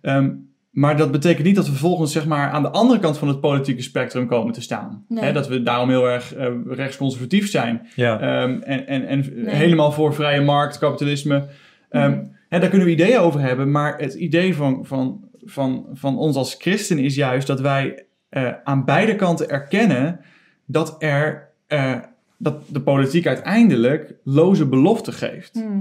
Ehm, 0.02 0.30
maar 0.70 0.96
dat 0.96 1.10
betekent 1.10 1.46
niet 1.46 1.56
dat 1.56 1.64
we 1.64 1.70
vervolgens 1.70 2.12
zeg 2.12 2.26
maar, 2.26 2.50
aan 2.50 2.62
de 2.62 2.70
andere 2.70 3.00
kant 3.00 3.18
van 3.18 3.28
het 3.28 3.40
politieke 3.40 3.82
spectrum 3.82 4.26
komen 4.26 4.52
te 4.52 4.60
staan. 4.60 5.04
Nee. 5.08 5.32
Dat 5.32 5.48
we 5.48 5.62
daarom 5.62 5.88
heel 5.88 6.08
erg 6.08 6.34
eh, 6.34 6.46
rechtsconservatief 6.66 7.50
zijn. 7.50 7.88
Ja. 7.94 8.20
Ehm, 8.20 8.60
en 8.60 8.86
en, 8.86 9.06
en 9.06 9.46
helemaal 9.46 9.92
voor 9.92 10.14
vrije 10.14 10.40
markt, 10.40 10.78
kapitalisme. 10.78 11.46
Ehm, 11.88 12.24
hè, 12.48 12.60
daar 12.60 12.68
kunnen 12.68 12.86
we 12.86 12.92
ideeën 12.92 13.18
over 13.18 13.40
hebben. 13.40 13.70
Maar 13.70 13.98
het 13.98 14.14
idee 14.14 14.54
van, 14.54 14.86
van, 14.86 15.24
van, 15.44 15.86
van 15.92 16.18
ons 16.18 16.36
als 16.36 16.54
christen 16.58 16.98
is 16.98 17.14
juist 17.14 17.46
dat 17.46 17.60
wij 17.60 18.04
eh, 18.28 18.52
aan 18.64 18.84
beide 18.84 19.16
kanten 19.16 19.48
erkennen 19.48 20.20
dat, 20.66 20.96
er, 20.98 21.48
eh, 21.66 21.98
dat 22.38 22.62
de 22.68 22.80
politiek 22.80 23.26
uiteindelijk 23.26 24.14
loze 24.24 24.66
beloften 24.66 25.12
geeft. 25.12 25.54
Mhm. 25.54 25.80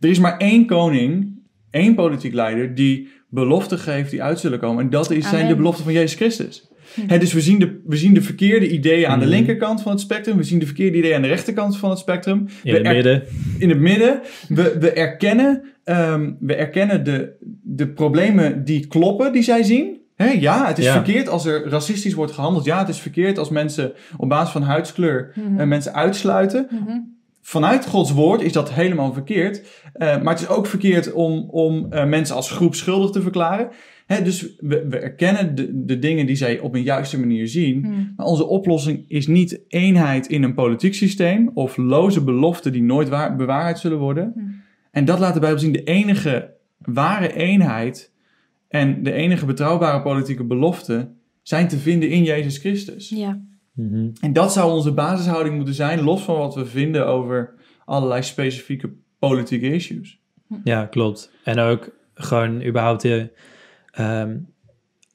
Er 0.00 0.08
is 0.08 0.18
maar 0.18 0.36
één 0.36 0.66
koning, 0.66 1.38
één 1.70 1.94
politiek 1.94 2.34
leider 2.34 2.74
die 2.74 3.08
beloften 3.30 3.78
geeft 3.78 4.10
die 4.10 4.22
uit 4.22 4.40
zullen 4.40 4.58
komen. 4.58 4.84
En 4.84 4.90
dat 4.90 5.10
is, 5.10 5.28
zijn 5.28 5.48
de 5.48 5.56
beloften 5.56 5.84
van 5.84 5.92
Jezus 5.92 6.14
Christus. 6.14 6.68
Hm. 6.94 7.00
Hè, 7.06 7.18
dus 7.18 7.32
we 7.32 7.40
zien, 7.40 7.58
de, 7.58 7.80
we 7.86 7.96
zien 7.96 8.14
de 8.14 8.22
verkeerde 8.22 8.68
ideeën 8.70 9.06
aan 9.06 9.18
de 9.18 9.24
Mhm. 9.24 9.34
linkerkant 9.34 9.82
van 9.82 9.92
het 9.92 10.00
spectrum. 10.00 10.36
We 10.36 10.42
zien 10.42 10.58
de 10.58 10.66
verkeerde 10.66 10.96
ideeën 10.98 11.14
aan 11.14 11.22
de 11.22 11.28
rechterkant 11.28 11.76
van 11.76 11.90
het 11.90 11.98
spectrum. 11.98 12.38
In 12.62 12.72
we 12.72 12.78
het 12.78 12.92
midden. 12.94 13.22
in 13.58 13.68
het 13.68 13.78
midden. 13.80 14.20
We, 14.48 14.76
we 14.80 14.90
erkennen, 14.92 15.62
ehm, 15.84 16.30
we 16.40 16.54
erkennen 16.54 17.04
de, 17.04 17.32
de 17.62 17.88
problemen 17.88 18.64
die 18.64 18.86
kloppen, 18.86 19.32
die 19.32 19.42
zij 19.42 19.62
zien. 19.62 19.98
Hè, 20.16 20.30
ja, 20.30 20.66
het 20.66 20.78
is 20.78 20.84
Ja. 20.84 20.92
verkeerd 20.92 21.28
als 21.28 21.46
er 21.46 21.68
racistisch 21.68 22.14
wordt 22.14 22.32
gehandeld. 22.32 22.64
Ja, 22.64 22.78
het 22.78 22.88
is 22.88 22.98
verkeerd 23.00 23.38
als 23.38 23.48
mensen 23.50 23.92
op 24.16 24.28
basis 24.28 24.52
van 24.52 24.62
huidskleur 24.62 25.32
Mhm. 25.34 25.60
eh, 25.60 25.66
mensen 25.66 25.94
uitsluiten. 25.94 26.68
Vanuit 27.50 27.86
Gods 27.86 28.12
woord 28.12 28.42
is 28.42 28.52
dat 28.52 28.72
helemaal 28.72 29.12
verkeerd. 29.12 29.62
Eh, 29.92 30.22
maar 30.22 30.32
het 30.32 30.42
is 30.42 30.48
ook 30.48 30.66
verkeerd 30.66 31.12
om, 31.12 31.48
om 31.50 31.92
eh, 31.92 32.06
mensen 32.06 32.36
als 32.36 32.50
groep 32.50 32.74
schuldig 32.74 33.10
te 33.10 33.22
verklaren. 33.22 33.68
Hè, 34.06 34.22
dus 34.22 34.56
we, 34.58 34.86
we 34.88 34.98
erkennen 34.98 35.54
de, 35.54 35.84
de 35.84 35.98
dingen 35.98 36.26
die 36.26 36.36
zij 36.36 36.58
op 36.58 36.74
een 36.74 36.82
juiste 36.82 37.18
manier 37.18 37.48
zien. 37.48 37.80
Mhm. 37.80 37.92
Maar 38.16 38.26
onze 38.26 38.46
oplossing 38.46 39.04
is 39.08 39.26
niet 39.26 39.60
eenheid 39.68 40.26
in 40.26 40.42
een 40.42 40.54
politiek 40.54 40.94
systeem 40.94 41.50
of 41.54 41.76
loze 41.76 42.24
beloften 42.24 42.72
die 42.72 42.82
nooit 42.82 43.08
waar, 43.08 43.36
bewaarheid 43.36 43.78
zullen 43.78 43.98
worden. 43.98 44.32
Hm. 44.34 44.40
En 44.90 45.04
dat 45.04 45.18
laat 45.18 45.34
de 45.34 45.40
Bijbel 45.40 45.58
zien. 45.58 45.72
De 45.72 45.84
enige 45.84 46.54
ware 46.78 47.34
eenheid 47.34 48.12
en 48.68 49.02
de 49.02 49.12
enige 49.12 49.46
betrouwbare 49.46 50.02
politieke 50.02 50.44
beloften 50.44 51.16
zijn 51.42 51.68
te 51.68 51.78
vinden 51.78 52.10
in 52.10 52.22
Jezus 52.22 52.58
Christus. 52.58 53.08
Ja. 53.08 53.40
Mhm. 53.80 54.10
En 54.20 54.32
dat 54.32 54.52
zou 54.52 54.72
onze 54.72 54.92
basishouding 54.92 55.56
moeten 55.56 55.74
zijn, 55.74 56.02
los 56.02 56.22
van 56.22 56.36
wat 56.36 56.54
we 56.54 56.66
vinden 56.66 57.06
over 57.06 57.54
allerlei 57.84 58.22
specifieke 58.22 58.90
politieke 59.18 59.72
issues. 59.74 60.20
Ja, 60.64 60.86
klopt. 60.86 61.30
En 61.44 61.58
ook 61.58 61.90
gewoon 62.14 62.64
überhaupt 62.64 63.02
de, 63.02 63.30
ehm, 63.90 64.36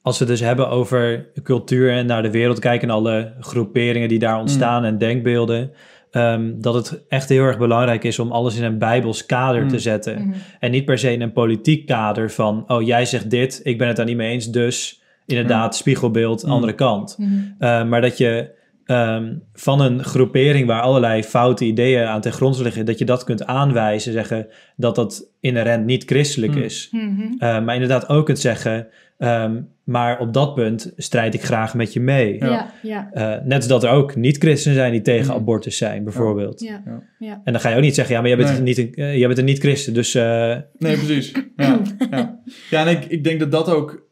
als 0.02 0.18
we 0.18 0.24
het 0.24 0.38
dus 0.38 0.46
hebben 0.46 0.68
over 0.68 1.26
cultuur 1.42 1.92
en 1.92 2.06
naar 2.06 2.22
de 2.22 2.30
wereld 2.30 2.58
kijken 2.58 2.88
en 2.88 2.94
alle 2.94 3.34
groeperingen 3.40 4.08
die 4.08 4.18
daar 4.18 4.38
ontstaan 4.38 4.84
en 4.84 4.98
denkbeelden. 4.98 5.70
ehm, 6.10 6.52
dat 6.60 6.74
het 6.74 7.04
echt 7.08 7.28
heel 7.28 7.42
erg 7.44 7.58
belangrijk 7.58 8.04
is 8.04 8.18
om 8.18 8.32
alles 8.32 8.56
in 8.56 8.64
een 8.64 8.78
bijbels 8.78 9.26
kader 9.26 9.66
te 9.66 9.74
mm. 9.74 9.80
zetten. 9.80 10.18
Mm-hmm. 10.18 10.34
En 10.60 10.70
niet 10.70 10.84
per 10.84 10.98
se 10.98 11.12
in 11.12 11.20
een 11.20 11.32
politiek 11.32 11.86
kader 11.86 12.30
van, 12.30 12.64
oh 12.66 12.82
jij 12.82 13.04
zegt 13.04 13.30
dit, 13.30 13.60
ik 13.62 13.78
ben 13.78 13.86
het 13.86 13.96
daar 13.96 14.06
niet 14.06 14.16
mee 14.16 14.32
eens, 14.32 14.50
dus 14.50 15.02
inderdaad 15.26 15.76
spiegelbeeld, 15.76 16.44
mm. 16.44 16.50
andere 16.50 16.72
kant. 16.72 17.16
Mm-hmm. 17.18 17.54
Uh, 17.58 17.84
maar 17.84 18.00
dat 18.00 18.18
je 18.18 18.55
Ehm, 18.86 19.34
van 19.52 19.80
een 19.80 20.04
groepering 20.04 20.66
waar 20.66 20.80
allerlei 20.80 21.22
foute 21.22 21.64
ideeën 21.64 22.04
aan 22.04 22.20
ten 22.20 22.32
grond 22.32 22.58
liggen, 22.58 22.86
dat 22.86 22.98
je 22.98 23.04
dat 23.04 23.24
kunt 23.24 23.46
aanwijzen, 23.46 24.12
zeggen 24.12 24.46
dat 24.76 24.94
dat 24.94 25.30
inherent 25.40 25.84
niet 25.84 26.04
christelijk 26.04 26.52
hmm. 26.52 26.62
is. 26.62 26.88
Mm 26.90 27.14
maar 27.38 27.74
inderdaad 27.74 28.08
ook 28.08 28.28
het 28.28 28.40
zeggen, 28.40 28.86
ehm, 29.18 29.60
maar 29.84 30.18
op 30.18 30.32
dat 30.32 30.54
punt 30.54 30.92
strijd 30.96 31.34
ik 31.34 31.42
graag 31.42 31.74
met 31.74 31.92
je 31.92 32.00
mee. 32.00 32.36
Ja, 32.38 32.70
ja. 32.82 33.10
Uh, 33.14 33.44
net 33.44 33.56
als 33.56 33.66
dat 33.66 33.84
er 33.84 33.90
ook 33.90 34.16
niet-christenen 34.16 34.76
zijn 34.76 34.92
die 34.92 35.02
tegen 35.02 35.26
hmm. 35.26 35.40
abortus 35.40 35.76
zijn, 35.76 36.04
bijvoorbeeld. 36.04 36.60
Ja, 36.60 36.82
ja. 37.18 37.40
En 37.44 37.52
dan 37.52 37.60
ga 37.60 37.68
je 37.68 37.76
ook 37.76 37.82
niet 37.82 37.94
zeggen, 37.94 38.14
ja, 38.14 38.20
maar 38.20 38.30
jij 38.30 38.38
bent, 38.38 38.62
niet, 38.62 38.78
een, 38.78 38.92
uh, 38.94 39.16
jij 39.16 39.26
bent 39.26 39.38
een 39.38 39.44
niet-christen, 39.44 39.94
dus... 39.94 40.12
Nee, 40.12 40.64
precies. 40.78 41.32
Ja, 41.56 41.80
ja. 42.10 42.40
ja 42.70 42.86
en 42.86 42.96
ik, 42.96 43.04
ik 43.04 43.24
denk 43.24 43.40
dat 43.40 43.50
dat 43.50 43.68
ook, 43.68 44.06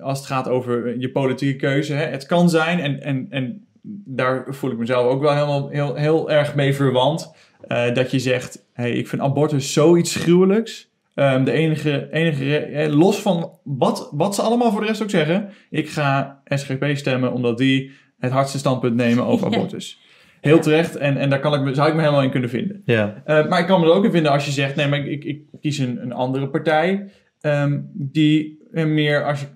als 0.00 0.18
het 0.18 0.26
gaat 0.26 0.48
over 0.48 0.98
je 0.98 1.10
politieke 1.10 1.56
keuze, 1.56 1.92
hè, 1.92 2.04
het 2.04 2.26
kan 2.26 2.50
zijn 2.50 2.80
en, 2.80 3.02
en, 3.02 3.26
en 3.30 3.66
daar 4.04 4.44
voel 4.48 4.70
ik 4.70 4.78
mezelf 4.78 5.06
ook 5.06 5.20
wel 5.20 5.34
helemaal 5.34 5.68
heel, 5.68 5.94
heel 5.94 6.30
erg 6.30 6.54
mee 6.54 6.74
verwant. 6.74 7.34
Uh, 7.68 7.94
dat 7.94 8.10
je 8.10 8.18
zegt, 8.18 8.64
hey, 8.72 8.92
ik 8.92 9.08
vind 9.08 9.22
abortus 9.22 9.72
zoiets 9.72 10.14
gruwelijks. 10.14 10.90
Um, 11.14 11.44
de 11.44 11.52
enige, 11.52 12.08
enige 12.10 12.58
eh, 12.58 12.94
los 12.94 13.20
van 13.20 13.58
wat, 13.62 14.08
wat 14.12 14.34
ze 14.34 14.42
allemaal 14.42 14.70
voor 14.70 14.80
de 14.80 14.86
rest 14.86 15.02
ook 15.02 15.10
zeggen. 15.10 15.48
Ik 15.70 15.88
ga 15.88 16.40
SGP 16.44 16.90
stemmen 16.92 17.32
omdat 17.32 17.58
die 17.58 17.90
het 18.18 18.32
hardste 18.32 18.58
standpunt 18.58 18.94
nemen 18.94 19.24
over 19.24 19.46
abortus. 19.54 20.00
Heel 20.40 20.60
terecht. 20.60 20.96
En, 20.96 21.16
en 21.16 21.30
daar 21.30 21.40
kan 21.40 21.68
ik, 21.68 21.74
zou 21.74 21.88
ik 21.88 21.94
me 21.94 22.00
helemaal 22.00 22.22
in 22.22 22.30
kunnen 22.30 22.50
vinden. 22.50 22.82
Ja. 22.84 23.22
Uh, 23.26 23.48
maar 23.48 23.60
ik 23.60 23.66
kan 23.66 23.80
me 23.80 23.86
er 23.86 23.92
ook 23.92 24.04
in 24.04 24.10
vinden 24.10 24.32
als 24.32 24.44
je 24.44 24.50
zegt, 24.50 24.76
nee, 24.76 24.88
maar 24.88 25.06
ik, 25.06 25.24
ik, 25.24 25.42
kies 25.60 25.78
een, 25.78 26.02
een 26.02 26.12
andere 26.12 26.48
partij. 26.48 27.10
Um, 27.40 27.90
die 27.94 28.60
meer, 28.72 29.24
als 29.24 29.40
je 29.40 29.46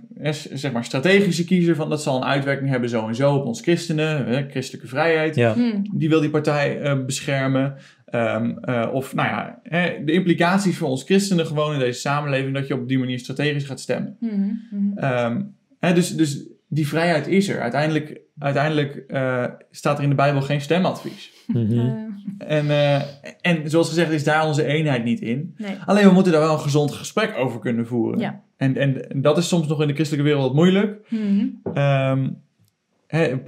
zeg 0.52 0.72
maar 0.72 0.85
strategische 0.85 1.44
kiezer 1.44 1.74
van 1.74 1.90
dat 1.90 2.02
zal 2.02 2.16
een 2.16 2.24
uitwerking 2.24 2.70
hebben 2.70 2.88
zo 2.88 3.09
en 3.09 3.14
zo 3.14 3.35
op 3.35 3.44
ons 3.44 3.61
christenen, 3.61 4.26
hè, 4.26 4.50
christelijke 4.50 4.88
vrijheid. 4.88 5.35
Ja. 5.35 5.55
Hmm. 5.55 5.90
Die 5.94 6.09
wil 6.09 6.20
die 6.20 6.31
partij 6.31 6.83
uh, 6.83 7.05
beschermen. 7.05 7.76
Um, 8.14 8.59
uh, 8.64 8.88
of 8.92 9.14
nou 9.14 9.29
ja, 9.29 9.61
hè, 9.62 10.05
de 10.05 10.12
implicaties 10.12 10.76
voor 10.76 10.88
ons 10.88 11.02
christenen 11.02 11.46
gewoon 11.46 11.72
in 11.72 11.79
deze 11.79 12.00
samenleving, 12.00 12.55
dat 12.55 12.66
je 12.66 12.74
op 12.74 12.88
die 12.88 12.98
manier 12.98 13.18
strategisch 13.18 13.64
gaat 13.64 13.81
stemmen. 13.81 14.16
Hmm. 14.20 14.94
Um, 14.98 15.55
hè, 15.81 15.92
dus, 15.92 16.16
dus 16.16 16.46
die 16.68 16.88
vrijheid 16.88 17.26
is 17.26 17.48
er. 17.48 17.61
Uiteindelijk, 17.61 18.20
uiteindelijk 18.38 19.05
uh, 19.09 19.44
staat 19.70 19.96
er 19.96 20.02
in 20.05 20.11
de 20.11 20.14
Bijbel 20.14 20.42
geen 20.42 20.61
stemadvies. 20.61 21.33
Mm 21.47 22.05
en, 22.39 22.67
uh, 22.67 23.03
en 23.41 23.71
zoals 23.71 23.89
gezegd 23.89 24.11
is 24.11 24.25
daar 24.25 24.47
onze 24.47 24.65
eenheid 24.65 25.05
niet 25.05 25.21
in. 25.21 25.55
Nee. 25.57 25.77
Alleen 25.87 26.07
we 26.07 26.13
moeten 26.13 26.33
daar 26.33 26.41
wel 26.41 26.53
een 26.53 26.61
gezond 26.61 26.93
gesprek 26.93 27.37
over 27.37 27.61
kunnen 27.61 27.87
voeren. 27.87 28.21
Ja. 28.21 28.43
En, 28.57 28.77
en, 28.77 29.11
en, 29.11 29.23
dat 29.23 29.39
is 29.39 29.49
soms 29.49 29.67
nog 29.67 29.81
in 29.81 29.89
de 29.89 29.95
christelijke 29.95 30.29
wereld 30.29 30.55
moeilijk. 30.55 30.99
Mm 31.09 31.61
um, 31.75 32.45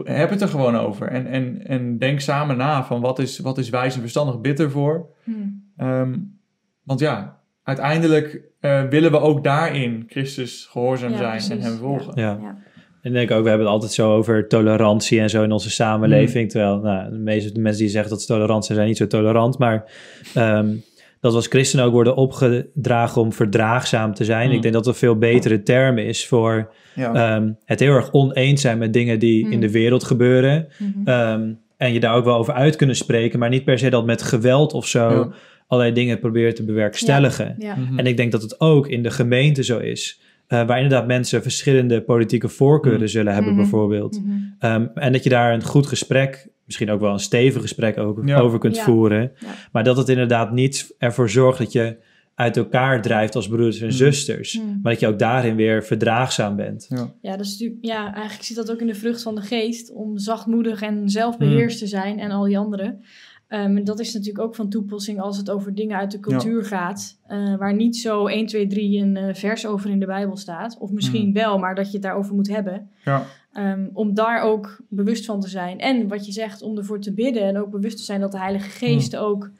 heb 0.04 0.30
het 0.30 0.40
er 0.40 0.48
gewoon 0.48 0.76
over. 0.76 1.08
En, 1.08 1.26
en, 1.26 1.66
en 1.66 1.98
denk 1.98 2.20
samen 2.20 2.56
na 2.56 2.84
van 2.84 3.00
wat 3.00 3.18
is, 3.18 3.38
wat 3.38 3.58
is 3.58 3.68
wijs 3.68 3.94
en 3.94 4.00
verstandig 4.00 4.40
bitter 4.40 4.70
voor. 4.70 5.06
Mm. 5.24 5.64
Um, 5.80 6.38
want 6.82 7.00
ja, 7.00 7.40
uiteindelijk 7.62 8.40
uh, 8.60 8.82
willen 8.82 9.10
we 9.10 9.20
ook 9.20 9.44
daarin 9.44 10.04
Christus 10.08 10.68
gehoorzaam 10.70 11.16
zijn 11.16 11.40
en 11.50 11.60
hem 11.60 11.76
volgen. 11.76 12.12
Ja. 12.14 12.38
ja. 12.42 12.56
En 13.08 13.14
denk 13.14 13.30
ook, 13.30 13.42
we 13.42 13.48
hebben 13.48 13.66
het 13.66 13.74
altijd 13.74 13.92
zo 13.92 14.14
over 14.14 14.48
tolerantie 14.48 15.20
en 15.20 15.30
zo 15.30 15.42
in 15.42 15.52
onze 15.52 15.70
samenleving. 15.70 16.44
Mm. 16.44 16.50
Terwijl 16.50 16.78
nou, 16.78 17.10
de 17.10 17.18
meeste 17.18 17.60
mensen 17.60 17.82
die 17.82 17.90
zeggen 17.90 18.10
dat 18.10 18.20
ze 18.20 18.26
tolerant 18.26 18.64
zijn, 18.64 18.76
zijn 18.76 18.88
niet 18.88 18.98
zo 18.98 19.06
tolerant. 19.06 19.58
Maar 19.58 19.90
um, 20.36 20.84
dat 21.20 21.30
we 21.30 21.36
als 21.36 21.46
christenen 21.46 21.84
ook 21.84 21.92
worden 21.92 22.16
opgedragen 22.16 23.22
om 23.22 23.32
verdraagzaam 23.32 24.14
te 24.14 24.24
zijn. 24.24 24.50
Ik 24.50 24.56
mm. 24.56 24.60
denk 24.60 24.74
dat 24.74 24.84
dat 24.84 24.92
een 24.92 24.98
veel 24.98 25.16
betere 25.16 25.62
term 25.62 25.98
is 25.98 26.26
voor 26.26 26.72
um, 26.98 27.56
het 27.64 27.80
heel 27.80 27.94
erg 27.94 28.12
oneens 28.12 28.60
zijn 28.60 28.78
met 28.78 28.92
dingen 28.92 29.18
die 29.18 29.50
in 29.50 29.60
de 29.60 29.70
wereld 29.70 30.04
gebeuren. 30.04 30.68
Mm-hmm. 30.78 31.42
Um, 31.42 31.58
en 31.76 31.92
je 31.92 32.00
daar 32.00 32.14
ook 32.14 32.24
wel 32.24 32.36
over 32.36 32.54
uit 32.54 32.76
kunnen 32.76 32.96
spreken, 32.96 33.38
maar 33.38 33.48
niet 33.48 33.64
per 33.64 33.78
se 33.78 33.90
dat 33.90 34.06
met 34.06 34.22
geweld 34.22 34.72
of 34.72 34.86
zo 34.86 35.10
ja. 35.10 35.28
allerlei 35.66 35.94
dingen 35.94 36.18
proberen 36.18 36.54
te 36.54 36.64
bewerkstelligen. 36.64 37.54
Ja. 37.58 37.74
Mm-hmm. 37.74 37.98
En 37.98 38.06
ik 38.06 38.16
denk 38.16 38.32
dat 38.32 38.42
het 38.42 38.60
ook 38.60 38.88
in 38.88 39.02
de 39.02 39.10
gemeente 39.10 39.64
zo 39.64 39.78
is. 39.78 40.20
Uh, 40.48 40.66
waar 40.66 40.80
inderdaad 40.80 41.06
mensen 41.06 41.42
verschillende 41.42 42.02
politieke 42.02 42.48
voorkeuren 42.48 43.00
mm. 43.00 43.08
zullen 43.08 43.32
hebben, 43.32 43.52
mm-hmm. 43.52 43.70
bijvoorbeeld. 43.70 44.20
Um, 44.60 44.90
en 44.94 45.12
dat 45.12 45.24
je 45.24 45.30
daar 45.30 45.52
een 45.52 45.64
goed 45.64 45.86
gesprek 45.86 46.48
misschien 46.64 46.90
ook 46.90 47.00
wel 47.00 47.12
een 47.12 47.18
stevig 47.18 47.62
gesprek 47.62 47.98
ook 47.98 48.30
over 48.30 48.58
kunt 48.58 48.78
voeren. 48.78 49.32
Maar 49.72 49.84
dat 49.84 49.96
het 49.96 50.08
inderdaad 50.08 50.52
niet 50.52 50.94
ervoor 50.98 51.30
zorgt 51.30 51.58
dat 51.58 51.72
je 51.72 51.96
uit 52.34 52.56
elkaar 52.56 53.02
drijft 53.02 53.34
als 53.34 53.48
broers 53.48 53.80
en 53.80 53.86
mm. 53.86 53.92
zusters. 53.92 54.58
Mm. 54.58 54.78
Maar 54.82 54.92
dat 54.92 55.00
je 55.00 55.06
ook 55.06 55.18
daarin 55.18 55.56
weer 55.56 55.84
verdraagzaam 55.84 56.56
bent. 56.56 56.86
Ja, 56.88 57.12
ja, 57.22 57.36
dat 57.36 57.46
is 57.46 57.50
natuurlijk, 57.50 57.84
ja, 57.84 58.14
eigenlijk 58.14 58.44
zit 58.44 58.56
dat 58.56 58.70
ook 58.70 58.80
in 58.80 58.86
de 58.86 58.94
vrucht 58.94 59.22
van 59.22 59.34
de 59.34 59.40
geest. 59.40 59.92
Om 59.92 60.18
zachtmoedig 60.18 60.82
en 60.82 61.08
zelfbeheerst 61.08 61.80
mm. 61.80 61.86
te 61.86 61.86
zijn 61.86 62.18
en 62.18 62.30
al 62.30 62.44
die 62.44 62.58
anderen. 62.58 63.04
Um, 63.48 63.84
dat 63.84 64.00
is 64.00 64.14
natuurlijk 64.14 64.44
ook 64.44 64.54
van 64.54 64.68
toepassing 64.68 65.20
als 65.20 65.36
het 65.36 65.50
over 65.50 65.74
dingen 65.74 65.96
uit 65.96 66.10
de 66.10 66.20
cultuur 66.20 66.64
gaat. 66.64 67.18
Uh, 67.28 67.56
waar 67.56 67.74
niet 67.74 67.96
zo 67.96 68.26
1, 68.26 68.46
2, 68.46 68.66
3 68.66 69.02
een 69.02 69.16
uh, 69.16 69.34
vers 69.34 69.66
over 69.66 69.90
in 69.90 70.00
de 70.00 70.06
Bijbel 70.06 70.36
staat. 70.36 70.78
Of 70.78 70.90
misschien 70.90 71.32
wel, 71.32 71.58
maar 71.58 71.74
dat 71.74 71.86
je 71.86 71.92
het 71.92 72.02
daarover 72.02 72.34
moet 72.34 72.48
hebben. 72.48 72.90
Ja. 73.04 73.24
Um, 73.54 73.90
om 73.92 74.14
daar 74.14 74.42
ook 74.42 74.80
bewust 74.88 75.24
van 75.24 75.40
te 75.40 75.48
zijn. 75.48 75.80
En 75.80 76.08
wat 76.08 76.26
je 76.26 76.32
zegt, 76.32 76.62
om 76.62 76.76
ervoor 76.76 77.00
te 77.00 77.14
bidden 77.14 77.42
en 77.42 77.58
ook 77.58 77.70
bewust 77.70 77.96
te 77.96 78.02
zijn 78.02 78.20
dat 78.20 78.32
de 78.32 78.38
Heilige 78.38 78.70
Geest 78.70 79.12
hmm. 79.12 79.24
ook 79.24 79.50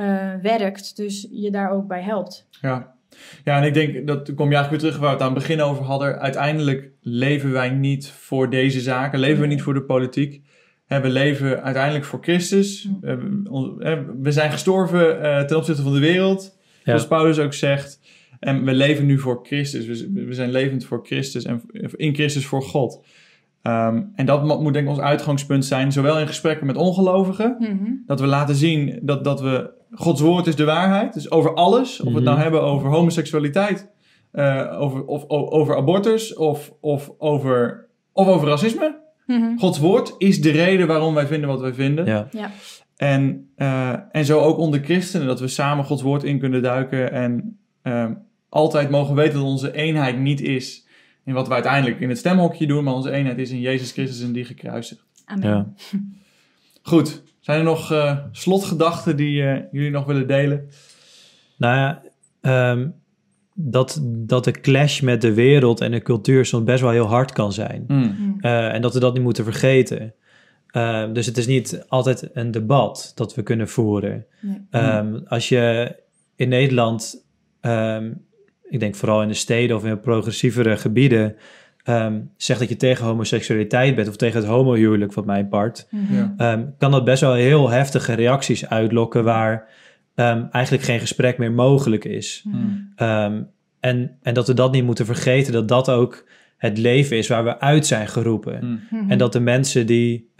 uh, 0.00 0.34
werkt. 0.42 0.96
Dus 0.96 1.28
je 1.30 1.50
daar 1.50 1.70
ook 1.70 1.86
bij 1.86 2.02
helpt. 2.02 2.48
Ja. 2.60 2.94
Ja, 3.44 3.58
en 3.58 3.66
ik 3.66 3.74
denk, 3.74 4.06
dat 4.06 4.34
kom 4.34 4.48
je 4.48 4.54
eigenlijk 4.54 4.70
weer 4.70 4.78
terug 4.78 4.96
waar 4.98 5.08
we 5.08 5.14
het 5.14 5.22
aan 5.22 5.34
het 5.34 5.46
begin 5.46 5.60
over 5.60 5.84
hadden. 5.84 6.20
Uiteindelijk 6.20 6.90
leven 7.00 7.52
wij 7.52 7.70
niet 7.70 8.10
voor 8.10 8.50
deze 8.50 8.80
zaken, 8.80 9.18
leven 9.18 9.40
we 9.40 9.46
niet 9.46 9.62
voor 9.62 9.74
de 9.74 9.82
politiek. 9.82 10.42
We 10.86 11.08
leven 11.08 11.62
uiteindelijk 11.62 12.04
voor 12.04 12.18
Christus. 12.22 12.88
We 14.20 14.32
zijn 14.32 14.50
gestorven 14.50 15.22
uh, 15.22 15.40
ten 15.40 15.56
opzichte 15.56 15.82
van 15.82 15.92
de 15.92 15.98
wereld, 15.98 16.58
zoals 16.84 17.06
Paulus 17.06 17.38
ook 17.38 17.54
zegt. 17.54 18.00
En 18.40 18.64
we 18.64 18.74
leven 18.74 19.06
nu 19.06 19.18
voor 19.18 19.40
Christus. 19.42 19.86
We 20.12 20.34
zijn 20.34 20.50
levend 20.50 20.84
voor 20.84 21.06
Christus 21.06 21.44
en 21.44 21.62
in 21.96 22.14
Christus 22.14 22.46
voor 22.46 22.62
God. 22.62 23.04
Um, 23.62 24.12
en 24.14 24.26
dat 24.26 24.60
moet 24.60 24.72
denk 24.72 24.84
ik 24.84 24.90
ons 24.90 25.00
uitgangspunt 25.00 25.64
zijn, 25.64 25.92
zowel 25.92 26.18
in 26.18 26.26
gesprekken 26.26 26.66
met 26.66 26.76
ongelovigen, 26.76 27.56
mhm. 27.58 27.92
dat 28.06 28.20
we 28.20 28.26
laten 28.26 28.54
zien 28.54 28.98
dat, 29.02 29.24
dat 29.24 29.40
we, 29.40 29.70
Gods 29.90 30.20
woord 30.20 30.46
is 30.46 30.56
de 30.56 30.64
waarheid, 30.64 31.14
dus 31.14 31.30
over 31.30 31.54
alles, 31.54 32.00
of 32.00 32.08
we 32.08 32.14
het 32.14 32.24
nou 32.24 32.34
mhm. 32.34 32.42
hebben 32.42 32.62
over 32.62 32.88
homoseksualiteit, 32.90 33.90
uh, 34.32 34.80
over, 34.80 35.04
of, 35.04 35.28
over 35.28 35.76
abortus, 35.76 36.34
of, 36.34 36.72
of, 36.80 37.12
over, 37.18 37.86
of 38.12 38.26
over 38.26 38.48
racisme. 38.48 39.04
Mhm. 39.26 39.56
Gods 39.56 39.78
woord 39.78 40.14
is 40.18 40.40
de 40.40 40.50
reden 40.50 40.86
waarom 40.86 41.14
wij 41.14 41.26
vinden 41.26 41.48
wat 41.48 41.60
wij 41.60 41.74
vinden. 41.74 42.06
Ja. 42.06 42.28
ja. 42.32 42.50
En, 42.96 43.50
uh, 43.56 43.96
en 44.10 44.24
zo 44.24 44.40
ook 44.40 44.58
onder 44.58 44.84
christenen, 44.84 45.26
dat 45.26 45.40
we 45.40 45.48
samen 45.48 45.84
Gods 45.84 46.02
woord 46.02 46.24
in 46.24 46.38
kunnen 46.38 46.62
duiken 46.62 47.12
en 47.12 47.58
uh, 47.82 48.10
altijd 48.48 48.90
mogen 48.90 49.14
weten 49.14 49.34
dat 49.34 49.42
onze 49.42 49.72
eenheid 49.72 50.18
niet 50.18 50.40
is 50.40 50.86
in 51.24 51.34
wat 51.34 51.48
we 51.48 51.54
uiteindelijk 51.54 52.00
in 52.00 52.08
het 52.08 52.18
stemhokje 52.18 52.66
doen, 52.66 52.84
maar 52.84 52.94
onze 52.94 53.10
eenheid 53.10 53.38
is 53.38 53.50
in 53.50 53.60
Jezus 53.60 53.92
Christus 53.92 54.22
en 54.22 54.32
die 54.32 54.44
gekruisigd. 54.44 55.04
Amen. 55.24 55.48
Ja. 55.50 55.72
Goed, 56.90 57.22
zijn 57.40 57.58
er 57.58 57.64
nog 57.64 57.92
uh, 57.92 58.18
slotgedachten 58.32 59.16
die 59.16 59.42
uh, 59.42 59.58
jullie 59.72 59.90
nog 59.90 60.04
willen 60.04 60.26
delen? 60.26 60.68
Nou 61.56 61.76
ja, 61.76 62.02
um, 62.72 62.94
dat, 63.58 64.00
dat 64.04 64.44
de 64.44 64.60
clash 64.60 65.00
met 65.00 65.20
de 65.20 65.34
wereld 65.34 65.80
en 65.80 65.90
de 65.90 66.02
cultuur 66.02 66.44
soms 66.44 66.64
best 66.64 66.80
wel 66.80 66.90
heel 66.90 67.06
hard 67.06 67.32
kan 67.32 67.52
zijn. 67.52 67.84
Mm. 67.86 68.36
Uh, 68.40 68.74
en 68.74 68.82
dat 68.82 68.94
we 68.94 69.00
dat 69.00 69.14
niet 69.14 69.22
moeten 69.22 69.44
vergeten. 69.44 70.14
Uh, 70.72 71.12
dus 71.12 71.26
het 71.26 71.38
is 71.38 71.46
niet 71.46 71.84
altijd 71.88 72.30
een 72.32 72.50
debat 72.50 73.12
dat 73.14 73.34
we 73.34 73.42
kunnen 73.42 73.68
voeren. 73.68 74.26
Nee. 74.40 74.82
Um, 74.82 75.22
als 75.26 75.48
je 75.48 75.94
in 76.36 76.48
Nederland 76.48 77.26
um, 77.60 78.26
ik 78.68 78.80
denk 78.80 78.94
vooral 78.94 79.22
in 79.22 79.28
de 79.28 79.34
steden 79.34 79.76
of 79.76 79.84
in 79.84 80.00
progressievere 80.00 80.76
gebieden, 80.76 81.36
um, 81.84 82.30
zegt 82.36 82.60
dat 82.60 82.68
je 82.68 82.76
tegen 82.76 83.04
homoseksualiteit 83.04 83.94
bent 83.94 84.08
of 84.08 84.16
tegen 84.16 84.40
het 84.40 84.48
homohuwelijk, 84.48 85.12
van 85.12 85.26
mijn 85.26 85.48
part, 85.48 85.86
mm 85.90 86.74
kan 86.78 86.90
dat 86.90 87.04
best 87.04 87.20
wel 87.20 87.34
heel 87.34 87.70
heftige 87.70 88.12
reacties 88.12 88.68
uitlokken 88.68 89.24
waar 89.24 89.68
um, 90.16 90.48
eigenlijk 90.50 90.84
geen 90.84 91.00
gesprek 91.00 91.38
meer 91.38 91.52
mogelijk 91.52 92.04
is. 92.04 92.44
Mm. 92.44 92.94
en, 93.80 94.18
en 94.22 94.34
dat 94.34 94.46
we 94.46 94.54
dat 94.54 94.72
niet 94.72 94.84
moeten 94.84 95.06
vergeten, 95.06 95.52
dat 95.52 95.68
dat 95.68 95.90
ook 95.90 96.28
het 96.56 96.78
leven 96.78 97.16
is 97.16 97.28
waar 97.28 97.44
we 97.44 97.60
uit 97.60 97.86
zijn 97.86 98.08
geroepen. 98.08 98.58
Mm. 98.64 98.80
Mhm. 98.90 99.10
En 99.10 99.18
dat 99.18 99.32
de 99.32 99.40
mensen 99.40 99.86
die 99.86 100.30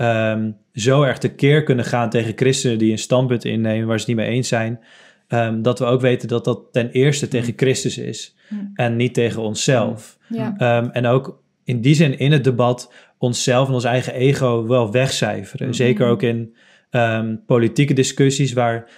zo 0.73 1.03
erg 1.03 1.19
tekeer 1.19 1.63
kunnen 1.63 1.85
gaan 1.85 2.11
tegen 2.11 2.33
christenen 2.37 2.79
die 2.79 2.91
een 2.91 2.99
standpunt 2.99 3.45
innemen 3.45 3.87
waar 3.87 4.01
ze 4.01 4.07
het 4.07 4.17
niet 4.17 4.27
mee 4.27 4.35
eens 4.35 4.49
zijn, 4.49 4.81
Ehm, 5.29 5.63
dat 5.63 5.79
we 5.79 5.85
ook 5.85 6.01
weten 6.01 6.29
dat 6.29 6.45
dat 6.45 6.61
ten 6.73 6.91
eerste 6.91 7.29
tegen. 7.29 7.53
Christus 7.57 7.99
is 7.99 8.37
mm. 8.49 8.71
en 8.75 8.97
niet 8.97 9.15
tegen 9.15 9.43
onszelf. 9.43 10.19
Mm. 10.29 10.37
Ja. 10.37 10.79
Um, 10.79 10.91
en 10.91 11.07
ook 11.07 11.43
in 11.65 11.81
die 11.81 11.95
zin 11.95 12.19
in 12.19 12.33
het 12.33 12.45
debat 12.45 12.93
onszelf 13.19 13.69
en 13.69 13.75
ons 13.75 13.85
eigen 13.85 14.13
ego 14.13 14.67
wel 14.67 14.93
wegcijferen. 14.93 15.75
Zeker 15.75 16.07
ook 16.07 16.23
in 16.23 16.55
ehm, 16.91 17.37
politieke 17.47 17.95
discussies 17.95 18.53
waar 18.53 18.91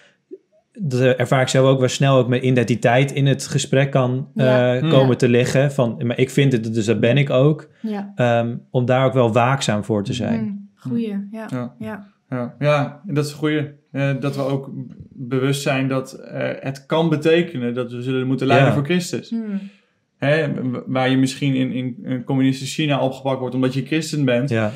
dat 0.80 1.00
ervaar 1.00 1.40
ik 1.40 1.48
zelf 1.48 1.66
ook 1.66 1.80
waar 1.80 1.90
snel 1.90 2.16
ook 2.16 2.28
mijn 2.28 2.46
identiteit 2.46 3.12
in 3.12 3.26
het 3.26 3.46
gesprek 3.46 3.90
kan 3.90 4.28
uh, 4.34 4.90
komen 4.90 5.16
te 5.16 5.28
liggen. 5.28 5.72
Van, 5.72 6.00
maar 6.06 6.18
ik 6.18 6.30
vind 6.30 6.52
het, 6.52 6.74
dus 6.74 6.84
dat 6.84 7.00
ben 7.00 7.16
ik 7.16 7.30
ook. 7.30 7.68
Ja. 7.82 8.12
Ehm, 8.14 8.56
om 8.70 8.84
daar 8.84 9.04
ook 9.04 9.12
wel 9.12 9.32
waakzaam 9.32 9.84
voor 9.84 10.04
te 10.04 10.12
zijn. 10.12 10.40
Mm, 10.40 10.70
goeie, 10.74 11.28
ja. 11.30 11.46
ja. 11.50 11.74
ja. 11.78 12.06
Ja, 12.30 12.54
ja, 12.58 13.02
dat 13.04 13.24
is 13.24 13.30
een 13.30 13.38
goede. 13.38 13.74
Uh, 13.92 14.10
dat 14.20 14.36
we 14.36 14.42
ook 14.42 14.70
bewust 15.10 15.62
zijn 15.62 15.88
dat 15.88 16.20
uh, 16.20 16.50
het 16.60 16.86
kan 16.86 17.08
betekenen 17.08 17.74
dat 17.74 17.92
we 17.92 18.02
zullen 18.02 18.26
moeten 18.26 18.46
lijden 18.46 18.72
voor 18.72 18.84
Christus. 18.84 19.30
Hmm. 19.30 19.60
Hè, 20.16 20.48
waar 20.86 21.10
je 21.10 21.16
misschien 21.16 21.54
in, 21.54 21.72
in, 21.72 21.96
in 22.04 22.24
communistisch 22.24 22.74
China 22.74 23.00
opgepakt 23.00 23.40
wordt 23.40 23.54
omdat 23.54 23.74
je 23.74 23.86
christen 23.86 24.24
bent. 24.24 24.50
Ja. 24.50 24.72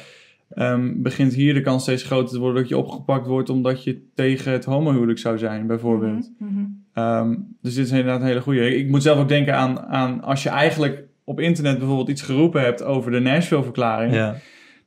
Um, 0.54 1.02
begint 1.02 1.34
hier 1.34 1.54
de 1.54 1.60
kans 1.60 1.82
steeds 1.82 2.02
groter 2.02 2.34
te 2.34 2.38
worden 2.38 2.60
dat 2.60 2.68
je 2.68 2.78
opgepakt 2.78 3.26
wordt 3.26 3.50
omdat 3.50 3.84
je 3.84 4.10
tegen 4.14 4.52
het 4.52 4.64
homohuwelijk 4.64 5.18
zou 5.18 5.38
zijn, 5.38 5.66
bijvoorbeeld. 5.66 6.32
Mm 6.38 6.84
-hmm. 6.94 7.56
dus 7.62 7.74
dit 7.74 7.84
is 7.84 7.90
inderdaad 7.90 8.20
een 8.20 8.26
hele 8.26 8.40
goede. 8.40 8.76
Ik 8.76 8.88
moet 8.88 9.02
zelf 9.02 9.18
ook 9.18 9.28
denken 9.28 9.56
aan, 9.56 9.80
aan 9.80 10.22
als 10.22 10.42
je 10.42 10.48
eigenlijk 10.48 11.04
op 11.24 11.40
internet 11.40 11.78
bijvoorbeeld 11.78 12.08
iets 12.08 12.22
geroepen 12.22 12.62
hebt 12.62 12.82
over 12.82 13.10
de 13.10 13.20
Nashville-verklaring, 13.20 14.14
ja. 14.14 14.36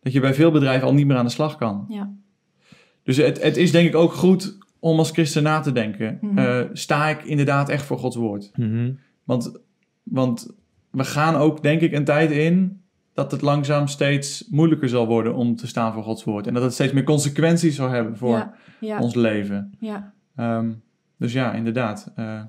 dat 0.01 0.13
je 0.13 0.19
bij 0.19 0.33
veel 0.33 0.51
bedrijven 0.51 0.87
al 0.87 0.93
niet 0.93 1.07
meer 1.07 1.17
aan 1.17 1.25
de 1.25 1.31
slag 1.31 1.55
kan. 1.55 1.85
Ja. 1.89 2.13
Dus 3.03 3.17
het, 3.17 3.43
het 3.43 3.57
is 3.57 3.71
denk 3.71 3.87
ik 3.87 3.95
ook 3.95 4.13
goed 4.13 4.57
om 4.79 4.97
als 4.97 5.11
christen 5.11 5.43
na 5.43 5.59
te 5.59 5.71
denken. 5.71 6.17
Mm 6.21 6.69
sta 6.73 7.09
ik 7.09 7.23
inderdaad 7.23 7.69
echt 7.69 7.85
voor 7.85 7.97
Gods 7.97 8.15
woord? 8.15 8.51
Mm 8.55 8.99
want, 9.23 9.59
want 10.03 10.55
we 10.91 11.03
gaan 11.03 11.35
ook 11.35 11.63
denk 11.63 11.81
ik 11.81 11.93
een 11.93 12.03
tijd 12.03 12.31
in 12.31 12.81
dat 13.15 13.31
het 13.31 13.41
langzaam 13.41 13.87
steeds 13.87 14.47
moeilijker 14.49 14.89
zal 14.89 15.07
worden 15.07 15.35
om 15.35 15.55
te 15.55 15.67
staan 15.67 15.93
voor 15.93 16.03
Gods 16.03 16.23
woord. 16.23 16.47
En 16.47 16.53
dat 16.53 16.63
het 16.63 16.73
steeds 16.73 16.93
meer 16.93 17.03
consequenties 17.03 17.75
zal 17.75 17.89
hebben 17.89 18.17
voor 18.17 18.53
ons 18.99 19.15
leven. 19.15 19.75
Ja. 19.79 20.13
Um, 20.39 20.81
dus 21.17 21.33
ja, 21.33 21.53
inderdaad. 21.53 22.11
Uh, 22.19 22.41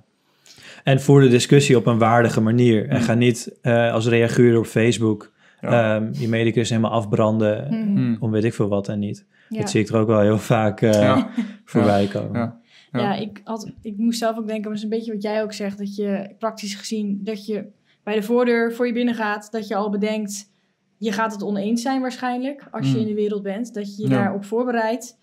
en 0.84 1.00
voer 1.00 1.20
de 1.20 1.28
discussie 1.28 1.76
op 1.76 1.86
een 1.86 1.98
waardige 1.98 2.40
manier. 2.40 2.88
En 2.88 3.00
ga 3.00 3.14
niet 3.14 3.58
uh, 3.62 3.92
als 3.92 4.06
reaguur 4.06 4.58
op 4.58 4.66
Facebook 4.66 5.32
ja. 5.60 5.96
um, 5.96 6.10
je 6.12 6.28
medicus 6.28 6.68
helemaal 6.68 6.90
afbranden 6.90 7.66
mm. 7.70 8.16
om 8.20 8.30
weet 8.30 8.44
ik 8.44 8.54
veel 8.54 8.68
wat 8.68 8.88
en 8.88 8.98
niet. 8.98 9.26
Dat 9.48 9.70
zie 9.70 9.80
ik 9.80 9.88
er 9.88 9.96
ook 9.96 10.06
wel 10.06 10.20
heel 10.20 10.38
vaak 10.38 10.80
uh, 10.80 11.24
voorbij 11.64 12.06
komen. 12.06 12.60
Ja, 12.92 13.14
ik, 13.14 13.40
had, 13.44 13.72
ik 13.82 13.96
moest 13.96 14.18
zelf 14.18 14.38
ook 14.38 14.46
denken, 14.46 14.64
maar 14.64 14.76
is 14.76 14.82
een 14.82 14.88
beetje 14.88 15.12
wat 15.12 15.22
jij 15.22 15.42
ook 15.42 15.52
zegt, 15.52 15.78
dat 15.78 15.96
je 15.96 16.34
praktisch 16.38 16.74
gezien, 16.74 17.20
dat 17.24 17.46
je 17.46 17.66
bij 18.02 18.14
de 18.14 18.22
voordeur 18.22 18.72
voor 18.72 18.86
je 18.86 18.92
binnen 18.92 19.14
gaat, 19.14 19.48
dat 19.50 19.68
je 19.68 19.74
al 19.74 19.90
bedenkt, 19.90 20.50
je 20.98 21.12
gaat 21.12 21.32
het 21.32 21.42
oneens 21.42 21.82
zijn 21.82 22.00
waarschijnlijk 22.00 22.68
als 22.70 22.86
je 22.86 22.94
mm. 22.94 23.00
in 23.00 23.06
de 23.06 23.14
wereld 23.14 23.42
bent, 23.42 23.74
dat 23.74 23.96
je 23.96 24.02
je 24.02 24.08
daarop 24.08 24.44
voorbereidt. 24.44 25.18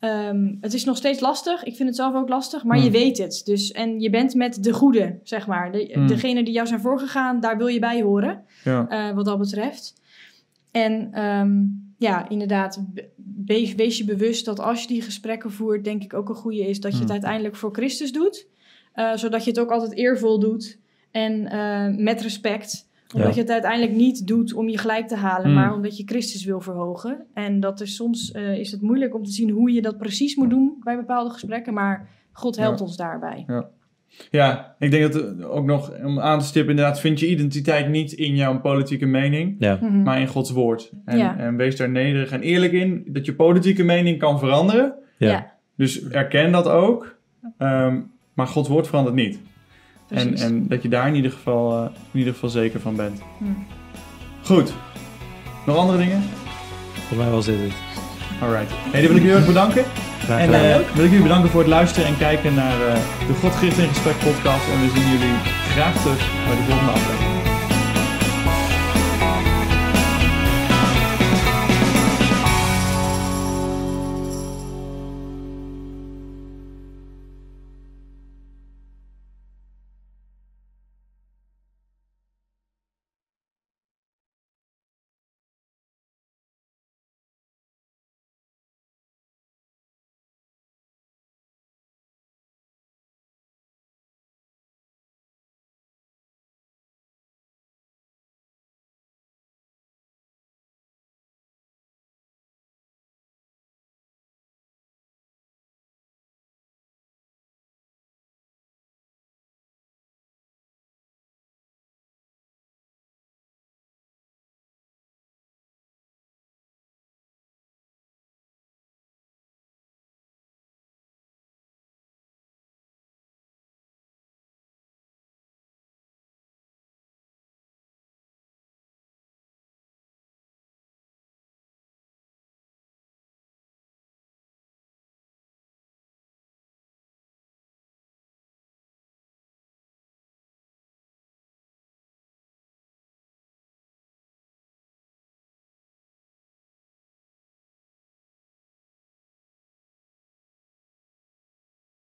Um, 0.00 0.58
het 0.60 0.74
is 0.74 0.84
nog 0.84 0.96
steeds 0.96 1.20
lastig. 1.20 1.64
Ik 1.64 1.76
vind 1.76 1.88
het 1.88 1.98
zelf 1.98 2.14
ook 2.14 2.28
lastig, 2.28 2.64
maar 2.64 2.78
je 2.78 2.86
mm. 2.86 2.92
weet 2.92 3.18
het. 3.18 3.42
Dus, 3.44 3.72
en 3.72 4.00
je 4.00 4.10
bent 4.10 4.34
met 4.34 4.64
de 4.64 4.72
goede, 4.72 5.18
zeg 5.22 5.46
maar. 5.46 5.72
De, 5.72 5.92
mm. 5.94 6.06
Degene 6.06 6.44
die 6.44 6.54
jou 6.54 6.66
zijn 6.66 6.80
voorgegaan, 6.80 7.40
daar 7.40 7.56
wil 7.56 7.66
je 7.66 7.78
bij 7.78 8.02
horen. 8.02 8.44
Ja. 8.64 9.08
Uh, 9.08 9.14
wat 9.14 9.24
dat 9.24 9.38
betreft. 9.38 9.94
En 10.70 11.22
um, 11.22 11.94
ja, 11.98 12.28
inderdaad, 12.28 12.84
wees, 13.44 13.74
wees, 13.74 13.98
je 13.98 14.04
bewust 14.04 14.44
dat 14.44 14.60
als 14.60 14.82
je 14.82 14.88
die 14.88 15.02
gesprekken 15.02 15.52
voert, 15.52 15.84
denk 15.84 16.02
ik 16.02 16.14
ook 16.14 16.28
een 16.28 16.34
goede 16.34 16.68
is 16.68 16.80
dat 16.80 16.92
je 16.92 17.00
het 17.00 17.10
uiteindelijk 17.10 17.56
voor 17.56 17.72
Christus 17.72 18.12
doet. 18.12 18.46
Uh, 18.94 19.14
zodat 19.14 19.44
je 19.44 19.50
het 19.50 19.60
ook 19.60 19.70
altijd 19.70 19.94
eervol 19.94 20.38
doet 20.38 20.78
en 21.10 21.40
uh, 21.52 22.04
met 22.04 22.20
respect 22.20 22.88
omdat 23.14 23.34
je 23.34 23.40
het 23.40 23.50
uiteindelijk 23.50 23.92
niet 23.92 24.26
doet 24.26 24.54
om 24.54 24.68
je 24.68 24.78
gelijk 24.78 25.08
te 25.08 25.16
halen, 25.16 25.48
mm. 25.48 25.54
maar 25.54 25.74
omdat 25.74 25.96
je 25.96 26.02
Christus 26.06 26.44
wil 26.44 26.60
verhogen. 26.60 27.26
En 27.34 27.60
dat 27.60 27.80
is 27.80 27.94
soms 27.94 28.32
uh, 28.32 28.58
is 28.58 28.70
het 28.70 28.80
moeilijk 28.80 29.14
om 29.14 29.24
te 29.24 29.30
zien 29.30 29.50
hoe 29.50 29.72
je 29.72 29.82
dat 29.82 29.98
precies 29.98 30.36
moet 30.36 30.50
doen 30.50 30.76
bij 30.80 30.96
bepaalde 30.96 31.30
gesprekken, 31.30 31.74
maar 31.74 32.08
God 32.32 32.56
helpt 32.56 32.80
ons 32.80 32.96
daarbij. 32.96 33.44
Ja. 33.46 33.68
Ja, 34.30 34.74
ik 34.78 34.90
denk 34.90 35.12
dat 35.12 35.42
ook 35.44 35.64
nog 35.64 36.04
om 36.04 36.20
aan 36.20 36.38
te 36.38 36.44
stippen, 36.44 36.70
inderdaad, 36.70 37.00
vind 37.00 37.20
je 37.20 37.28
identiteit 37.28 37.88
niet 37.88 38.12
in 38.12 38.36
jouw 38.36 38.60
politieke 38.60 39.06
mening, 39.06 39.56
ja. 39.58 39.78
Mhm. 39.80 40.02
maar 40.02 40.20
in 40.20 40.26
Gods 40.26 40.50
woord. 40.50 40.92
En, 41.04 41.18
ja. 41.18 41.38
en, 41.38 41.56
wees 41.56 41.76
daar 41.76 41.90
nederig 41.90 42.30
en 42.30 42.42
eerlijk 42.42 42.72
in 42.72 43.04
dat 43.06 43.24
je 43.26 43.34
politieke 43.34 43.84
mening 43.84 44.18
kan 44.18 44.38
veranderen. 44.38 44.94
Ja. 45.18 45.52
Dus 45.76 46.08
erken 46.08 46.52
dat 46.52 46.68
ook, 46.68 47.16
um, 47.58 48.10
maar 48.34 48.46
Gods 48.46 48.68
woord 48.68 48.86
verandert 48.86 49.16
niet. 49.16 49.40
En, 50.08 50.36
en 50.36 50.68
dat 50.68 50.82
je 50.82 50.88
daar 50.88 51.08
in 51.08 51.14
ieder 51.14 51.30
geval, 51.30 51.78
uh, 51.78 51.88
in 52.12 52.18
ieder 52.18 52.32
geval 52.32 52.48
zeker 52.48 52.80
van 52.80 52.96
bent. 52.96 53.20
Hm. 53.38 53.44
Goed. 54.42 54.72
Nog 55.66 55.76
andere 55.76 55.98
dingen? 55.98 56.22
Voor 57.08 57.16
mij 57.16 57.30
was 57.30 57.44
dit 57.44 57.58
het. 57.58 57.72
Alright. 58.42 58.70
Hey, 58.72 59.00
dan 59.00 59.08
wil 59.08 59.16
ik 59.16 59.22
jullie 59.22 59.38
ook 59.40 59.46
bedanken. 59.46 59.84
en 60.28 60.50
uh, 60.50 60.76
wil 60.94 61.04
ik 61.04 61.10
jullie 61.10 61.22
bedanken 61.22 61.50
voor 61.50 61.60
het 61.60 61.68
luisteren 61.68 62.08
en 62.08 62.18
kijken 62.18 62.54
naar 62.54 62.78
uh, 62.80 62.94
de 63.26 63.34
Godgericht 63.40 63.78
in 63.78 63.88
Gesprek 63.88 64.18
podcast. 64.18 64.68
En 64.72 64.80
we 64.80 64.90
zien 64.94 65.10
jullie 65.10 65.36
graag 65.74 66.02
terug 66.02 66.18
bij 66.46 66.56
de 66.56 66.62
volgende 66.62 66.92
aflevering. 66.92 67.33